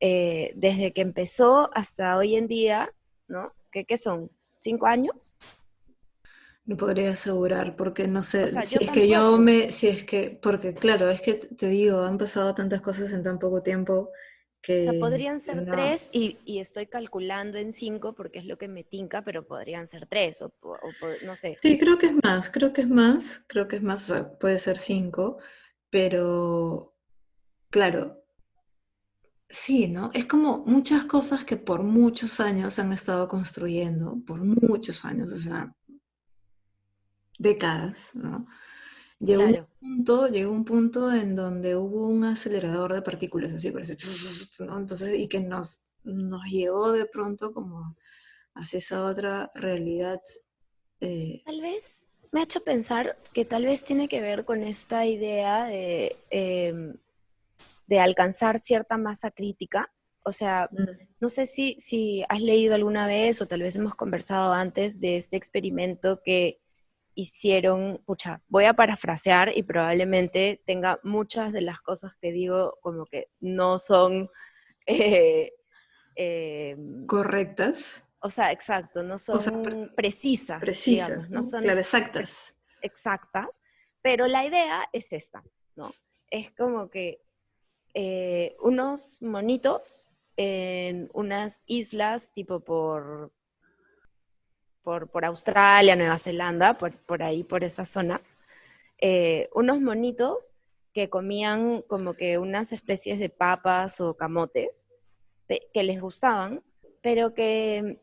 Eh, 0.00 0.52
desde 0.56 0.92
que 0.92 1.02
empezó 1.02 1.70
hasta 1.74 2.16
hoy 2.18 2.36
en 2.36 2.48
día, 2.48 2.90
¿no? 3.28 3.52
¿Qué, 3.72 3.84
qué 3.86 3.96
son? 3.98 4.30
¿Cinco 4.60 4.86
años? 4.86 5.36
No 6.66 6.76
podría 6.76 7.10
asegurar, 7.12 7.74
porque 7.76 8.06
no 8.06 8.22
sé, 8.22 8.44
O 8.44 8.46
sea, 8.46 8.62
si 8.62 8.74
yo 8.74 8.80
es 8.84 8.90
que 8.90 9.08
yo 9.08 9.38
me, 9.38 9.72
si 9.72 9.88
es 9.88 10.04
que, 10.04 10.38
porque 10.42 10.74
claro, 10.74 11.08
es 11.10 11.20
que 11.22 11.34
te 11.34 11.48
te 11.54 11.66
digo, 11.68 12.02
han 12.02 12.18
pasado 12.18 12.54
tantas 12.54 12.80
cosas 12.80 13.12
en 13.12 13.22
tan 13.22 13.38
poco 13.38 13.62
tiempo 13.62 14.10
que 14.62 14.80
O 14.80 14.84
sea, 14.84 14.92
podrían 15.00 15.40
ser 15.40 15.66
no. 15.66 15.72
tres 15.72 16.10
y, 16.12 16.38
y 16.44 16.58
estoy 16.58 16.86
calculando 16.86 17.58
en 17.58 17.72
cinco 17.72 18.14
porque 18.14 18.38
es 18.38 18.44
lo 18.44 18.58
que 18.58 18.68
me 18.68 18.84
tinca, 18.84 19.22
pero 19.22 19.46
podrían 19.46 19.86
ser 19.86 20.06
tres 20.06 20.42
o, 20.42 20.52
o 20.62 20.78
no 21.24 21.36
sé. 21.36 21.56
Sí, 21.58 21.78
creo 21.78 21.98
que 21.98 22.06
es 22.06 22.14
más, 22.22 22.50
creo 22.50 22.72
que 22.72 22.82
es 22.82 22.88
más, 22.88 23.44
creo 23.48 23.68
que 23.68 23.76
es 23.76 23.82
más, 23.82 24.10
o 24.10 24.14
sea, 24.14 24.38
puede 24.38 24.58
ser 24.58 24.78
cinco, 24.78 25.38
pero 25.90 26.94
claro, 27.70 28.22
sí, 29.48 29.88
¿no? 29.88 30.10
Es 30.14 30.26
como 30.26 30.64
muchas 30.66 31.04
cosas 31.04 31.44
que 31.44 31.56
por 31.56 31.82
muchos 31.82 32.40
años 32.40 32.78
han 32.78 32.92
estado 32.92 33.28
construyendo, 33.28 34.18
por 34.26 34.40
muchos 34.44 35.04
años, 35.04 35.32
o 35.32 35.38
sea, 35.38 35.74
décadas, 37.38 38.14
¿no? 38.14 38.46
Llegó 39.20 39.42
un 39.44 39.66
punto, 39.78 40.28
llegó 40.28 40.52
un 40.52 40.64
punto 40.64 41.12
en 41.12 41.34
donde 41.36 41.76
hubo 41.76 42.08
un 42.08 42.24
acelerador 42.24 42.94
de 42.94 43.02
partículas, 43.02 43.52
así 43.52 43.70
parece, 43.70 43.96
¿no? 44.60 44.78
Entonces, 44.78 45.18
y 45.18 45.28
que 45.28 45.40
nos, 45.40 45.84
nos 46.04 46.42
llevó 46.50 46.92
de 46.92 47.04
pronto 47.04 47.52
como 47.52 47.96
hacia 48.54 48.78
esa 48.78 49.04
otra 49.04 49.50
realidad. 49.54 50.20
eh, 51.00 51.42
Tal 51.44 51.60
vez 51.60 52.04
me 52.32 52.40
ha 52.40 52.44
hecho 52.44 52.64
pensar 52.64 53.18
que 53.34 53.44
tal 53.44 53.64
vez 53.64 53.84
tiene 53.84 54.08
que 54.08 54.20
ver 54.22 54.44
con 54.44 54.62
esta 54.62 55.04
idea 55.04 55.64
de, 55.64 56.16
em, 56.30 56.94
de 57.86 58.00
alcanzar 58.00 58.58
cierta 58.58 58.96
masa 58.96 59.30
crítica. 59.30 59.92
O 60.22 60.32
sea, 60.32 60.68
no 61.20 61.28
sé 61.28 61.44
si, 61.46 61.74
si 61.78 62.24
has 62.28 62.40
leído 62.40 62.74
alguna 62.74 63.06
vez 63.06 63.40
o 63.42 63.46
tal 63.46 63.62
vez 63.62 63.76
hemos 63.76 63.94
conversado 63.94 64.52
antes 64.52 65.00
de 65.00 65.16
este 65.16 65.36
experimento 65.36 66.20
que 66.24 66.60
hicieron, 67.20 68.02
pucha, 68.06 68.42
voy 68.48 68.64
a 68.64 68.74
parafrasear 68.74 69.56
y 69.56 69.62
probablemente 69.62 70.62
tenga 70.66 71.00
muchas 71.02 71.52
de 71.52 71.60
las 71.62 71.80
cosas 71.82 72.16
que 72.20 72.32
digo 72.32 72.78
como 72.82 73.06
que 73.06 73.28
no 73.40 73.78
son, 73.78 74.30
eh, 74.86 75.52
em, 76.16 77.06
correctas, 77.06 78.04
o 78.20 78.28
sea, 78.30 78.52
exacto, 78.52 79.02
no 79.02 79.18
son 79.18 79.38
O 79.38 79.40
sea, 79.40 79.62
pre- 79.62 79.88
precisas, 79.96 80.60
precisas, 80.60 81.10
digamos, 81.10 81.30
no 81.30 81.36
¿no? 81.36 81.42
son 81.42 81.62
Claro, 81.62 81.80
exactas. 81.80 82.54
exactas, 82.80 83.62
pero 84.02 84.26
la 84.26 84.44
idea 84.44 84.88
es 84.92 85.12
esta, 85.12 85.42
¿no? 85.76 85.90
Es 86.30 86.50
como 86.52 86.90
que 86.90 87.22
eh, 87.94 88.56
unos 88.60 89.20
monitos 89.22 90.08
en 90.36 91.10
unas 91.12 91.62
islas 91.66 92.32
tipo 92.32 92.60
por, 92.60 93.32
por, 94.82 95.08
por 95.08 95.24
Australia, 95.24 95.96
Nueva 95.96 96.18
Zelanda, 96.18 96.78
por, 96.78 96.96
por 96.96 97.22
ahí, 97.22 97.44
por 97.44 97.64
esas 97.64 97.88
zonas, 97.88 98.36
eh, 98.98 99.48
unos 99.54 99.80
monitos 99.80 100.54
que 100.92 101.08
comían 101.08 101.82
como 101.82 102.14
que 102.14 102.38
unas 102.38 102.72
especies 102.72 103.18
de 103.18 103.28
papas 103.28 104.00
o 104.00 104.14
camotes 104.14 104.86
que 105.72 105.82
les 105.82 106.00
gustaban, 106.00 106.62
pero 107.02 107.34
que 107.34 108.00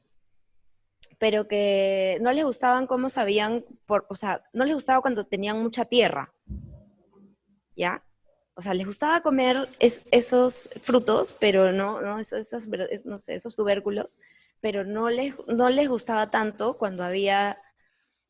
pero 1.19 1.47
que 1.47 2.19
no 2.21 2.31
les 2.31 2.45
gustaban 2.45 2.85
cómo 2.85 3.09
sabían, 3.09 3.65
por, 3.85 4.05
o 4.09 4.15
sea, 4.15 4.43
no 4.53 4.65
les 4.65 4.75
gustaba 4.75 5.01
cuando 5.01 5.23
tenían 5.23 5.61
mucha 5.61 5.85
tierra, 5.85 6.31
¿ya? 7.75 8.03
O 8.57 8.61
sea, 8.61 8.73
les 8.73 8.87
gustaba 8.87 9.21
comer 9.21 9.69
es- 9.79 10.01
esos 10.11 10.69
frutos, 10.81 11.35
pero 11.39 11.71
no, 11.71 12.01
no, 12.01 12.17
eso- 12.19 12.37
esas 12.37 12.67
ver- 12.69 12.89
es- 12.91 13.05
no 13.05 13.17
sé, 13.19 13.35
esos 13.35 13.55
tubérculos, 13.55 14.17
pero 14.61 14.83
no 14.83 15.09
les, 15.11 15.35
no 15.47 15.69
les 15.69 15.87
gustaba 15.87 16.31
tanto 16.31 16.77
cuando 16.77 17.03
había, 17.03 17.61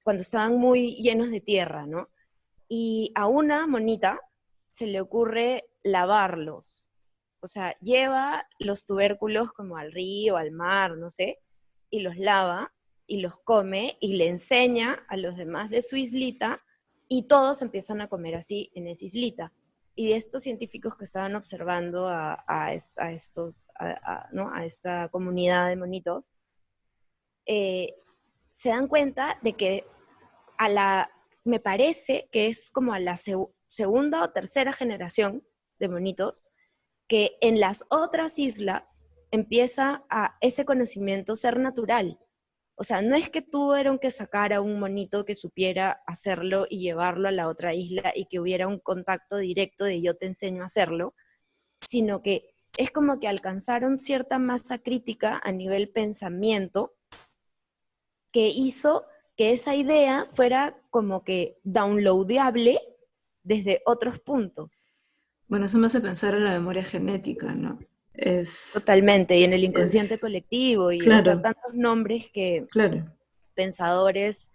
cuando 0.03 0.21
estaban 0.21 0.57
muy 0.57 0.95
llenos 1.01 1.31
de 1.31 1.39
tierra, 1.41 1.85
¿no? 1.87 2.09
Y 2.67 3.11
a 3.15 3.25
una 3.27 3.67
monita 3.67 4.19
se 4.69 4.85
le 4.87 4.99
ocurre 4.99 5.63
lavarlos. 5.83 6.89
O 7.39 7.47
sea, 7.47 7.77
lleva 7.79 8.45
los 8.59 8.83
tubérculos 8.85 9.53
como 9.53 9.77
al 9.77 9.93
río, 9.93 10.35
al 10.37 10.51
mar, 10.51 10.97
no 10.97 11.09
sé, 11.09 11.39
y 11.89 12.01
los 12.01 12.17
lava 12.17 12.73
y 13.05 13.21
los 13.21 13.39
come 13.45 13.97
y 14.01 14.17
le 14.17 14.27
enseña 14.27 15.05
a 15.07 15.15
los 15.15 15.37
demás 15.37 15.69
de 15.69 15.81
su 15.81 15.95
islita 15.95 16.61
y 17.07 17.27
todos 17.29 17.61
empiezan 17.61 18.01
a 18.01 18.09
comer 18.09 18.35
así 18.35 18.69
en 18.75 18.87
esa 18.87 19.05
islita. 19.05 19.53
Y 19.99 20.13
estos 20.13 20.43
científicos 20.43 20.95
que 20.95 21.05
estaban 21.05 21.35
observando 21.35 22.07
a, 22.07 22.35
a 22.47 22.67
a 22.67 23.11
estos, 23.11 23.61
¿no? 24.31 24.53
a 24.53 24.63
esta 24.63 25.09
comunidad 25.09 25.67
de 25.69 25.75
monitos, 25.75 26.33
eh, 27.47 27.95
se 28.51 28.69
dan 28.69 28.87
cuenta 28.87 29.39
de 29.41 29.53
que 29.53 29.85
a 30.59 30.69
la, 30.69 31.09
me 31.43 31.59
parece 31.59 32.29
que 32.31 32.45
es 32.45 32.69
como 32.69 32.93
a 32.93 32.99
la 32.99 33.13
seg- 33.13 33.51
segunda 33.67 34.23
o 34.23 34.29
tercera 34.31 34.71
generación 34.71 35.43
de 35.79 35.89
monitos, 35.89 36.51
que 37.07 37.37
en 37.41 37.59
las 37.59 37.83
otras 37.89 38.37
islas 38.37 39.03
empieza 39.31 40.05
a 40.11 40.37
ese 40.41 40.63
conocimiento 40.63 41.35
ser 41.35 41.57
natural. 41.59 42.19
O 42.79 42.83
sea, 42.83 43.01
no 43.01 43.15
es 43.15 43.29
que 43.29 43.41
tuvieron 43.41 43.97
que 43.97 44.11
sacar 44.11 44.53
a 44.53 44.61
un 44.61 44.79
monito 44.79 45.25
que 45.25 45.33
supiera 45.33 46.03
hacerlo 46.05 46.67
y 46.69 46.79
llevarlo 46.79 47.27
a 47.27 47.31
la 47.31 47.47
otra 47.47 47.73
isla 47.73 48.13
y 48.15 48.25
que 48.25 48.39
hubiera 48.39 48.67
un 48.67 48.77
contacto 48.77 49.37
directo 49.37 49.83
de 49.83 49.99
yo 49.99 50.15
te 50.15 50.27
enseño 50.27 50.61
a 50.61 50.67
hacerlo, 50.67 51.15
sino 51.81 52.21
que 52.21 52.53
es 52.77 52.91
como 52.91 53.19
que 53.19 53.27
alcanzaron 53.27 53.97
cierta 53.97 54.37
masa 54.37 54.77
crítica 54.77 55.41
a 55.43 55.51
nivel 55.51 55.89
pensamiento 55.89 56.93
que 58.31 58.49
hizo 58.49 59.05
que 59.35 59.51
esa 59.51 59.75
idea 59.75 60.25
fuera 60.27 60.79
como 60.91 61.23
que 61.23 61.57
downloadable 61.63 62.79
desde 63.41 63.81
otros 63.85 64.19
puntos. 64.19 64.87
Bueno, 65.47 65.65
eso 65.65 65.79
me 65.79 65.87
hace 65.87 66.01
pensar 66.01 66.35
en 66.35 66.43
la 66.43 66.51
memoria 66.51 66.83
genética, 66.83 67.55
¿no? 67.55 67.79
Es, 68.17 68.71
Totalmente, 68.73 69.37
y 69.37 69.43
en 69.43 69.53
el 69.53 69.63
inconsciente 69.63 70.15
es- 70.15 70.21
colectivo, 70.21 70.91
y 70.91 70.99
o 70.99 71.03
claro. 71.03 71.21
sea, 71.21 71.41
tantos 71.41 71.73
nombres 71.75 72.29
que 72.31 72.65
claro, 72.69 73.05
pensadores 73.53 74.51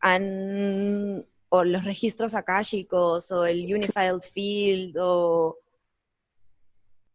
han, 0.00 1.26
o 1.48 1.64
los 1.64 1.84
registros 1.84 2.34
akáshicos, 2.34 3.30
o 3.30 3.46
el 3.46 3.60
Unified 3.74 4.20
Field, 4.20 4.96
o, 5.00 5.58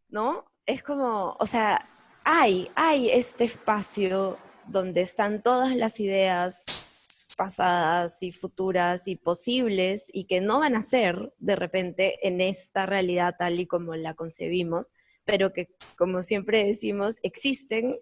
¿no? 0.10 0.46
Es 0.66 0.84
como, 0.84 1.36
o 1.40 1.46
sea, 1.46 1.88
hay, 2.24 2.70
hay 2.76 3.10
este 3.10 3.44
espacio 3.46 4.38
donde 4.68 5.02
están 5.02 5.42
todas 5.44 5.76
las 5.76 6.00
ideas 6.00 7.26
pasadas 7.38 8.24
y 8.24 8.32
futuras 8.32 9.08
y 9.08 9.16
posibles 9.16 10.10
y 10.12 10.26
que 10.26 10.42
no 10.42 10.60
van 10.60 10.76
a 10.76 10.82
ser 10.82 11.34
de 11.38 11.56
repente 11.56 12.28
en 12.28 12.42
esta 12.42 12.86
realidad 12.88 13.36
tal 13.38 13.60
y 13.60 13.68
como 13.68 13.96
la 13.96 14.16
concebimos, 14.16 14.94
pero 15.28 15.54
que, 15.54 15.68
como 15.96 16.24
siempre 16.24 16.64
decimos, 16.64 17.20
existen 17.22 18.00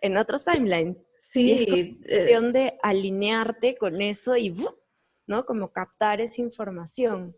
en 0.00 0.16
otros 0.16 0.44
timelines. 0.44 1.06
Y 1.34 1.52
es 1.52 1.58
sí, 1.60 1.66
eh, 1.70 1.98
cuestión 2.08 2.52
de 2.52 2.76
alinearte 2.82 3.76
con 3.76 4.00
eso 4.02 4.36
y. 4.36 4.52
¿no? 5.26 5.46
Como 5.46 5.70
captar 5.72 6.20
esa 6.20 6.42
información. 6.42 7.34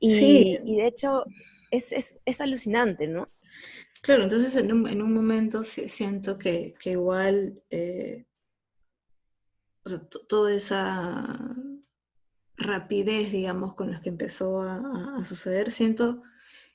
Y, 0.00 0.10
Sí. 0.14 0.58
y 0.64 0.76
de 0.78 0.86
hecho, 0.88 1.24
es, 1.70 1.92
es, 1.92 2.20
es 2.24 2.40
alucinante, 2.40 3.06
¿no? 3.06 3.28
Claro, 4.02 4.24
entonces 4.24 4.56
en 4.56 4.72
un, 4.72 4.88
en 4.88 5.00
un 5.02 5.12
momento 5.12 5.62
siento 5.62 6.38
que, 6.38 6.74
que 6.80 6.90
igual 6.92 7.62
eh, 7.70 8.24
o 9.84 9.88
sea, 9.90 9.98
to- 10.08 10.26
toda 10.26 10.52
esa 10.54 11.54
rapidez, 12.56 13.30
digamos, 13.30 13.74
con 13.74 13.90
la 13.92 14.00
que 14.00 14.08
empezó 14.08 14.62
a- 14.62 15.18
a 15.20 15.24
suceder, 15.24 15.70
siento, 15.70 16.22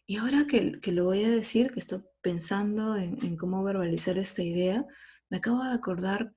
y 0.08 0.18
ahora 0.18 0.46
que, 0.48 0.80
que 0.82 0.92
lo 0.92 1.06
voy 1.06 1.24
a 1.24 1.30
decir, 1.30 1.72
que 1.72 1.80
estoy 1.80 2.02
pensando 2.22 2.96
en, 2.96 3.24
en 3.26 3.36
cómo 3.38 3.64
verbalizar 3.64 4.18
esta 4.18 4.44
idea, 4.44 4.86
me 5.30 5.38
acabo 5.38 5.64
de 5.64 5.72
acordar 5.74 6.34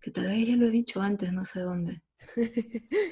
que 0.00 0.10
tal 0.10 0.26
vez 0.28 0.46
ya 0.48 0.56
lo 0.56 0.66
he 0.66 0.70
dicho 0.70 1.02
antes, 1.02 1.32
no 1.32 1.44
sé 1.44 1.60
dónde. 1.60 2.02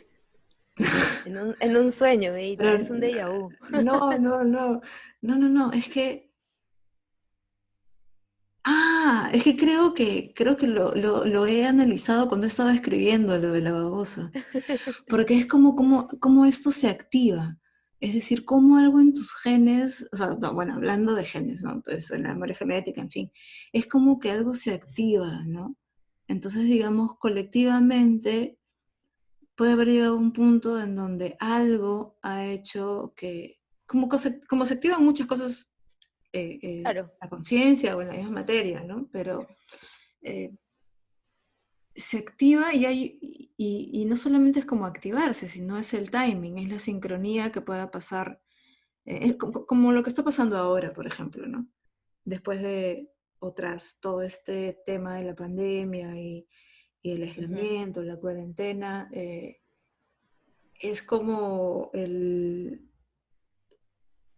En 1.26 1.36
un, 1.36 1.56
en 1.58 1.76
un 1.76 1.90
sueño, 1.90 2.34
¿eh? 2.36 2.54
Pero- 2.56 2.76
es 2.76 2.88
un 2.88 3.00
déjà 3.00 3.28
vu. 3.28 3.50
No, 3.82 4.16
no, 4.18 4.44
no, 4.44 4.80
no, 5.20 5.36
no, 5.36 5.48
no, 5.48 5.72
es 5.72 5.88
que... 5.88 6.32
Ah, 8.64 9.30
es 9.32 9.42
que 9.44 9.56
creo 9.56 9.94
que, 9.94 10.32
creo 10.36 10.56
que 10.56 10.66
lo, 10.66 10.94
lo- 10.94 11.24
lo 11.24 11.46
he 11.46 11.64
analizado 11.66 12.28
cuando 12.28 12.46
estaba 12.46 12.72
escribiendo 12.74 13.38
lo 13.38 13.52
de 13.52 13.60
la 13.60 13.72
babosa, 13.72 14.30
porque 15.08 15.36
es 15.38 15.46
como, 15.46 15.74
como, 15.74 16.08
como 16.20 16.44
esto 16.44 16.70
se 16.70 16.88
activa, 16.88 17.56
es 18.00 18.14
decir, 18.14 18.44
como 18.44 18.76
algo 18.76 19.00
en 19.00 19.12
tus 19.12 19.32
genes, 19.34 20.08
o 20.12 20.16
sea, 20.16 20.36
no, 20.40 20.54
bueno, 20.54 20.74
hablando 20.74 21.14
de 21.14 21.24
genes, 21.24 21.62
¿no? 21.62 21.82
Pues 21.82 22.10
en 22.10 22.22
la 22.24 22.30
memoria 22.34 22.54
genética, 22.54 23.00
en 23.00 23.10
fin, 23.10 23.32
es 23.72 23.86
como 23.86 24.18
que 24.18 24.30
algo 24.30 24.54
se 24.54 24.72
activa, 24.72 25.42
¿no? 25.46 25.76
Entonces, 26.28 26.64
digamos, 26.64 27.16
colectivamente 27.18 28.58
puede 29.56 29.72
haber 29.72 29.88
llegado 29.88 30.14
a 30.14 30.18
un 30.18 30.32
punto 30.32 30.80
en 30.80 30.94
donde 30.94 31.36
algo 31.40 32.18
ha 32.22 32.44
hecho 32.46 33.12
que, 33.16 33.58
como, 33.86 34.08
se- 34.18 34.40
como 34.46 34.64
se 34.66 34.74
activan 34.74 35.04
muchas 35.04 35.26
cosas, 35.26 35.72
eh, 36.32 36.58
eh, 36.62 36.82
Claro. 36.82 37.10
la 37.20 37.28
conciencia 37.28 37.96
o 37.96 38.02
en 38.02 38.08
la 38.08 38.14
misma 38.14 38.30
materia, 38.30 38.82
¿no? 38.84 39.08
Pero 39.10 39.48
eh, 40.22 40.52
se 41.98 42.18
activa 42.18 42.74
y, 42.74 42.86
hay, 42.86 43.18
y, 43.56 43.90
y 43.92 44.04
no 44.04 44.16
solamente 44.16 44.60
es 44.60 44.66
como 44.66 44.86
activarse, 44.86 45.48
sino 45.48 45.78
es 45.78 45.92
el 45.94 46.10
timing, 46.10 46.58
es 46.58 46.68
la 46.68 46.78
sincronía 46.78 47.50
que 47.50 47.60
pueda 47.60 47.90
pasar, 47.90 48.40
eh, 49.04 49.36
como, 49.36 49.66
como 49.66 49.92
lo 49.92 50.02
que 50.02 50.08
está 50.08 50.22
pasando 50.22 50.56
ahora, 50.56 50.92
por 50.92 51.06
ejemplo, 51.06 51.46
¿no? 51.46 51.68
Después 52.24 52.62
de, 52.62 53.10
o 53.40 53.52
tras 53.52 53.98
todo 54.00 54.22
este 54.22 54.78
tema 54.86 55.16
de 55.16 55.24
la 55.24 55.34
pandemia 55.34 56.16
y, 56.20 56.46
y 57.02 57.12
el 57.12 57.24
aislamiento, 57.24 58.02
la 58.02 58.16
cuarentena, 58.16 59.08
eh, 59.12 59.60
es 60.80 61.02
como 61.02 61.90
el, 61.94 62.88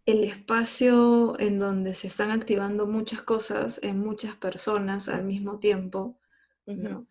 el 0.07 0.23
espacio 0.23 1.39
en 1.39 1.59
donde 1.59 1.93
se 1.93 2.07
están 2.07 2.31
activando 2.31 2.87
muchas 2.87 3.21
cosas 3.21 3.79
en 3.83 3.99
muchas 3.99 4.35
personas 4.35 5.09
al 5.09 5.25
mismo 5.25 5.59
tiempo. 5.59 6.17
¿no? 6.65 7.07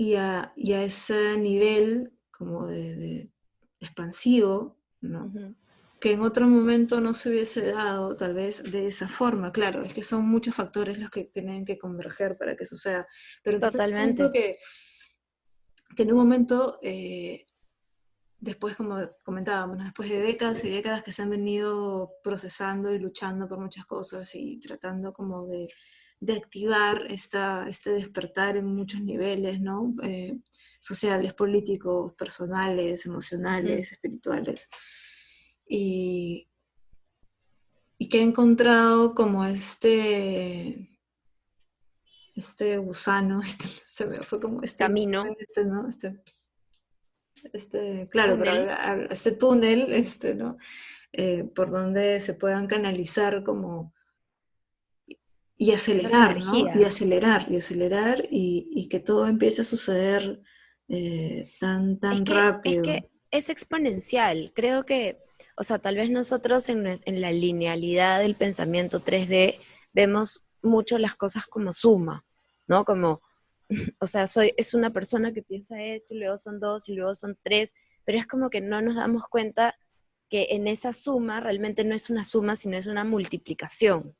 Y 0.00 0.14
a, 0.14 0.54
y 0.56 0.72
a 0.72 0.82
ese 0.82 1.36
nivel 1.36 2.10
como 2.30 2.66
de, 2.66 2.96
de 2.96 3.30
expansivo, 3.80 4.78
¿no? 5.02 5.30
Que 6.00 6.12
en 6.12 6.22
otro 6.22 6.46
momento 6.46 7.02
no 7.02 7.12
se 7.12 7.28
hubiese 7.28 7.72
dado 7.72 8.16
tal 8.16 8.32
vez 8.32 8.62
de 8.70 8.86
esa 8.86 9.08
forma. 9.08 9.52
Claro, 9.52 9.84
es 9.84 9.92
que 9.92 10.02
son 10.02 10.26
muchos 10.26 10.54
factores 10.54 10.98
los 10.98 11.10
que 11.10 11.24
tienen 11.24 11.66
que 11.66 11.76
converger 11.78 12.38
para 12.38 12.56
que 12.56 12.64
suceda. 12.64 13.06
Pero 13.42 13.56
entonces 13.56 13.78
Totalmente. 13.78 14.30
que, 14.32 14.56
que 15.94 16.02
en 16.02 16.12
un 16.12 16.16
momento, 16.16 16.78
eh, 16.82 17.44
después, 18.38 18.76
como 18.76 18.96
comentábamos, 19.22 19.76
¿no? 19.76 19.84
después 19.84 20.08
de 20.08 20.20
décadas 20.20 20.64
y 20.64 20.70
décadas 20.70 21.02
que 21.02 21.12
se 21.12 21.20
han 21.20 21.28
venido 21.28 22.12
procesando 22.22 22.94
y 22.94 22.98
luchando 22.98 23.46
por 23.46 23.58
muchas 23.58 23.84
cosas 23.84 24.34
y 24.34 24.58
tratando 24.60 25.12
como 25.12 25.46
de, 25.46 25.68
de 26.20 26.34
activar 26.34 27.06
esta, 27.08 27.66
este 27.68 27.90
despertar 27.90 28.58
en 28.58 28.66
muchos 28.66 29.00
niveles, 29.00 29.60
¿no? 29.60 29.94
Eh, 30.02 30.38
sociales, 30.78 31.32
políticos, 31.32 32.12
personales, 32.12 33.06
emocionales, 33.06 33.92
espirituales 33.92 34.68
y, 35.66 36.48
y 37.96 38.08
que 38.08 38.18
he 38.18 38.22
encontrado 38.22 39.14
como 39.14 39.46
este, 39.46 40.98
este 42.34 42.76
gusano, 42.78 43.40
este, 43.42 43.64
se 43.64 44.06
me 44.06 44.18
fue 44.24 44.40
como 44.40 44.62
este 44.62 44.84
Camino. 44.84 45.24
este, 45.38 45.64
¿no? 45.64 45.88
Este, 45.88 46.22
este, 47.52 48.08
claro, 48.10 48.36
pero 48.38 48.52
Túnel. 48.52 49.08
este 49.10 49.32
túnel, 49.32 49.92
este, 49.92 50.34
¿no? 50.34 50.58
Eh, 51.12 51.44
por 51.44 51.70
donde 51.70 52.20
se 52.20 52.34
puedan 52.34 52.66
canalizar 52.66 53.42
como 53.42 53.94
y 55.60 55.72
acelerar, 55.72 56.42
¿no? 56.42 56.80
Y 56.80 56.84
acelerar, 56.84 57.44
y 57.50 57.58
acelerar, 57.58 58.26
y, 58.30 58.70
y 58.72 58.88
que 58.88 58.98
todo 58.98 59.26
empiece 59.26 59.60
a 59.60 59.66
suceder 59.66 60.40
eh, 60.88 61.50
tan, 61.60 62.00
tan 62.00 62.14
Es 62.14 62.22
que, 62.22 62.32
rápido. 62.32 62.82
Es 62.82 62.88
que 62.88 63.10
es 63.30 63.50
exponencial. 63.50 64.52
Creo 64.54 64.86
que, 64.86 65.18
o 65.58 65.62
sea, 65.62 65.78
tal 65.78 65.96
vez 65.96 66.08
nosotros 66.08 66.70
en 66.70 67.20
la 67.20 67.30
linealidad 67.30 68.20
del 68.20 68.36
pensamiento 68.36 69.04
3D 69.04 69.56
vemos 69.92 70.42
mucho 70.62 70.96
las 70.96 71.14
cosas 71.14 71.44
como 71.46 71.74
suma, 71.74 72.24
¿no? 72.66 72.86
Como, 72.86 73.20
o 74.00 74.06
sea, 74.06 74.26
soy, 74.26 74.54
es 74.56 74.72
una 74.72 74.94
persona 74.94 75.34
que 75.34 75.42
piensa 75.42 75.82
esto, 75.82 76.14
y 76.14 76.20
luego 76.20 76.38
son 76.38 76.58
dos, 76.58 76.88
y 76.88 76.94
luego 76.94 77.14
son 77.14 77.36
tres, 77.42 77.74
pero 78.06 78.18
es 78.18 78.26
como 78.26 78.48
que 78.48 78.62
no 78.62 78.80
nos 78.80 78.96
damos 78.96 79.26
cuenta 79.28 79.76
que 80.30 80.46
en 80.52 80.68
esa 80.68 80.94
suma 80.94 81.38
realmente 81.40 81.84
no 81.84 81.94
es 81.94 82.08
una 82.08 82.24
suma, 82.24 82.56
sino 82.56 82.78
es 82.78 82.86
una 82.86 83.04
multiplicación 83.04 84.16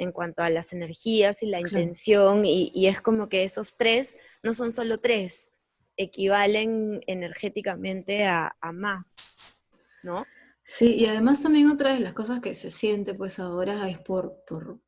en 0.00 0.12
cuanto 0.12 0.42
a 0.42 0.50
las 0.50 0.72
energías 0.72 1.42
y 1.42 1.46
la 1.46 1.58
Claro. 1.60 1.78
intención, 1.78 2.44
y, 2.44 2.72
y 2.74 2.86
es 2.86 3.00
como 3.00 3.28
que 3.28 3.44
esos 3.44 3.76
tres 3.76 4.16
no 4.42 4.54
son 4.54 4.70
solo 4.70 4.98
tres, 4.98 5.52
equivalen 5.96 7.02
energéticamente 7.06 8.24
a, 8.24 8.56
a 8.60 8.72
más, 8.72 9.54
¿no? 10.02 10.24
Sí, 10.64 10.94
y 10.94 11.06
además 11.06 11.42
también 11.42 11.68
otra 11.70 11.92
de 11.94 12.00
las 12.00 12.12
cosas 12.14 12.40
que 12.40 12.54
se 12.54 12.70
siente 12.70 13.12
pues 13.14 13.38
ahora 13.38 13.88
es 13.88 13.98
por, 13.98 14.42
por, 14.46 14.78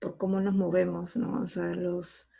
por 0.00 0.16
cómo 0.18 0.40
nos 0.40 0.54
movemos, 0.54 1.16
¿no? 1.16 1.42
O 1.42 1.46
sea, 1.46 1.72
los, 1.74 2.30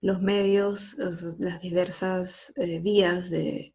los 0.00 0.22
medios, 0.22 0.98
o 0.98 1.12
sea, 1.12 1.34
las 1.38 1.60
diversas 1.60 2.52
eh, 2.56 2.78
vías 2.78 3.30
de, 3.30 3.74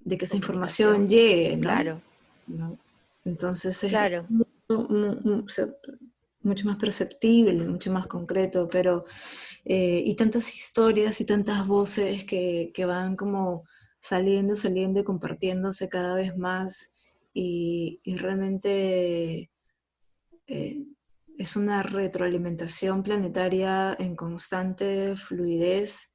de 0.00 0.16
que 0.16 0.24
esa 0.24 0.36
información 0.36 1.08
llegue, 1.08 1.56
¿no? 1.56 1.62
Claro, 1.62 2.02
¿no? 2.46 2.78
Entonces 3.24 3.82
es 3.82 3.90
claro. 3.90 4.26
o 4.68 5.48
sea, 5.48 5.66
mucho 6.44 6.66
más 6.66 6.76
perceptible, 6.76 7.66
mucho 7.66 7.92
más 7.92 8.06
concreto, 8.06 8.68
pero 8.70 9.04
eh, 9.64 10.02
y 10.04 10.14
tantas 10.16 10.54
historias 10.54 11.20
y 11.20 11.26
tantas 11.26 11.66
voces 11.66 12.24
que, 12.24 12.70
que 12.74 12.84
van 12.84 13.16
como 13.16 13.64
saliendo, 14.00 14.54
saliendo 14.54 15.00
y 15.00 15.04
compartiéndose 15.04 15.88
cada 15.88 16.14
vez 16.14 16.36
más 16.36 16.94
y, 17.34 18.00
realmente 18.18 19.50
eh, 20.46 20.84
es 21.36 21.56
una 21.56 21.82
retroalimentación 21.82 23.02
planetaria 23.02 23.96
en 23.98 24.14
constante 24.14 25.16
fluidez 25.16 26.13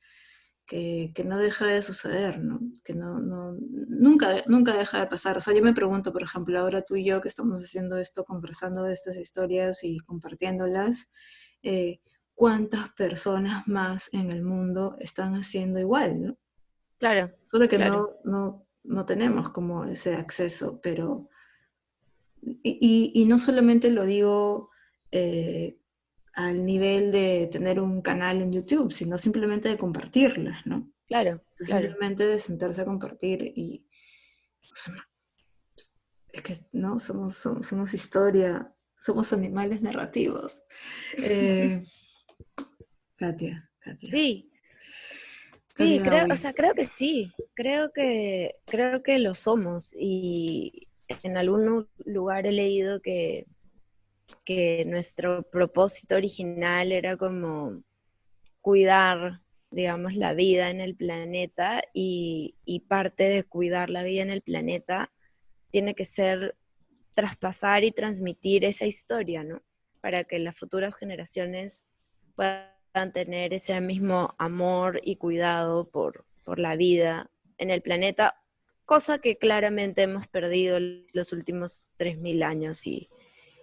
que, 0.70 1.12
que 1.16 1.24
no 1.24 1.40
deja 1.40 1.66
de 1.66 1.82
suceder, 1.82 2.40
¿no? 2.40 2.60
Que 2.84 2.94
no, 2.94 3.20
no, 3.20 3.58
nunca, 3.88 4.44
nunca 4.46 4.78
deja 4.78 5.00
de 5.00 5.08
pasar. 5.08 5.36
O 5.36 5.42
sea, 5.42 5.56
yo 5.56 5.64
me 5.64 5.74
pregunto, 5.74 6.14
por 6.14 6.22
ejemplo, 6.22 6.60
ahora 6.60 6.84
tú 6.84 6.96
y 6.96 7.04
yo 7.04 7.20
que 7.22 7.28
estamos 7.28 7.64
haciendo 7.64 7.98
esto, 7.98 8.24
conversando 8.24 8.84
de 8.84 8.94
estas 8.94 9.18
historias 9.18 9.84
y 9.84 9.98
compartiéndolas, 9.98 11.12
eh, 11.64 12.02
¿cuántas 12.36 12.94
personas 12.94 13.68
más 13.68 14.14
en 14.14 14.30
el 14.30 14.44
mundo 14.44 14.96
están 15.00 15.34
haciendo 15.34 15.80
igual, 15.80 16.22
¿no? 16.22 16.38
Claro. 17.00 17.32
Solo 17.46 17.68
que 17.68 17.78
Claro. 17.78 18.20
no, 18.24 18.32
no, 18.32 18.68
no 18.84 19.06
tenemos 19.08 19.50
como 19.50 19.86
ese 19.86 20.14
acceso, 20.16 20.80
pero... 20.84 21.30
Y, 22.44 22.60
y- 22.64 23.12
y 23.24 23.26
no 23.26 23.40
solamente 23.40 23.90
lo 23.90 24.06
digo 24.06 24.70
eh, 25.12 25.79
al 26.40 26.66
nivel 26.66 27.12
de 27.12 27.50
tener 27.52 27.82
un 27.82 28.02
canal 28.02 28.42
en 28.42 28.54
YouTube, 28.54 28.94
sino 28.94 29.18
simplemente 29.18 29.68
de 29.68 29.78
compartirlas, 29.78 30.66
¿no? 30.66 30.90
Claro. 31.06 31.44
Simplemente 31.54 32.26
de 32.26 32.40
sentarse 32.40 32.82
a 32.82 32.86
compartir 32.86 33.52
y... 33.58 33.86
o 34.72 34.76
sea, 34.76 34.94
no, 34.94 35.04
es 36.32 36.42
que, 36.42 36.56
¿no? 36.72 36.98
Somos, 37.00 37.36
somos, 37.36 37.68
somos 37.68 37.94
historia, 37.94 38.74
somos 38.96 39.34
animales 39.34 39.82
narrativos. 39.82 40.64
Eh, 41.18 41.84
Katia, 43.18 43.70
Katia. 43.80 44.10
Sí, 44.10 44.50
sí, 45.76 46.00
creo, 46.02 46.26
o 46.32 46.38
sea, 46.38 46.54
creo 46.54 46.74
que 46.74 46.86
sí, 46.86 47.34
creo 47.54 47.92
que, 47.92 48.56
creo 48.66 49.04
que 49.04 49.20
lo 49.20 49.34
somos 49.34 49.94
y 50.00 50.88
en 51.24 51.36
algún 51.36 51.90
lugar 52.06 52.48
he 52.48 52.54
leído 52.54 53.02
que, 53.02 53.46
que 54.46 54.84
nuestro 54.86 55.44
propósito 55.44 56.16
original 56.16 56.92
era 56.92 57.18
como 57.18 57.84
cuidar, 58.62 59.42
digamos, 59.72 60.16
la 60.16 60.34
vida 60.34 60.70
en 60.70 60.82
el 60.82 60.96
planeta 60.96 61.84
y, 61.94 62.56
parte 62.88 63.30
de 63.30 63.44
cuidar 63.44 63.90
la 63.90 64.04
vida 64.04 64.22
en 64.22 64.32
el 64.32 64.42
planeta 64.42 65.12
tiene 65.72 65.94
que 65.94 66.06
ser 66.06 66.56
traspasar 67.14 67.84
y 67.84 67.92
transmitir 67.92 68.66
esa 68.66 68.86
historia, 68.86 69.44
¿no? 69.44 69.62
Para 70.02 70.24
que 70.24 70.40
las 70.40 70.58
futuras 70.58 70.96
generaciones 70.98 71.86
puedan 72.36 73.12
tener 73.14 73.54
ese 73.54 73.80
mismo 73.82 74.34
amor 74.40 75.02
y 75.04 75.18
cuidado 75.18 75.90
por, 75.90 76.26
por 76.44 76.58
la 76.60 76.76
vida 76.76 77.30
en 77.58 77.70
el 77.70 77.82
planeta, 77.82 78.42
cosa 78.86 79.20
que 79.20 79.38
claramente 79.38 80.02
hemos 80.02 80.28
perdido 80.28 80.80
los 81.14 81.34
últimos 81.34 81.90
3.000 81.98 82.44
años 82.44 82.88
y 82.88 83.10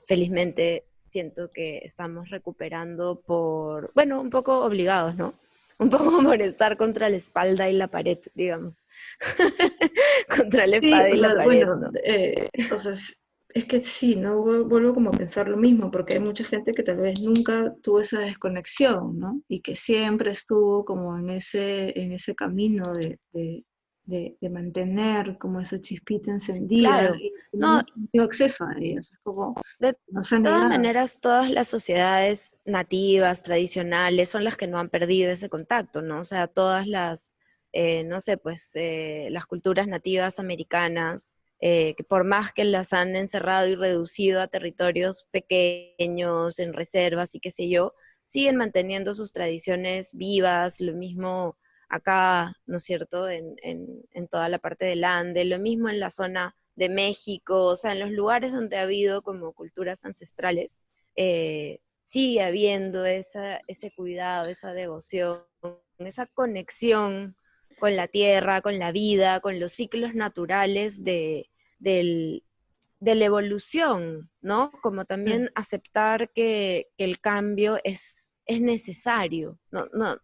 felizmente 0.06 0.84
siento 1.08 1.50
que 1.52 1.78
estamos 1.78 2.30
recuperando 2.30 3.20
por, 3.26 3.92
bueno, 3.94 4.20
un 4.20 4.30
poco 4.30 4.64
obligados, 4.64 5.16
¿no? 5.16 5.34
Un 5.78 5.90
poco 5.90 6.22
por 6.22 6.40
estar 6.40 6.78
contra 6.78 7.10
la 7.10 7.16
espalda 7.16 7.68
y 7.68 7.74
la 7.74 7.88
pared, 7.88 8.18
digamos. 8.34 8.86
contra 10.36 10.66
la 10.66 10.78
Sí, 10.80 10.86
espada 10.86 11.10
y 11.10 11.12
o 11.12 11.16
sea, 11.16 11.28
la 11.28 11.36
pared, 11.36 11.44
bueno, 11.44 11.76
¿no? 11.76 11.90
eh, 12.04 12.48
o 12.72 12.78
sea, 12.78 12.92
es, 12.92 13.20
es 13.50 13.64
que 13.66 13.82
sí, 13.84 14.16
¿no? 14.16 14.42
Vuel- 14.44 14.68
Vuelvo 14.68 14.94
como 14.94 15.10
a 15.10 15.12
pensar 15.12 15.48
lo 15.48 15.56
mismo, 15.56 15.90
porque 15.90 16.14
hay 16.14 16.20
mucha 16.20 16.44
gente 16.44 16.74
que 16.74 16.82
tal 16.82 16.98
vez 16.98 17.20
nunca 17.22 17.74
tuvo 17.82 18.00
esa 18.00 18.20
desconexión, 18.20 19.18
¿no? 19.18 19.42
Y 19.48 19.60
que 19.60 19.76
siempre 19.76 20.30
estuvo 20.32 20.84
como 20.84 21.16
en 21.18 21.30
ese, 21.30 21.98
en 22.00 22.12
ese 22.12 22.34
camino 22.34 22.92
de, 22.94 23.18
de, 23.32 23.64
de- 24.06 24.36
de 24.40 24.48
mantener 24.50 25.36
como 25.38 25.60
esa 25.60 25.80
chispita 25.80 26.30
encendida 26.30 26.88
Claro. 26.88 27.14
y 27.16 27.32
No. 27.52 27.82
no 28.12 28.22
acceso 28.22 28.64
a 28.64 28.74
ellos. 28.80 29.12
Es 29.12 29.18
como, 29.22 29.54
De 29.78 29.94
todas 30.42 30.68
maneras, 30.68 31.18
todas 31.20 31.50
las 31.50 31.68
sociedades 31.68 32.58
nativas, 32.64 33.42
tradicionales, 33.42 34.28
son 34.30 34.44
las 34.44 34.56
que 34.56 34.66
no 34.68 34.78
han 34.78 34.88
perdido 34.90 35.30
ese 35.30 35.48
contacto, 35.48 36.02
¿no? 36.02 36.20
O 36.20 36.24
sea, 36.24 36.46
todas 36.46 36.86
las, 36.86 37.34
eh, 37.72 38.04
no 38.04 38.20
sé, 38.20 38.36
pues 38.38 38.72
eh, 38.76 39.28
las 39.30 39.46
culturas 39.46 39.86
nativas 39.88 40.38
americanas, 40.38 41.34
eh, 41.60 41.94
que 41.96 42.04
por 42.04 42.24
más 42.24 42.52
que 42.52 42.64
las 42.64 42.92
han 42.92 43.16
encerrado 43.16 43.66
y 43.68 43.74
reducido 43.74 44.40
a 44.40 44.48
territorios 44.48 45.26
pequeños, 45.30 46.58
en 46.58 46.72
reservas 46.72 47.34
y 47.34 47.40
qué 47.40 47.50
sé 47.50 47.68
yo, 47.68 47.94
siguen 48.22 48.56
manteniendo 48.56 49.14
sus 49.14 49.32
tradiciones 49.32 50.10
vivas, 50.14 50.80
lo 50.80 50.94
mismo 50.94 51.56
acá, 51.88 52.54
¿no 52.66 52.76
es 52.78 52.84
cierto?, 52.84 53.28
en, 53.28 53.56
en- 53.62 54.02
en 54.12 54.28
toda 54.28 54.48
la 54.48 54.58
parte 54.58 54.84
del 54.86 55.04
Ande, 55.04 55.44
lo 55.44 55.58
mismo 55.58 55.88
en 55.88 56.00
la 56.00 56.10
zona 56.10 56.56
de 56.74 56.88
México, 56.88 57.64
o 57.66 57.76
sea, 57.76 57.92
en 57.92 58.00
los 58.00 58.10
lugares 58.10 58.52
donde 58.52 58.76
ha 58.76 58.82
habido 58.82 59.22
como 59.22 59.52
culturas 59.52 60.04
ancestrales, 60.04 60.80
eh, 61.16 61.80
sigue 62.04 62.42
habiendo 62.42 63.04
esa, 63.06 63.60
ese 63.66 63.90
cuidado, 63.92 64.50
esa 64.50 64.72
devoción, 64.72 65.42
esa 65.98 66.26
conexión 66.26 67.36
con 67.78 67.96
la 67.96 68.08
tierra, 68.08 68.60
con 68.62 68.78
la 68.78 68.92
vida, 68.92 69.40
con 69.40 69.58
los 69.60 69.72
ciclos 69.72 70.14
naturales 70.14 71.02
de, 71.04 71.50
del- 71.78 72.44
de 73.00 73.14
la 73.14 73.26
evolución, 73.26 74.30
¿no? 74.40 74.70
Como 74.82 75.04
también 75.04 75.50
aceptar 75.54 76.30
que, 76.30 76.88
que 76.96 77.04
el 77.04 77.20
cambio 77.20 77.78
es, 77.84 78.32
es 78.46 78.60
necesario, 78.60 79.58
no, 79.70 79.86
no, 79.92 80.18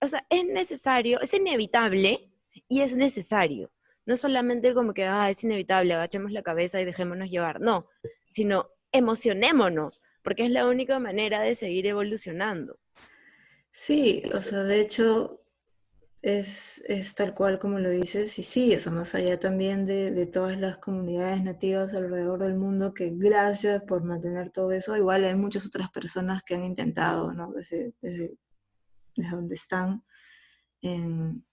o 0.00 0.06
sea, 0.06 0.26
es 0.30 0.44
necesario, 0.44 1.20
es 1.20 1.34
inevitable 1.34 2.30
y 2.68 2.80
es 2.80 2.96
necesario. 2.96 3.70
No 4.06 4.16
solamente 4.16 4.74
como 4.74 4.94
que, 4.94 5.04
ah, 5.04 5.30
es 5.30 5.44
inevitable, 5.44 5.94
agachemos 5.94 6.32
la 6.32 6.42
cabeza 6.42 6.80
y 6.80 6.84
dejémonos 6.84 7.30
llevar, 7.30 7.60
no, 7.60 7.86
sino 8.26 8.70
emocionémonos, 8.92 10.02
porque 10.22 10.44
es 10.44 10.50
la 10.50 10.66
única 10.66 10.98
manera 10.98 11.42
de 11.42 11.54
seguir 11.54 11.86
evolucionando. 11.86 12.78
Sí, 13.70 14.22
o 14.34 14.40
sea, 14.40 14.64
de 14.64 14.80
hecho 14.80 15.40
es, 16.22 16.82
es 16.86 17.14
tal 17.14 17.34
cual 17.34 17.58
como 17.58 17.78
lo 17.78 17.90
dices, 17.90 18.38
y 18.38 18.42
sí, 18.42 18.74
o 18.74 18.90
más 18.90 19.14
allá 19.14 19.38
también 19.38 19.86
de, 19.86 20.10
de 20.10 20.26
todas 20.26 20.58
las 20.58 20.78
comunidades 20.78 21.42
nativas 21.42 21.94
alrededor 21.94 22.40
del 22.40 22.56
mundo, 22.56 22.92
que 22.92 23.10
gracias 23.12 23.82
por 23.84 24.02
mantener 24.02 24.50
todo 24.50 24.72
eso, 24.72 24.96
igual 24.96 25.24
hay 25.24 25.34
muchas 25.34 25.66
otras 25.66 25.90
personas 25.90 26.42
que 26.42 26.54
han 26.54 26.64
intentado, 26.64 27.32
¿no? 27.32 27.52
Desde, 27.52 27.94
desde 29.16 29.36
donde 29.36 29.54
están, 29.54 30.02
en- 30.82 31.44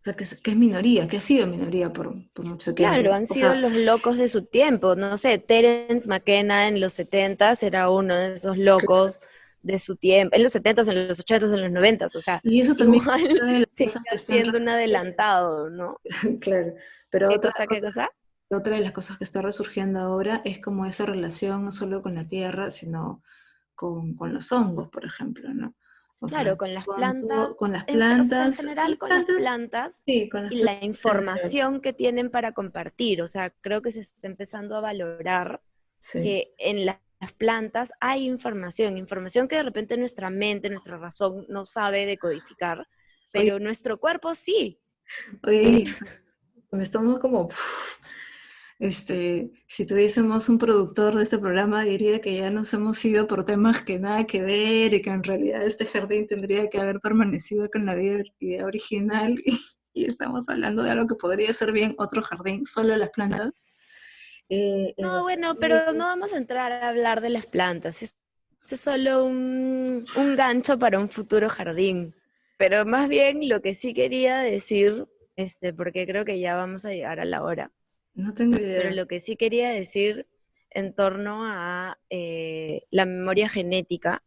o 0.00 0.04
sea, 0.06 0.14
que 0.14 0.22
es, 0.22 0.40
que 0.40 0.52
es 0.52 0.56
minoría, 0.56 1.08
que 1.08 1.16
ha 1.16 1.20
sido 1.20 1.46
minoría 1.48 1.92
por, 1.92 2.14
por 2.32 2.44
mucho 2.44 2.72
tiempo. 2.74 2.94
Claro, 2.94 3.12
han 3.12 3.24
O 3.24 3.26
sido 3.26 3.50
sea, 3.50 3.60
los 3.60 3.76
locos 3.76 4.16
de 4.16 4.28
su 4.28 4.44
tiempo. 4.44 4.94
No 4.94 5.16
sé, 5.16 5.38
Terence 5.38 6.08
McKenna 6.08 6.68
en 6.68 6.80
los 6.80 6.92
70s 6.94 7.62
era 7.64 7.90
uno 7.90 8.16
de 8.16 8.34
esos 8.34 8.56
locos 8.56 9.20
de 9.62 9.78
su 9.80 9.96
tiempo. 9.96 10.36
En 10.36 10.44
los 10.44 10.52
70s, 10.54 10.88
en 10.88 11.08
los 11.08 11.18
80s, 11.18 11.52
en 11.54 11.62
los 11.62 11.72
90s. 11.72 12.14
O 12.14 12.20
sea, 12.20 12.40
y 12.44 12.60
eso 12.60 12.76
también 12.76 13.02
igual 13.02 13.20
es 13.26 13.34
de 13.34 13.60
las 13.60 13.66
cosas 13.76 14.02
que 14.08 14.14
están 14.14 14.36
siendo 14.36 14.58
un 14.58 14.68
adelantado, 14.68 15.70
¿no? 15.70 15.98
Claro, 16.40 16.74
pero 17.10 17.28
¿Qué 17.28 17.34
otra 17.36 17.50
cosa, 17.50 17.66
qué 17.66 17.80
cosa? 17.80 18.08
Otra 18.48 18.76
de 18.76 18.82
las 18.82 18.92
cosas 18.92 19.18
que 19.18 19.24
está 19.24 19.42
resurgiendo 19.42 19.98
ahora 19.98 20.40
es 20.44 20.60
como 20.60 20.86
esa 20.86 21.04
relación 21.04 21.64
no 21.64 21.72
solo 21.72 22.00
con 22.00 22.14
la 22.14 22.28
tierra, 22.28 22.70
sino 22.70 23.22
con, 23.74 24.14
con 24.14 24.32
los 24.32 24.52
hongos, 24.52 24.88
por 24.88 25.04
ejemplo, 25.04 25.52
¿no? 25.52 25.74
O 26.20 26.28
sea, 26.28 26.40
Claro, 26.40 26.56
con 26.56 26.72
las 26.74 26.84
plantas. 26.86 27.48
con 27.56 27.72
las 27.72 27.84
en- 27.86 28.00
o 28.00 28.24
sea, 28.24 28.46
en 28.46 28.52
plantas, 28.52 28.56
general, 28.56 28.98
con 28.98 29.08
las 29.10 29.24
plantas 29.26 30.02
sí, 30.06 30.28
con 30.28 30.44
las 30.44 30.52
y 30.52 30.56
la 30.56 30.64
plantas 30.64 30.84
información 30.84 31.80
que 31.80 31.92
tienen 31.92 32.30
para 32.30 32.52
compartir. 32.52 33.20
O 33.22 33.28
sea, 33.28 33.50
creo 33.60 33.82
que 33.82 33.90
se 33.90 34.00
está 34.00 34.26
empezando 34.26 34.76
a 34.76 34.80
valorar 34.80 35.60
Sí. 35.98 36.20
que 36.20 36.54
en 36.58 36.86
la- 36.86 37.02
las 37.20 37.32
plantas 37.32 37.92
hay 38.00 38.26
información, 38.26 38.98
información 38.98 39.48
que 39.48 39.56
de 39.56 39.62
repente 39.62 39.96
nuestra 39.96 40.28
mente, 40.30 40.68
nuestra 40.70 40.98
razón 40.98 41.46
no 41.48 41.64
sabe 41.64 42.04
decodificar, 42.06 42.86
pero 43.32 43.58
nuestro 43.58 43.98
cuerpo 43.98 44.34
sí. 44.34 44.78
Oye, 45.44 45.84
me 46.70 46.82
estamos 46.82 47.20
como, 47.20 47.48
este, 48.78 49.50
si 49.66 49.86
tuviésemos 49.86 50.48
un 50.48 50.58
productor 50.58 51.14
de 51.14 51.22
este 51.22 51.38
programa 51.38 51.82
diría 51.84 52.20
que 52.20 52.36
ya 52.36 52.50
nos 52.50 52.72
hemos 52.74 53.02
ido 53.04 53.26
por 53.26 53.44
temas 53.44 53.82
que 53.82 53.98
nada 53.98 54.26
que 54.26 54.42
ver 54.42 54.92
y 54.92 55.02
que 55.02 55.10
en 55.10 55.22
realidad 55.22 55.64
este 55.64 55.86
jardín 55.86 56.26
tendría 56.26 56.68
que 56.68 56.78
haber 56.78 57.00
permanecido 57.00 57.70
con 57.70 57.86
la 57.86 57.96
idea 57.96 58.66
original 58.66 59.40
y, 59.44 59.58
y 59.94 60.04
estamos 60.04 60.48
hablando 60.48 60.82
de 60.82 60.90
algo 60.90 61.06
que 61.06 61.14
podría 61.14 61.52
ser 61.52 61.72
bien 61.72 61.94
otro 61.98 62.22
jardín, 62.22 62.66
solo 62.66 62.96
las 62.96 63.10
plantas. 63.10 63.72
Eh, 64.50 64.94
No, 64.98 65.18
eh, 65.18 65.22
bueno, 65.22 65.56
pero 65.56 65.92
no 65.92 66.04
vamos 66.04 66.34
a 66.34 66.36
entrar 66.36 66.70
a 66.70 66.88
hablar 66.88 67.20
de 67.22 67.30
las 67.30 67.46
plantas. 67.46 68.02
Es, 68.02 68.18
es 68.70 68.80
solo 68.80 69.24
un, 69.24 70.04
un 70.16 70.36
gancho 70.36 70.78
para 70.78 70.98
un 70.98 71.08
futuro 71.08 71.48
jardín. 71.48 72.14
Pero 72.58 72.84
más 72.84 73.08
bien 73.08 73.48
lo 73.48 73.60
que 73.60 73.74
sí 73.74 73.94
quería 73.94 74.38
decir, 74.38 75.06
este, 75.34 75.72
porque 75.72 76.06
creo 76.06 76.24
que 76.24 76.40
ya 76.40 76.56
vamos 76.56 76.84
a 76.84 76.90
llegar 76.90 77.18
a 77.20 77.24
la 77.24 77.42
hora. 77.42 77.72
No 78.16 78.34
tengo 78.34 78.56
Pero 78.56 78.66
idea. 78.66 78.90
lo 78.90 79.06
que 79.06 79.20
sí 79.20 79.36
quería 79.36 79.70
decir 79.70 80.26
en 80.70 80.94
torno 80.94 81.44
a 81.44 81.98
eh, 82.10 82.82
la 82.90 83.06
memoria 83.06 83.48
genética 83.48 84.22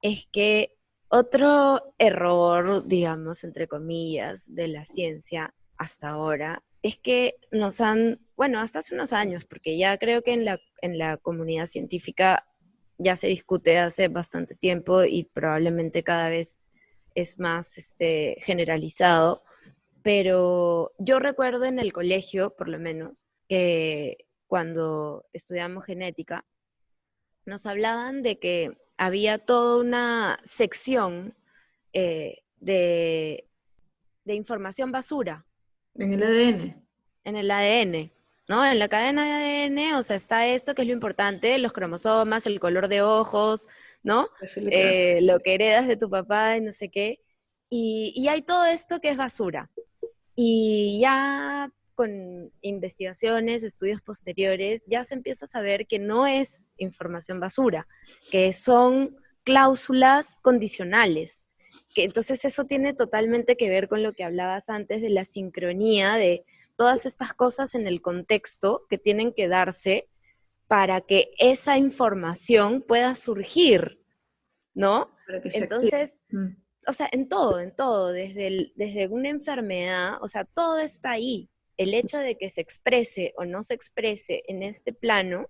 es 0.00 0.26
que 0.32 0.76
otro 1.08 1.94
error, 1.98 2.86
digamos, 2.86 3.44
entre 3.44 3.68
comillas, 3.68 4.54
de 4.54 4.68
la 4.68 4.84
ciencia 4.84 5.54
hasta 5.76 6.10
ahora 6.10 6.62
es 6.82 6.98
que 6.98 7.36
nos 7.50 7.80
han, 7.80 8.20
bueno, 8.36 8.60
hasta 8.60 8.78
hace 8.78 8.94
unos 8.94 9.12
años, 9.12 9.44
porque 9.44 9.76
ya 9.76 9.98
creo 9.98 10.22
que 10.22 10.32
en 10.32 10.44
la, 10.44 10.58
en 10.80 10.98
la 10.98 11.16
comunidad 11.16 11.66
científica 11.66 12.46
ya 12.98 13.16
se 13.16 13.26
discute 13.26 13.78
hace 13.78 14.08
bastante 14.08 14.54
tiempo 14.54 15.04
y 15.04 15.24
probablemente 15.24 16.02
cada 16.02 16.28
vez 16.28 16.60
es 17.14 17.38
más 17.38 17.76
este, 17.76 18.36
generalizado, 18.40 19.42
pero 20.06 20.92
yo 20.98 21.18
recuerdo 21.18 21.64
en 21.64 21.80
el 21.80 21.92
colegio, 21.92 22.54
por 22.54 22.68
lo 22.68 22.78
menos, 22.78 23.26
que 23.48 24.28
cuando 24.46 25.26
estudiamos 25.32 25.84
genética, 25.84 26.44
nos 27.44 27.66
hablaban 27.66 28.22
de 28.22 28.38
que 28.38 28.78
había 28.98 29.38
toda 29.38 29.80
una 29.80 30.38
sección 30.44 31.34
eh, 31.92 32.44
de, 32.60 33.48
de 34.24 34.34
información 34.34 34.92
basura 34.92 35.44
En 35.96 36.12
el 36.12 36.22
ADN. 36.22 36.86
en 37.24 37.34
el 37.34 37.50
ADN, 37.50 38.12
¿no? 38.46 38.64
En 38.64 38.78
la 38.78 38.86
cadena 38.86 39.24
de 39.26 39.64
ADN, 39.64 39.96
o 39.96 40.04
sea, 40.04 40.14
está 40.14 40.46
esto 40.46 40.76
que 40.76 40.82
es 40.82 40.86
lo 40.86 40.94
importante, 40.94 41.58
los 41.58 41.72
cromosomas, 41.72 42.46
el 42.46 42.60
color 42.60 42.86
de 42.86 43.02
ojos, 43.02 43.66
¿no? 44.04 44.28
Eso 44.40 44.60
es 44.60 44.66
lo 44.66 44.70
que 44.70 45.16
Eh, 45.16 45.22
lo 45.22 45.40
que 45.40 45.54
heredas 45.54 45.88
de 45.88 45.96
tu 45.96 46.08
papá 46.08 46.56
y 46.56 46.60
no 46.60 46.70
sé 46.70 46.90
qué. 46.90 47.18
Y, 47.68 48.12
y 48.14 48.28
hay 48.28 48.42
todo 48.42 48.66
esto 48.66 49.00
que 49.00 49.10
es 49.10 49.16
basura. 49.16 49.68
Y 50.36 51.00
ya 51.00 51.72
con 51.96 52.52
investigaciones, 52.60 53.64
estudios 53.64 54.02
posteriores, 54.02 54.84
ya 54.86 55.02
se 55.02 55.14
empieza 55.14 55.46
a 55.46 55.48
saber 55.48 55.86
que 55.86 55.98
no 55.98 56.26
es 56.26 56.68
información 56.76 57.40
basura, 57.40 57.88
que 58.30 58.52
son 58.52 59.16
cláusulas 59.42 60.38
condicionales. 60.42 61.46
Que 61.94 62.04
entonces 62.04 62.44
eso 62.44 62.64
tiene 62.64 62.92
totalmente 62.92 63.56
que 63.56 63.70
ver 63.70 63.88
con 63.88 64.02
lo 64.02 64.12
que 64.12 64.24
hablabas 64.24 64.68
antes 64.68 65.00
de 65.00 65.10
la 65.10 65.24
sincronía 65.24 66.14
de 66.14 66.44
todas 66.76 67.06
estas 67.06 67.32
cosas 67.32 67.74
en 67.74 67.86
el 67.86 68.02
contexto 68.02 68.84
que 68.90 68.98
tienen 68.98 69.32
que 69.32 69.48
darse 69.48 70.08
para 70.68 71.00
que 71.00 71.30
esa 71.38 71.78
información 71.78 72.82
pueda 72.82 73.14
surgir, 73.14 74.02
¿no? 74.74 75.10
Se 75.24 75.64
active. 75.64 76.60
O 76.86 76.92
sea, 76.92 77.08
en 77.12 77.28
todo, 77.28 77.60
en 77.60 77.74
todo, 77.74 78.12
desde, 78.12 78.72
desde 78.76 79.08
una 79.08 79.28
enfermedad, 79.28 80.14
o 80.20 80.28
sea, 80.28 80.44
todo 80.44 80.78
está 80.78 81.12
ahí. 81.12 81.48
El 81.76 81.94
hecho 81.94 82.18
de 82.18 82.38
que 82.38 82.48
se 82.48 82.60
exprese 82.60 83.34
o 83.36 83.44
no 83.44 83.62
se 83.62 83.74
exprese 83.74 84.42
en 84.46 84.62
este 84.62 84.92
plano 84.92 85.48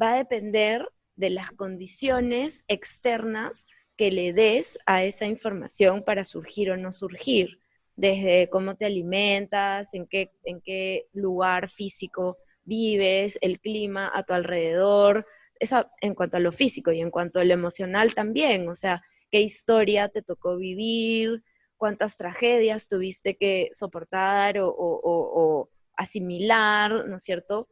va 0.00 0.14
a 0.14 0.18
depender 0.18 0.86
de 1.16 1.30
las 1.30 1.50
condiciones 1.52 2.64
externas 2.68 3.66
que 3.96 4.10
le 4.10 4.32
des 4.32 4.78
a 4.86 5.04
esa 5.04 5.26
información 5.26 6.02
para 6.02 6.24
surgir 6.24 6.70
o 6.70 6.76
no 6.76 6.92
surgir, 6.92 7.60
desde 7.96 8.48
cómo 8.48 8.76
te 8.76 8.86
alimentas, 8.86 9.92
en 9.92 10.06
qué, 10.06 10.32
en 10.44 10.62
qué 10.62 11.08
lugar 11.12 11.68
físico 11.68 12.38
vives, 12.64 13.38
el 13.42 13.60
clima 13.60 14.10
a 14.14 14.22
tu 14.22 14.32
alrededor, 14.32 15.26
esa, 15.58 15.92
en 16.00 16.14
cuanto 16.14 16.38
a 16.38 16.40
lo 16.40 16.52
físico 16.52 16.92
y 16.92 17.00
en 17.00 17.10
cuanto 17.10 17.40
a 17.40 17.44
lo 17.44 17.52
emocional 17.52 18.14
también, 18.14 18.68
o 18.68 18.74
sea, 18.74 19.02
qué 19.30 19.40
historia 19.40 20.08
te 20.08 20.22
tocó 20.22 20.56
vivir, 20.56 21.42
cuántas 21.76 22.16
tragedias 22.16 22.88
tuviste 22.88 23.36
que 23.36 23.70
soportar 23.72 24.56
o, 24.60 25.70
asimilar, 25.96 27.06
¿no 27.06 27.16
es 27.16 27.22
cierto? 27.22 27.68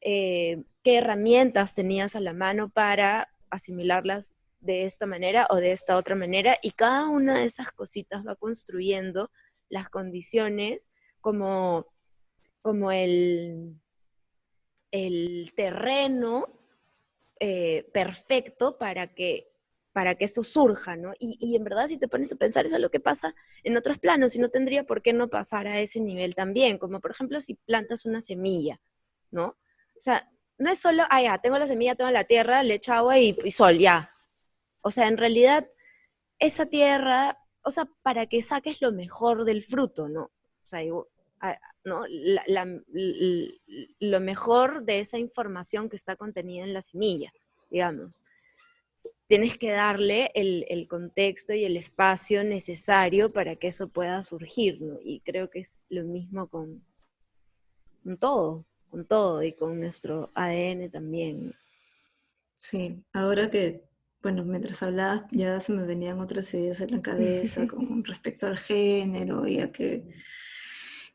Eh, 0.00 0.62
qué 0.82 0.98
herramientas 0.98 1.74
tenías 1.74 2.16
a 2.16 2.20
la 2.20 2.32
mano 2.32 2.70
para 2.70 3.28
asimilarlas 3.50 4.34
de 4.60 4.84
esta 4.84 5.06
manera 5.06 5.46
o 5.50 5.56
de 5.56 5.72
esta 5.72 5.96
otra 5.96 6.14
manera, 6.14 6.56
y 6.62 6.70
cada 6.72 7.08
una 7.08 7.38
de 7.38 7.44
esas 7.44 7.72
cositas 7.72 8.26
va 8.26 8.36
construyendo 8.36 9.30
las 9.68 9.88
condiciones 9.88 10.90
como, 11.20 11.86
como 12.62 12.92
el, 12.92 13.80
el 14.92 15.52
terreno 15.56 16.46
eh, 17.40 17.88
perfecto 17.92 18.78
para 18.78 19.14
que, 19.14 19.51
para 19.92 20.14
que 20.14 20.24
eso 20.24 20.42
surja, 20.42 20.96
¿no? 20.96 21.12
Y, 21.18 21.36
y 21.40 21.56
en 21.56 21.64
verdad, 21.64 21.86
si 21.86 21.98
te 21.98 22.08
pones 22.08 22.32
a 22.32 22.36
pensar, 22.36 22.66
eso 22.66 22.76
es 22.76 22.82
lo 22.82 22.90
que 22.90 23.00
pasa 23.00 23.34
en 23.62 23.76
otros 23.76 23.98
planos, 23.98 24.34
y 24.36 24.38
no 24.38 24.48
tendría 24.50 24.84
por 24.84 25.02
qué 25.02 25.12
no 25.12 25.28
pasar 25.28 25.66
a 25.66 25.80
ese 25.80 26.00
nivel 26.00 26.34
también, 26.34 26.78
como 26.78 27.00
por 27.00 27.10
ejemplo 27.10 27.40
si 27.40 27.54
plantas 27.54 28.04
una 28.06 28.20
semilla, 28.20 28.80
¿no? 29.30 29.46
O 29.96 30.00
sea, 30.00 30.28
no 30.58 30.70
es 30.70 30.78
solo, 30.78 31.04
ah, 31.10 31.22
ya, 31.22 31.38
tengo 31.38 31.58
la 31.58 31.66
semilla, 31.66 31.94
tengo 31.94 32.10
la 32.10 32.24
tierra, 32.24 32.62
le 32.62 32.74
echo 32.74 32.92
agua 32.92 33.18
y, 33.18 33.34
sol, 33.50 33.78
ya. 33.78 34.10
O 34.82 34.90
sea, 34.90 35.08
en 35.08 35.16
realidad, 35.16 35.68
esa 36.38 36.66
tierra, 36.66 37.38
o 37.62 37.70
sea, 37.70 37.86
para 38.02 38.26
que 38.26 38.42
saques 38.42 38.80
lo 38.82 38.92
mejor 38.92 39.44
del 39.44 39.64
fruto, 39.64 40.08
¿no? 40.08 40.24
O 40.24 40.32
sea, 40.66 40.82
¿no? 41.84 42.04
La- 42.08 42.66
lo 44.00 44.20
mejor 44.20 44.84
de 44.84 45.00
esa 45.00 45.18
información 45.18 45.88
que 45.88 45.96
está 45.96 46.16
contenida 46.16 46.64
en 46.64 46.74
la 46.74 46.82
semilla, 46.82 47.32
digamos. 47.70 48.22
Tienes 49.32 49.56
que 49.56 49.70
darle 49.70 50.30
el, 50.34 50.66
el 50.68 50.86
contexto 50.86 51.54
y 51.54 51.64
el 51.64 51.78
espacio 51.78 52.44
necesario 52.44 53.32
para 53.32 53.56
que 53.56 53.68
eso 53.68 53.88
pueda 53.88 54.22
surgir, 54.22 54.82
¿no? 54.82 54.98
Y 55.02 55.20
creo 55.20 55.48
que 55.48 55.60
es 55.60 55.86
lo 55.88 56.04
mismo 56.04 56.48
con, 56.48 56.84
con 58.04 58.18
todo, 58.18 58.66
con 58.90 59.06
todo 59.06 59.42
y 59.42 59.54
con 59.54 59.80
nuestro 59.80 60.30
ADN 60.34 60.90
también. 60.90 61.54
Sí, 62.58 63.02
ahora 63.14 63.50
que, 63.50 63.84
bueno, 64.22 64.44
mientras 64.44 64.82
hablabas 64.82 65.22
ya 65.30 65.58
se 65.60 65.72
me 65.72 65.86
venían 65.86 66.20
otras 66.20 66.52
ideas 66.52 66.82
en 66.82 66.90
la 66.90 67.00
cabeza 67.00 67.66
con 67.66 68.04
respecto 68.04 68.46
al 68.46 68.58
género 68.58 69.48
y 69.48 69.60
a 69.60 69.72
que 69.72 70.04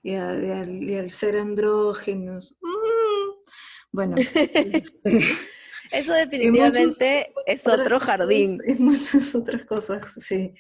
y, 0.01 0.13
a- 0.15 0.43
y 0.43 0.49
al, 0.49 0.84
y 0.89 0.95
al 0.95 1.11
ser 1.11 1.38
andrógenos. 1.38 2.55
Mm. 2.61 3.43
Bueno, 3.91 4.15
Eso 5.92 6.14
y 6.14 6.16
muchos- 6.18 6.30
definitivamente 6.32 7.34
es 7.46 7.68
otro 7.68 8.00
cosas- 8.00 8.18
jardín. 8.18 8.60
Y 8.66 8.74
muchas 8.82 9.34
otras 9.36 9.66
cosas, 9.66 10.14
sí, 10.14 10.54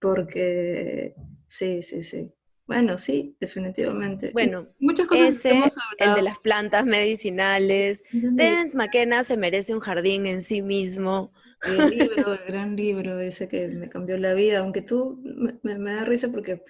porque 0.00 1.14
sí, 1.46 1.82
sí, 1.82 2.02
sí. 2.02 2.30
Bueno, 2.66 2.98
sí, 2.98 3.34
definitivamente. 3.40 4.28
Y 4.28 4.32
Bueno, 4.32 4.68
muchas 4.78 5.06
cosas 5.06 5.28
ese, 5.30 5.50
hemos 5.52 5.74
el 5.98 6.14
de 6.14 6.22
las 6.22 6.38
plantas 6.38 6.84
medicinales. 6.84 8.02
Terence 8.36 8.76
McKenna 8.76 9.22
se 9.24 9.36
merece 9.38 9.72
un 9.72 9.80
jardín 9.80 10.26
en 10.26 10.42
sí 10.42 10.60
mismo. 10.60 11.32
El 11.64 11.88
libro, 11.98 12.34
el 12.34 12.44
gran 12.46 12.76
libro 12.76 13.18
ese 13.20 13.48
que 13.48 13.68
me 13.68 13.88
cambió 13.88 14.18
la 14.18 14.34
vida, 14.34 14.58
aunque 14.58 14.82
tú 14.82 15.18
me, 15.24 15.58
me- 15.62 15.78
me 15.78 15.92
da 15.94 16.04
risa 16.04 16.28
porque 16.30 16.62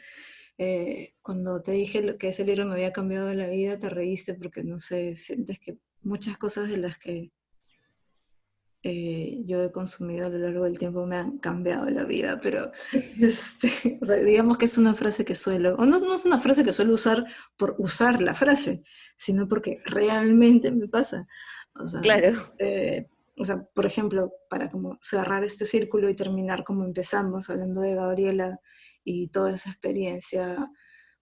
eh, 0.56 1.14
cuando 1.20 1.60
te 1.62 1.72
dije 1.72 2.00
lo 2.02 2.16
que 2.16 2.28
ese 2.28 2.44
libro 2.44 2.64
me 2.64 2.74
había 2.74 2.92
cambiado 2.92 3.32
la 3.34 3.48
vida, 3.48 3.78
te 3.78 3.88
reíste 3.90 4.34
porque 4.34 4.62
no 4.64 4.78
sé, 4.78 5.16
sientes 5.16 5.58
que 5.58 5.76
muchas 6.02 6.38
cosas 6.38 6.68
de 6.70 6.76
las 6.78 6.96
que 6.96 7.32
eh, 8.90 9.42
yo 9.44 9.62
he 9.62 9.70
consumido 9.70 10.26
a 10.26 10.30
lo 10.30 10.38
largo 10.38 10.64
del 10.64 10.78
tiempo 10.78 11.04
me 11.06 11.16
han 11.16 11.38
cambiado 11.38 11.88
la 11.90 12.04
vida, 12.04 12.40
pero 12.42 12.72
este, 13.20 13.98
o 14.00 14.04
sea, 14.06 14.16
digamos 14.16 14.56
que 14.58 14.64
es 14.64 14.78
una 14.78 14.94
frase 14.94 15.24
que 15.24 15.34
suelo, 15.34 15.74
o 15.76 15.84
no, 15.86 15.98
no 15.98 16.14
es 16.14 16.24
una 16.24 16.38
frase 16.40 16.64
que 16.64 16.72
suelo 16.72 16.94
usar 16.94 17.26
por 17.56 17.74
usar 17.78 18.22
la 18.22 18.34
frase, 18.34 18.82
sino 19.16 19.46
porque 19.48 19.80
realmente 19.84 20.70
me 20.72 20.88
pasa. 20.88 21.26
O 21.74 21.86
sea, 21.88 22.00
Claro. 22.00 22.32
eh, 22.58 23.06
o 23.36 23.44
sea, 23.44 23.62
por 23.74 23.86
ejemplo, 23.86 24.32
para 24.50 24.70
como 24.70 24.98
cerrar 25.00 25.44
este 25.44 25.64
círculo 25.66 26.08
y 26.08 26.16
terminar 26.16 26.64
como 26.64 26.84
empezamos, 26.84 27.50
hablando 27.50 27.80
de 27.82 27.94
Gabriela 27.94 28.58
y 29.04 29.28
toda 29.28 29.54
esa 29.54 29.70
experiencia 29.70 30.70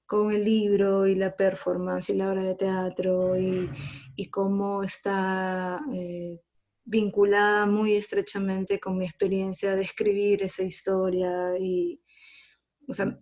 con 0.07 0.31
el 0.33 0.45
libro 0.45 1.07
y 1.09 1.15
la 1.17 1.35
performance 1.37 2.11
y 2.11 2.15
la 2.17 2.31
obra 2.31 2.43
de 2.45 2.55
teatro 2.55 3.37
y, 3.39 3.69
y 4.15 4.31
cómo 4.31 4.85
está 4.85 5.81
eh, 5.93 6.41
vinculada 6.87 7.67
muy 7.67 7.95
estrechamente 7.97 8.81
con 8.81 8.99
mi 8.99 9.07
experiencia 9.07 9.77
de 9.77 9.83
escribir 9.83 10.43
esa 10.45 10.63
historia 10.65 11.59
y, 11.61 12.01
o 12.89 12.93
sea, 12.93 13.19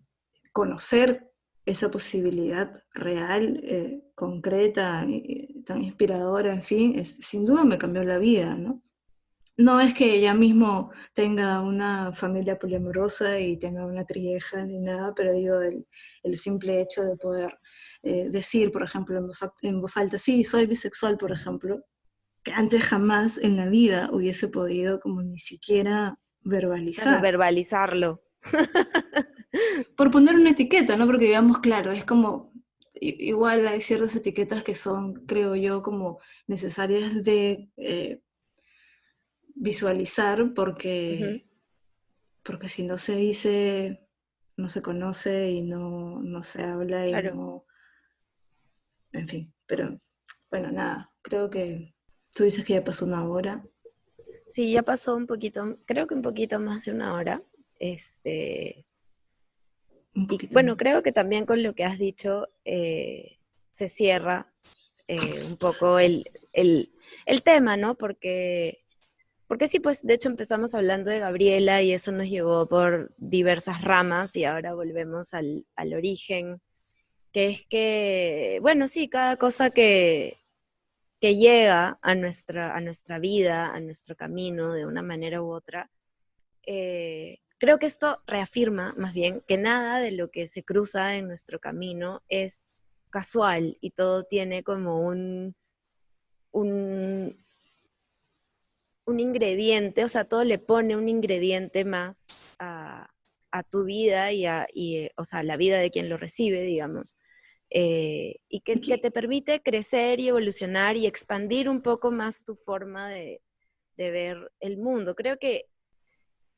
conocer 0.52 1.30
esa 1.66 1.90
posibilidad 1.90 2.82
real, 2.92 3.60
eh, 3.64 4.02
concreta, 4.14 5.04
y 5.08 5.62
tan 5.64 5.82
inspiradora, 5.82 6.52
en 6.54 6.62
fin, 6.62 6.98
es- 6.98 7.16
sin 7.18 7.46
duda 7.46 7.64
me 7.64 7.78
cambió 7.78 8.02
la 8.04 8.18
vida, 8.18 8.56
¿no? 8.56 8.82
No 9.56 9.80
es 9.80 9.94
que 9.94 10.16
ella 10.16 10.34
mismo 10.34 10.90
tenga 11.14 11.60
una 11.60 12.12
familia 12.12 12.58
poliamorosa 12.58 13.38
y 13.40 13.56
tenga 13.58 13.86
una 13.86 14.04
trieja 14.04 14.64
ni 14.66 14.80
nada, 14.80 15.14
pero 15.14 15.32
digo, 15.32 15.60
el, 15.60 15.86
el 16.24 16.36
simple 16.38 16.80
hecho 16.80 17.04
de 17.04 17.16
poder 17.16 17.58
eh, 18.02 18.28
decir, 18.30 18.72
por 18.72 18.82
ejemplo, 18.82 19.16
en 19.18 19.26
voz, 19.28 19.40
en 19.62 19.80
voz 19.80 19.96
alta, 19.96 20.18
sí, 20.18 20.42
soy 20.44 20.66
bisexual, 20.66 21.16
por 21.18 21.30
ejemplo, 21.32 21.84
que 22.44 22.52
antes 22.52 22.84
jamás 22.84 23.38
en 23.38 23.56
la 23.56 23.66
vida 23.68 24.10
hubiese 24.12 24.48
podido 24.48 25.00
como 25.00 25.22
ni 25.22 25.38
siquiera 25.38 26.18
verbalizar. 26.42 27.20
verbalizarlo. 27.22 28.22
por 29.96 30.10
poner 30.10 30.34
una 30.34 30.50
etiqueta, 30.50 30.96
¿no? 30.96 31.06
Porque 31.06 31.24
digamos, 31.26 31.58
claro, 31.58 31.92
es 31.92 32.04
como, 32.04 32.52
igual 32.94 33.66
hay 33.66 33.80
ciertas 33.80 34.14
etiquetas 34.16 34.62
que 34.62 34.74
son, 34.74 35.14
creo 35.26 35.56
yo, 35.56 35.82
como 35.82 36.18
necesarias 36.46 37.24
de 37.24 37.70
eh, 37.78 38.20
visualizar 39.54 40.52
porque, 40.54 41.46
porque 42.42 42.68
si 42.68 42.82
no 42.82 42.98
se 42.98 43.16
dice, 43.16 44.06
no 44.56 44.68
se 44.68 44.82
conoce 44.82 45.50
y 45.50 45.62
no, 45.62 46.20
no 46.22 46.42
se 46.42 46.62
habla 46.62 47.06
y 47.08 47.10
Claro. 47.10 47.34
no... 47.34 47.64
En 49.12 49.28
fin, 49.28 49.54
pero 49.66 50.00
bueno, 50.50 50.72
nada, 50.72 51.12
creo 51.22 51.48
que 51.48 51.93
tú 52.34 52.44
dices 52.44 52.64
que 52.64 52.74
ya 52.74 52.84
pasó 52.84 53.06
una 53.06 53.26
hora. 53.26 53.64
Sí, 54.46 54.72
ya 54.72 54.82
pasó 54.82 55.16
un 55.16 55.26
poquito, 55.26 55.78
creo 55.86 56.06
que 56.06 56.14
un 56.14 56.22
poquito 56.22 56.60
más 56.60 56.84
de 56.84 56.92
una 56.92 57.14
hora. 57.14 57.42
Este, 57.78 58.86
Y 60.14 60.46
bueno, 60.52 60.72
más. 60.72 60.78
creo 60.78 61.02
que 61.02 61.12
también 61.12 61.46
con 61.46 61.62
lo 61.62 61.74
que 61.74 61.84
has 61.84 61.98
dicho 61.98 62.48
eh, 62.64 63.38
se 63.70 63.88
cierra 63.88 64.52
eh, 65.08 65.42
un 65.48 65.56
poco 65.56 65.98
el, 65.98 66.30
el- 66.52 66.92
el 67.26 67.42
tema, 67.42 67.76
¿no? 67.76 67.96
Porque, 67.96 68.84
porque 69.48 69.66
sí, 69.68 69.80
pues 69.80 70.06
de 70.06 70.14
hecho 70.14 70.28
empezamos 70.28 70.74
hablando 70.74 71.10
de 71.10 71.18
Gabriela 71.20 71.82
y 71.82 71.92
eso 71.92 72.12
nos 72.12 72.28
llevó 72.28 72.68
por 72.68 73.14
diversas 73.18 73.82
ramas 73.82 74.36
y 74.36 74.44
ahora 74.44 74.74
volvemos 74.74 75.34
al, 75.34 75.66
al 75.76 75.94
origen, 75.94 76.60
que 77.32 77.48
es 77.50 77.66
que, 77.66 78.58
bueno, 78.62 78.88
sí, 78.88 79.08
cada 79.08 79.36
cosa 79.38 79.70
que, 79.70 80.38
que 81.20 81.36
llega 81.36 81.98
a 82.02 82.14
nuestra, 82.14 82.76
a 82.76 82.80
nuestra 82.80 83.18
vida, 83.18 83.72
a 83.72 83.80
nuestro 83.80 84.16
camino 84.16 84.72
de 84.72 84.86
una 84.86 85.02
manera 85.02 85.42
u 85.42 85.52
otra, 85.52 85.90
eh, 86.66 87.38
creo 87.58 87.78
que 87.78 87.86
esto 87.86 88.20
reafirma 88.26 88.94
más 88.96 89.14
bien 89.14 89.42
que 89.46 89.56
nada 89.56 90.00
de 90.00 90.10
lo 90.10 90.30
que 90.30 90.46
se 90.46 90.62
cruza 90.62 91.16
en 91.16 91.28
nuestro 91.28 91.58
camino 91.60 92.22
es 92.28 92.72
casual 93.10 93.78
y 93.80 93.90
todo 93.90 94.24
tiene 94.24 94.62
como 94.62 95.00
un, 95.00 95.54
un, 96.52 97.44
un 99.06 99.20
ingrediente, 99.20 100.04
o 100.04 100.08
sea, 100.08 100.24
todo 100.24 100.44
le 100.44 100.58
pone 100.58 100.96
un 100.96 101.08
ingrediente 101.08 101.84
más 101.84 102.54
a, 102.60 103.10
a 103.50 103.62
tu 103.62 103.84
vida 103.84 104.32
y 104.32 104.46
a, 104.46 104.66
y, 104.72 104.96
eh, 104.96 105.12
o 105.16 105.24
sea, 105.24 105.40
a 105.40 105.44
la 105.44 105.56
vida 105.56 105.78
de 105.78 105.90
quien 105.90 106.08
lo 106.08 106.16
recibe, 106.16 106.62
digamos. 106.62 107.18
Eh, 107.70 108.36
y 108.48 108.60
que, 108.60 108.80
que 108.80 108.98
te 108.98 109.10
permite 109.10 109.60
crecer 109.60 110.20
y 110.20 110.28
evolucionar 110.28 110.96
y 110.96 111.06
expandir 111.06 111.68
un 111.68 111.82
poco 111.82 112.10
más 112.10 112.44
tu 112.44 112.54
forma 112.54 113.08
de, 113.08 113.42
de 113.96 114.10
ver 114.10 114.52
el 114.60 114.76
mundo. 114.78 115.14
Creo 115.14 115.38
que 115.38 115.66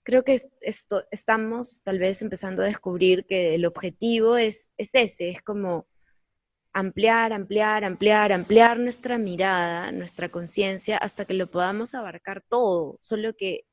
creo 0.07 0.23
que 0.23 0.41
esto, 0.61 1.05
estamos 1.11 1.83
tal 1.83 1.99
vez 1.99 2.23
empezando 2.23 2.63
a 2.63 2.67
descubrir 2.67 3.27
que 3.27 3.57
el 3.57 3.67
objetivo 3.67 4.37
es, 4.37 4.71
es 4.77 4.95
ese, 4.95 5.31
es 5.31 5.43
como 5.43 5.89
ampliar, 6.73 7.33
ampliar, 7.33 7.83
ampliar, 7.85 8.33
ampliar 8.33 8.79
nuestra 8.79 9.19
mirada, 9.19 9.91
nuestra 9.91 10.29
conciencia, 10.29 10.97
hasta 10.97 11.25
que 11.25 11.35
lo 11.35 11.51
podamos 11.51 11.95
abarcar 11.95 12.45
todo. 12.49 13.01
Solo 13.03 13.35
que 13.35 13.65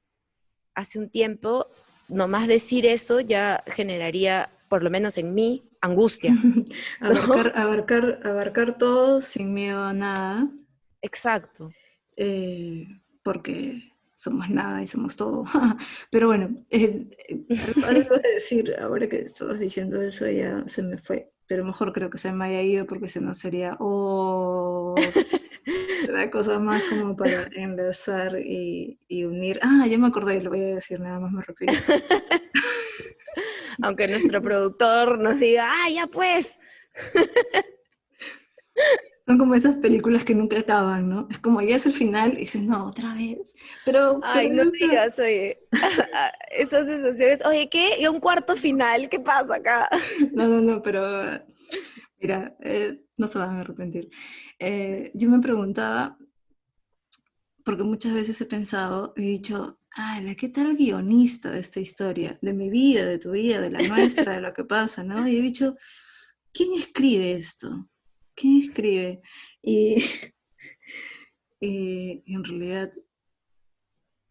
hace 0.73 0.97
un 0.97 1.11
tiempo, 1.11 1.67
nomás 2.07 2.47
decir 2.47 2.87
eso 2.87 3.19
ya 3.19 3.63
generaría, 3.67 4.49
por 4.73 4.81
lo 4.81 4.89
menos 4.89 5.19
en 5.19 5.35
mí, 5.35 5.69
angustia. 5.81 6.33
Abarcar, 6.99 7.53
abarcar, 7.55 8.19
abarcar 8.23 8.75
todo 8.79 9.21
sin 9.21 9.53
miedo 9.53 9.83
a 9.83 9.93
nada, 9.93 10.49
Exacto. 11.03 11.69
eh, 12.17 12.87
porque 13.21 13.83
somos 14.15 14.49
nada 14.49 14.81
y 14.81 14.87
somos 14.87 15.15
todo. 15.15 15.45
Pero 16.11 16.25
bueno, 16.25 16.55
eh, 16.71 17.05
eh, 17.29 17.45
algo- 17.83 18.15
a 18.15 18.19
decir, 18.33 18.75
ahora 18.81 19.07
que 19.07 19.17
estabas 19.19 19.59
diciendo 19.59 20.01
eso 20.01 20.27
ya 20.27 20.63
se 20.65 20.81
me 20.81 20.97
fue, 20.97 21.29
pero 21.45 21.63
mejor 21.63 21.93
creo 21.93 22.09
que 22.09 22.17
se 22.17 22.31
me 22.31 22.45
haya 22.45 22.63
ido 22.63 22.87
porque 22.87 23.07
si 23.09 23.19
no 23.19 23.35
sería 23.35 23.77
otra 23.79 25.13
cosa 26.31 26.57
más 26.59 26.83
como 26.85 27.15
para 27.15 27.47
enlazar 27.53 28.39
y, 28.39 28.97
y 29.07 29.25
unir. 29.25 29.59
Ah, 29.61 29.85
ya 29.87 29.99
me 29.99 30.07
acordé, 30.07 30.41
lo 30.41 30.49
voy 30.49 30.61
a 30.61 30.75
decir, 30.75 30.99
nada 30.99 31.19
más 31.19 31.31
me 31.31 31.41
repito. 31.43 31.73
Aunque 33.81 34.07
nuestro 34.07 34.41
productor 34.41 35.19
nos 35.19 35.39
diga, 35.39 35.67
ah, 35.69 35.89
ya 35.89 36.07
pues. 36.07 36.59
Son 39.25 39.37
como 39.37 39.55
esas 39.55 39.77
películas 39.77 40.25
que 40.25 40.35
nunca 40.35 40.59
acaban, 40.59 41.07
¿no? 41.07 41.27
Es 41.31 41.39
como 41.39 41.61
ya 41.61 41.77
es 41.77 41.85
el 41.85 41.93
final 41.93 42.33
y 42.33 42.41
dices, 42.41 42.61
no, 42.63 42.87
otra 42.87 43.13
vez. 43.13 43.55
Pero, 43.85 44.19
Ay, 44.21 44.49
pero 44.49 44.57
no 44.57 44.63
nunca- 44.65 44.77
digas, 44.85 45.17
oye, 45.19 45.59
esas 46.51 46.85
sensaciones, 46.85 47.45
oye, 47.45 47.69
¿qué? 47.69 48.01
¿Y 48.01 48.07
un 48.07 48.19
cuarto 48.19 48.57
final? 48.57 49.07
¿Qué 49.07 49.19
pasa 49.21 49.55
acá? 49.55 49.87
No, 50.33 50.47
no, 50.49 50.59
no, 50.59 50.81
pero 50.81 51.01
mira, 52.19 52.55
eh, 52.61 53.05
no 53.15 53.27
se 53.27 53.39
van 53.39 53.51
a 53.55 53.61
arrepentir. 53.61 54.09
Eh, 54.59 55.11
yo 55.13 55.29
me 55.29 55.39
preguntaba, 55.39 56.17
porque 57.63 57.83
muchas 57.83 58.13
veces 58.13 58.41
he 58.41 58.45
pensado, 58.45 59.13
he 59.15 59.21
dicho, 59.21 59.79
ay, 59.95 60.35
¿qué 60.35 60.49
tal 60.49 60.75
guionista 60.75 61.51
de 61.51 61.59
esta 61.59 61.79
historia? 61.79 62.37
De 62.41 62.53
mi 62.53 62.69
vida, 62.69 63.05
de 63.05 63.19
tu 63.19 63.31
vida, 63.31 63.61
de 63.61 63.69
la 63.71 63.79
nuestra, 63.79 64.35
de 64.35 64.41
lo 64.41 64.53
que 64.53 64.63
pasa, 64.63 65.03
¿no? 65.03 65.27
Y 65.27 65.37
he 65.37 65.41
dicho, 65.41 65.75
¿quién 66.51 66.73
escribe 66.73 67.33
esto? 67.33 67.89
¿Quién 68.35 68.61
escribe? 68.63 69.21
Y, 69.61 69.95
y 71.59 72.23
en 72.33 72.43
realidad, 72.43 72.91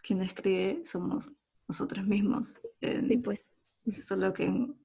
quien 0.03 0.23
escribe 0.23 0.83
somos 0.85 1.31
nosotros 1.69 2.07
mismos. 2.07 2.59
en- 2.81 3.09
Sí, 3.09 3.17
pues, 3.19 3.53
Solo 4.01 4.33
que 4.33 4.45
en, 4.45 4.77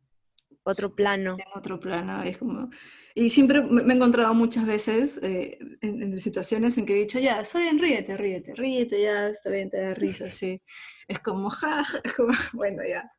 otro 0.67 0.93
plano. 0.93 1.37
en 1.39 1.57
otro 1.59 1.79
plano. 1.79 2.23
Es 2.23 2.37
como... 2.37 2.69
Y 3.15 3.29
siempre 3.29 3.61
me 3.61 3.93
he 3.93 3.95
encontrado 3.95 4.33
muchas 4.35 4.65
veces 4.67 5.19
eh, 5.23 5.57
en, 5.81 6.03
en 6.03 6.19
situaciones 6.19 6.77
en 6.77 6.85
que 6.85 6.93
he 6.93 6.99
dicho, 6.99 7.17
ya, 7.17 7.39
está 7.41 7.59
bien, 7.59 7.79
ríete, 7.79 8.15
ríete, 8.15 8.53
ríete, 8.53 9.01
ya, 9.01 9.29
está 9.29 9.49
bien, 9.49 9.71
te 9.71 9.81
da 9.81 9.93
risa, 9.95 10.27
sí. 10.27 10.61
Es 11.07 11.19
como, 11.19 11.49
ja, 11.49 11.83
ja, 11.83 11.99
es 12.03 12.13
como, 12.15 12.33
bueno, 12.53 12.83
ya. 12.87 13.11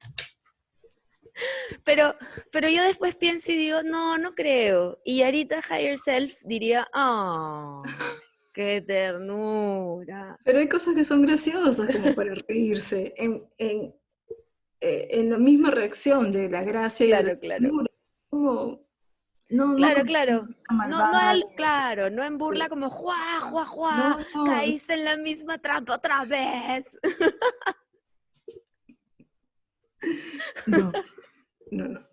Pero, 1.84 2.14
pero 2.53 2.68
yo 2.68 2.82
después 2.82 3.16
pienso 3.16 3.53
y 3.53 3.57
digo, 3.57 3.82
no, 3.82 4.18
no 4.18 4.34
creo. 4.34 5.01
Y 5.05 5.22
ahorita 5.22 5.61
Higher 5.68 5.99
Self 5.99 6.34
diría, 6.44 6.86
oh, 6.94 7.82
qué 8.53 8.80
ternura. 8.82 10.36
Pero 10.44 10.59
hay 10.59 10.68
cosas 10.68 10.94
que 10.94 11.05
son 11.05 11.22
graciosas 11.22 11.88
como 11.90 12.14
para 12.14 12.34
reírse. 12.34 13.14
En, 13.16 13.44
en, 13.59 13.94
eh, 14.80 15.08
en 15.10 15.30
la 15.30 15.38
misma 15.38 15.70
reacción 15.70 16.30
de 16.30 16.48
la 16.48 16.62
gracia 16.62 17.06
y 17.06 17.10
la 17.10 17.20
Claro, 17.20 17.40
claro. 17.40 17.70
Como, 18.30 18.88
no, 19.50 19.76
Claro, 19.76 20.04
claro. 20.04 20.48
No, 20.70 20.88
no, 20.88 20.98
malvada, 20.98 21.30
al- 21.30 21.46
claro, 21.56 22.10
no 22.10 22.22
en 22.22 22.36
burla 22.38 22.68
como, 22.68 22.90
juá, 22.90 23.40
juá, 23.40 23.64
juá, 23.64 24.18
No, 24.34 24.44
caíste 24.44 24.94
en 24.94 25.04
la 25.04 25.16
misma 25.16 25.58
trampa 25.58 25.96
otra 25.96 26.24
vez. 26.24 26.98
No, 30.66 30.92
no, 31.70 31.88
no. 31.88 32.08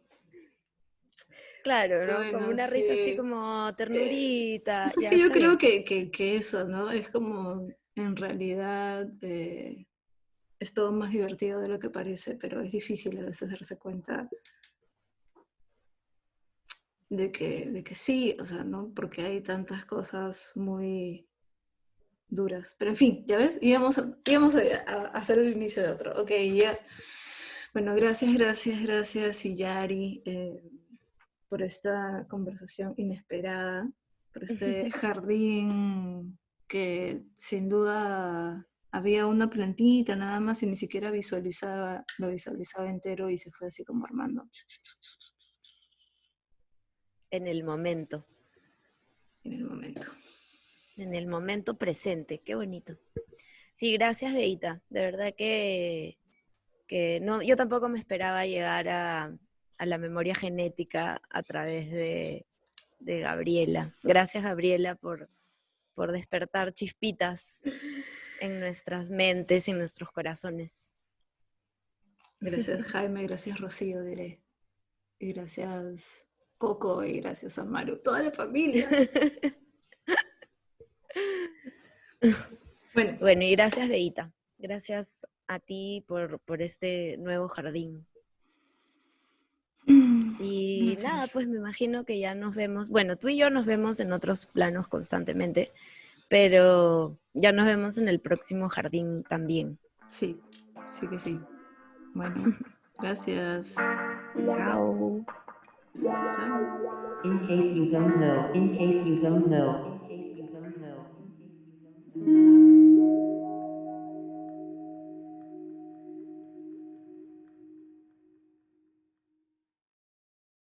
Claro, 1.64 2.06
¿no? 2.06 2.18
Bueno, 2.18 2.38
como 2.38 2.50
una 2.52 2.68
risa 2.68 2.94
así 2.94 3.10
sí. 3.12 3.18
como 3.18 3.74
ternurita. 3.76 4.88
Sea, 4.88 5.04
ya, 5.04 5.10
que 5.10 5.18
yo 5.18 5.30
creo 5.30 5.58
que, 5.58 5.84
que 5.84 6.36
eso, 6.38 6.64
¿no? 6.66 6.92
Es 6.92 7.10
como, 7.10 7.68
en 7.96 8.16
realidad, 8.16 9.08
eh, 9.22 9.86
es 10.60 10.74
todo 10.74 10.92
más 10.92 11.12
divertido 11.12 11.60
de 11.60 11.68
lo 11.68 11.80
que 11.80 11.90
parece, 11.90 12.36
pero 12.36 12.62
es 12.62 12.72
difícil 12.72 13.18
a 13.20 13.26
veces 13.26 13.50
darse 13.50 13.78
cuenta 13.78 14.30
de 17.10 17.32
que, 17.32 17.70
de 17.70 17.84
que 17.84 17.96
sí, 17.96 18.36
o 18.40 18.46
sea, 18.46 18.64
¿no? 18.64 18.92
Porque 18.96 19.22
hay 19.22 19.42
tantas 19.42 19.86
cosas 19.86 20.52
muy 20.56 21.28
duras. 22.28 22.76
Pero 22.78 22.92
en 22.92 22.98
fin, 22.98 23.24
ya 23.26 23.38
ves, 23.38 23.60
íbamos 23.62 23.98
a, 23.98 24.18
íbamos 24.26 24.56
a, 24.56 24.60
a 24.60 25.04
hacer 25.12 25.40
el 25.40 25.52
inicio 25.52 25.84
de 25.84 25.90
otro. 25.90 26.22
Ok, 26.22 26.32
ya. 26.54 26.78
Bueno, 27.74 27.94
gracias, 27.96 28.34
gracias, 28.34 28.82
gracias, 28.82 29.44
Yari, 29.44 30.22
eh, 30.26 30.62
por 31.50 31.62
esta 31.62 32.26
conversación 32.30 32.94
inesperada, 32.98 33.90
por 34.34 34.46
este 34.46 34.90
jardín 34.92 36.40
que 36.68 37.22
sin 37.36 37.70
duda 37.70 38.66
había 38.96 39.28
una 39.28 39.50
plantita 39.50 40.16
nada 40.16 40.40
más 40.40 40.64
y 40.64 40.68
ni 40.68 40.76
siquiera 40.76 41.12
visualizaba, 41.12 42.06
lo 42.18 42.30
visualizaba 42.30 42.90
entero 42.90 43.30
y 43.30 43.38
se 43.38 43.52
fue 43.52 43.68
así 43.68 43.84
como 43.84 44.06
armando 44.06 44.48
En 47.30 47.48
el 47.48 47.64
momento, 47.66 48.26
en 49.44 49.54
el 49.54 49.66
momento. 49.66 50.08
en 50.98 51.14
el 51.14 51.28
momento 51.28 51.78
presente, 51.78 52.40
qué 52.40 52.56
bonito. 52.56 52.98
Sí, 53.74 53.92
gracias, 53.94 54.34
Beita. 54.34 54.82
De 54.90 55.02
verdad 55.02 55.34
que, 55.38 56.18
que 56.88 57.20
no, 57.22 57.42
yo 57.42 57.58
tampoco 57.58 57.90
me 57.90 58.00
esperaba 58.00 58.46
llegar 58.46 58.88
a, 58.88 59.38
a 59.78 59.86
la 59.86 59.98
memoria 59.98 60.36
genética 60.36 61.22
a 61.30 61.44
través 61.44 61.92
de, 61.92 62.46
de 63.00 63.20
Gabriela. 63.20 63.94
Gracias, 64.04 64.42
Gabriela, 64.44 64.96
por, 64.96 65.30
por 65.94 66.14
despertar 66.14 66.74
chispitas 66.74 67.62
en 68.40 68.60
nuestras 68.60 69.10
mentes 69.10 69.68
y 69.68 69.72
en 69.72 69.80
nuestros 69.80 70.12
corazones. 70.12 70.92
Gracias 72.40 72.86
Jaime, 72.88 73.24
gracias 73.24 73.60
Rocío, 73.60 74.04
diré. 74.04 74.42
Y 75.20 75.34
gracias 75.34 76.26
Coco 76.58 77.04
y 77.04 77.20
gracias 77.20 77.58
a 77.60 77.66
Maru, 77.66 77.98
toda 77.98 78.24
la 78.24 78.32
familia. 78.32 78.90
Bueno, 82.94 83.18
Bueno, 83.20 83.44
y 83.44 83.52
gracias, 83.52 83.88
Beita. 83.90 84.32
Gracias 84.58 85.28
a 85.48 85.60
ti 85.60 86.04
por, 86.08 86.40
por 86.40 86.62
este 86.62 87.18
nuevo 87.18 87.48
jardín. 87.50 88.08
Y 89.88 90.98
nada, 91.04 91.28
pues 91.32 91.48
me 91.48 91.58
imagino 91.58 92.06
que 92.06 92.20
ya 92.20 92.36
nos 92.36 92.56
vemos. 92.56 92.90
Bueno, 92.90 93.18
tú 93.18 93.28
y 93.28 93.38
yo 93.38 93.50
nos 93.50 93.66
vemos 93.66 94.00
en 94.00 94.14
otros 94.14 94.46
planos 94.46 94.88
constantemente, 94.88 95.72
pero 96.30 97.20
ya 97.36 97.52
nos 97.52 97.66
vemos 97.66 97.98
en 97.98 98.08
el 98.08 98.20
próximo 98.20 98.70
jardín 98.70 99.24
también. 99.28 99.78
sí, 100.08 100.40
sí 100.90 101.08
que 101.08 101.20
sí. 101.20 101.40
Bueno, 102.14 102.36
gracias. 103.00 103.76
Chao. 104.50 105.26
Chao. 106.02 107.22
In 107.24 107.40
case 107.48 107.76
you 107.76 107.92
don't 107.92 108.18
know, 108.18 108.52
in 108.54 108.70
case 108.78 109.04
you 109.06 109.20
don't 109.22 109.48
know. 109.48 109.95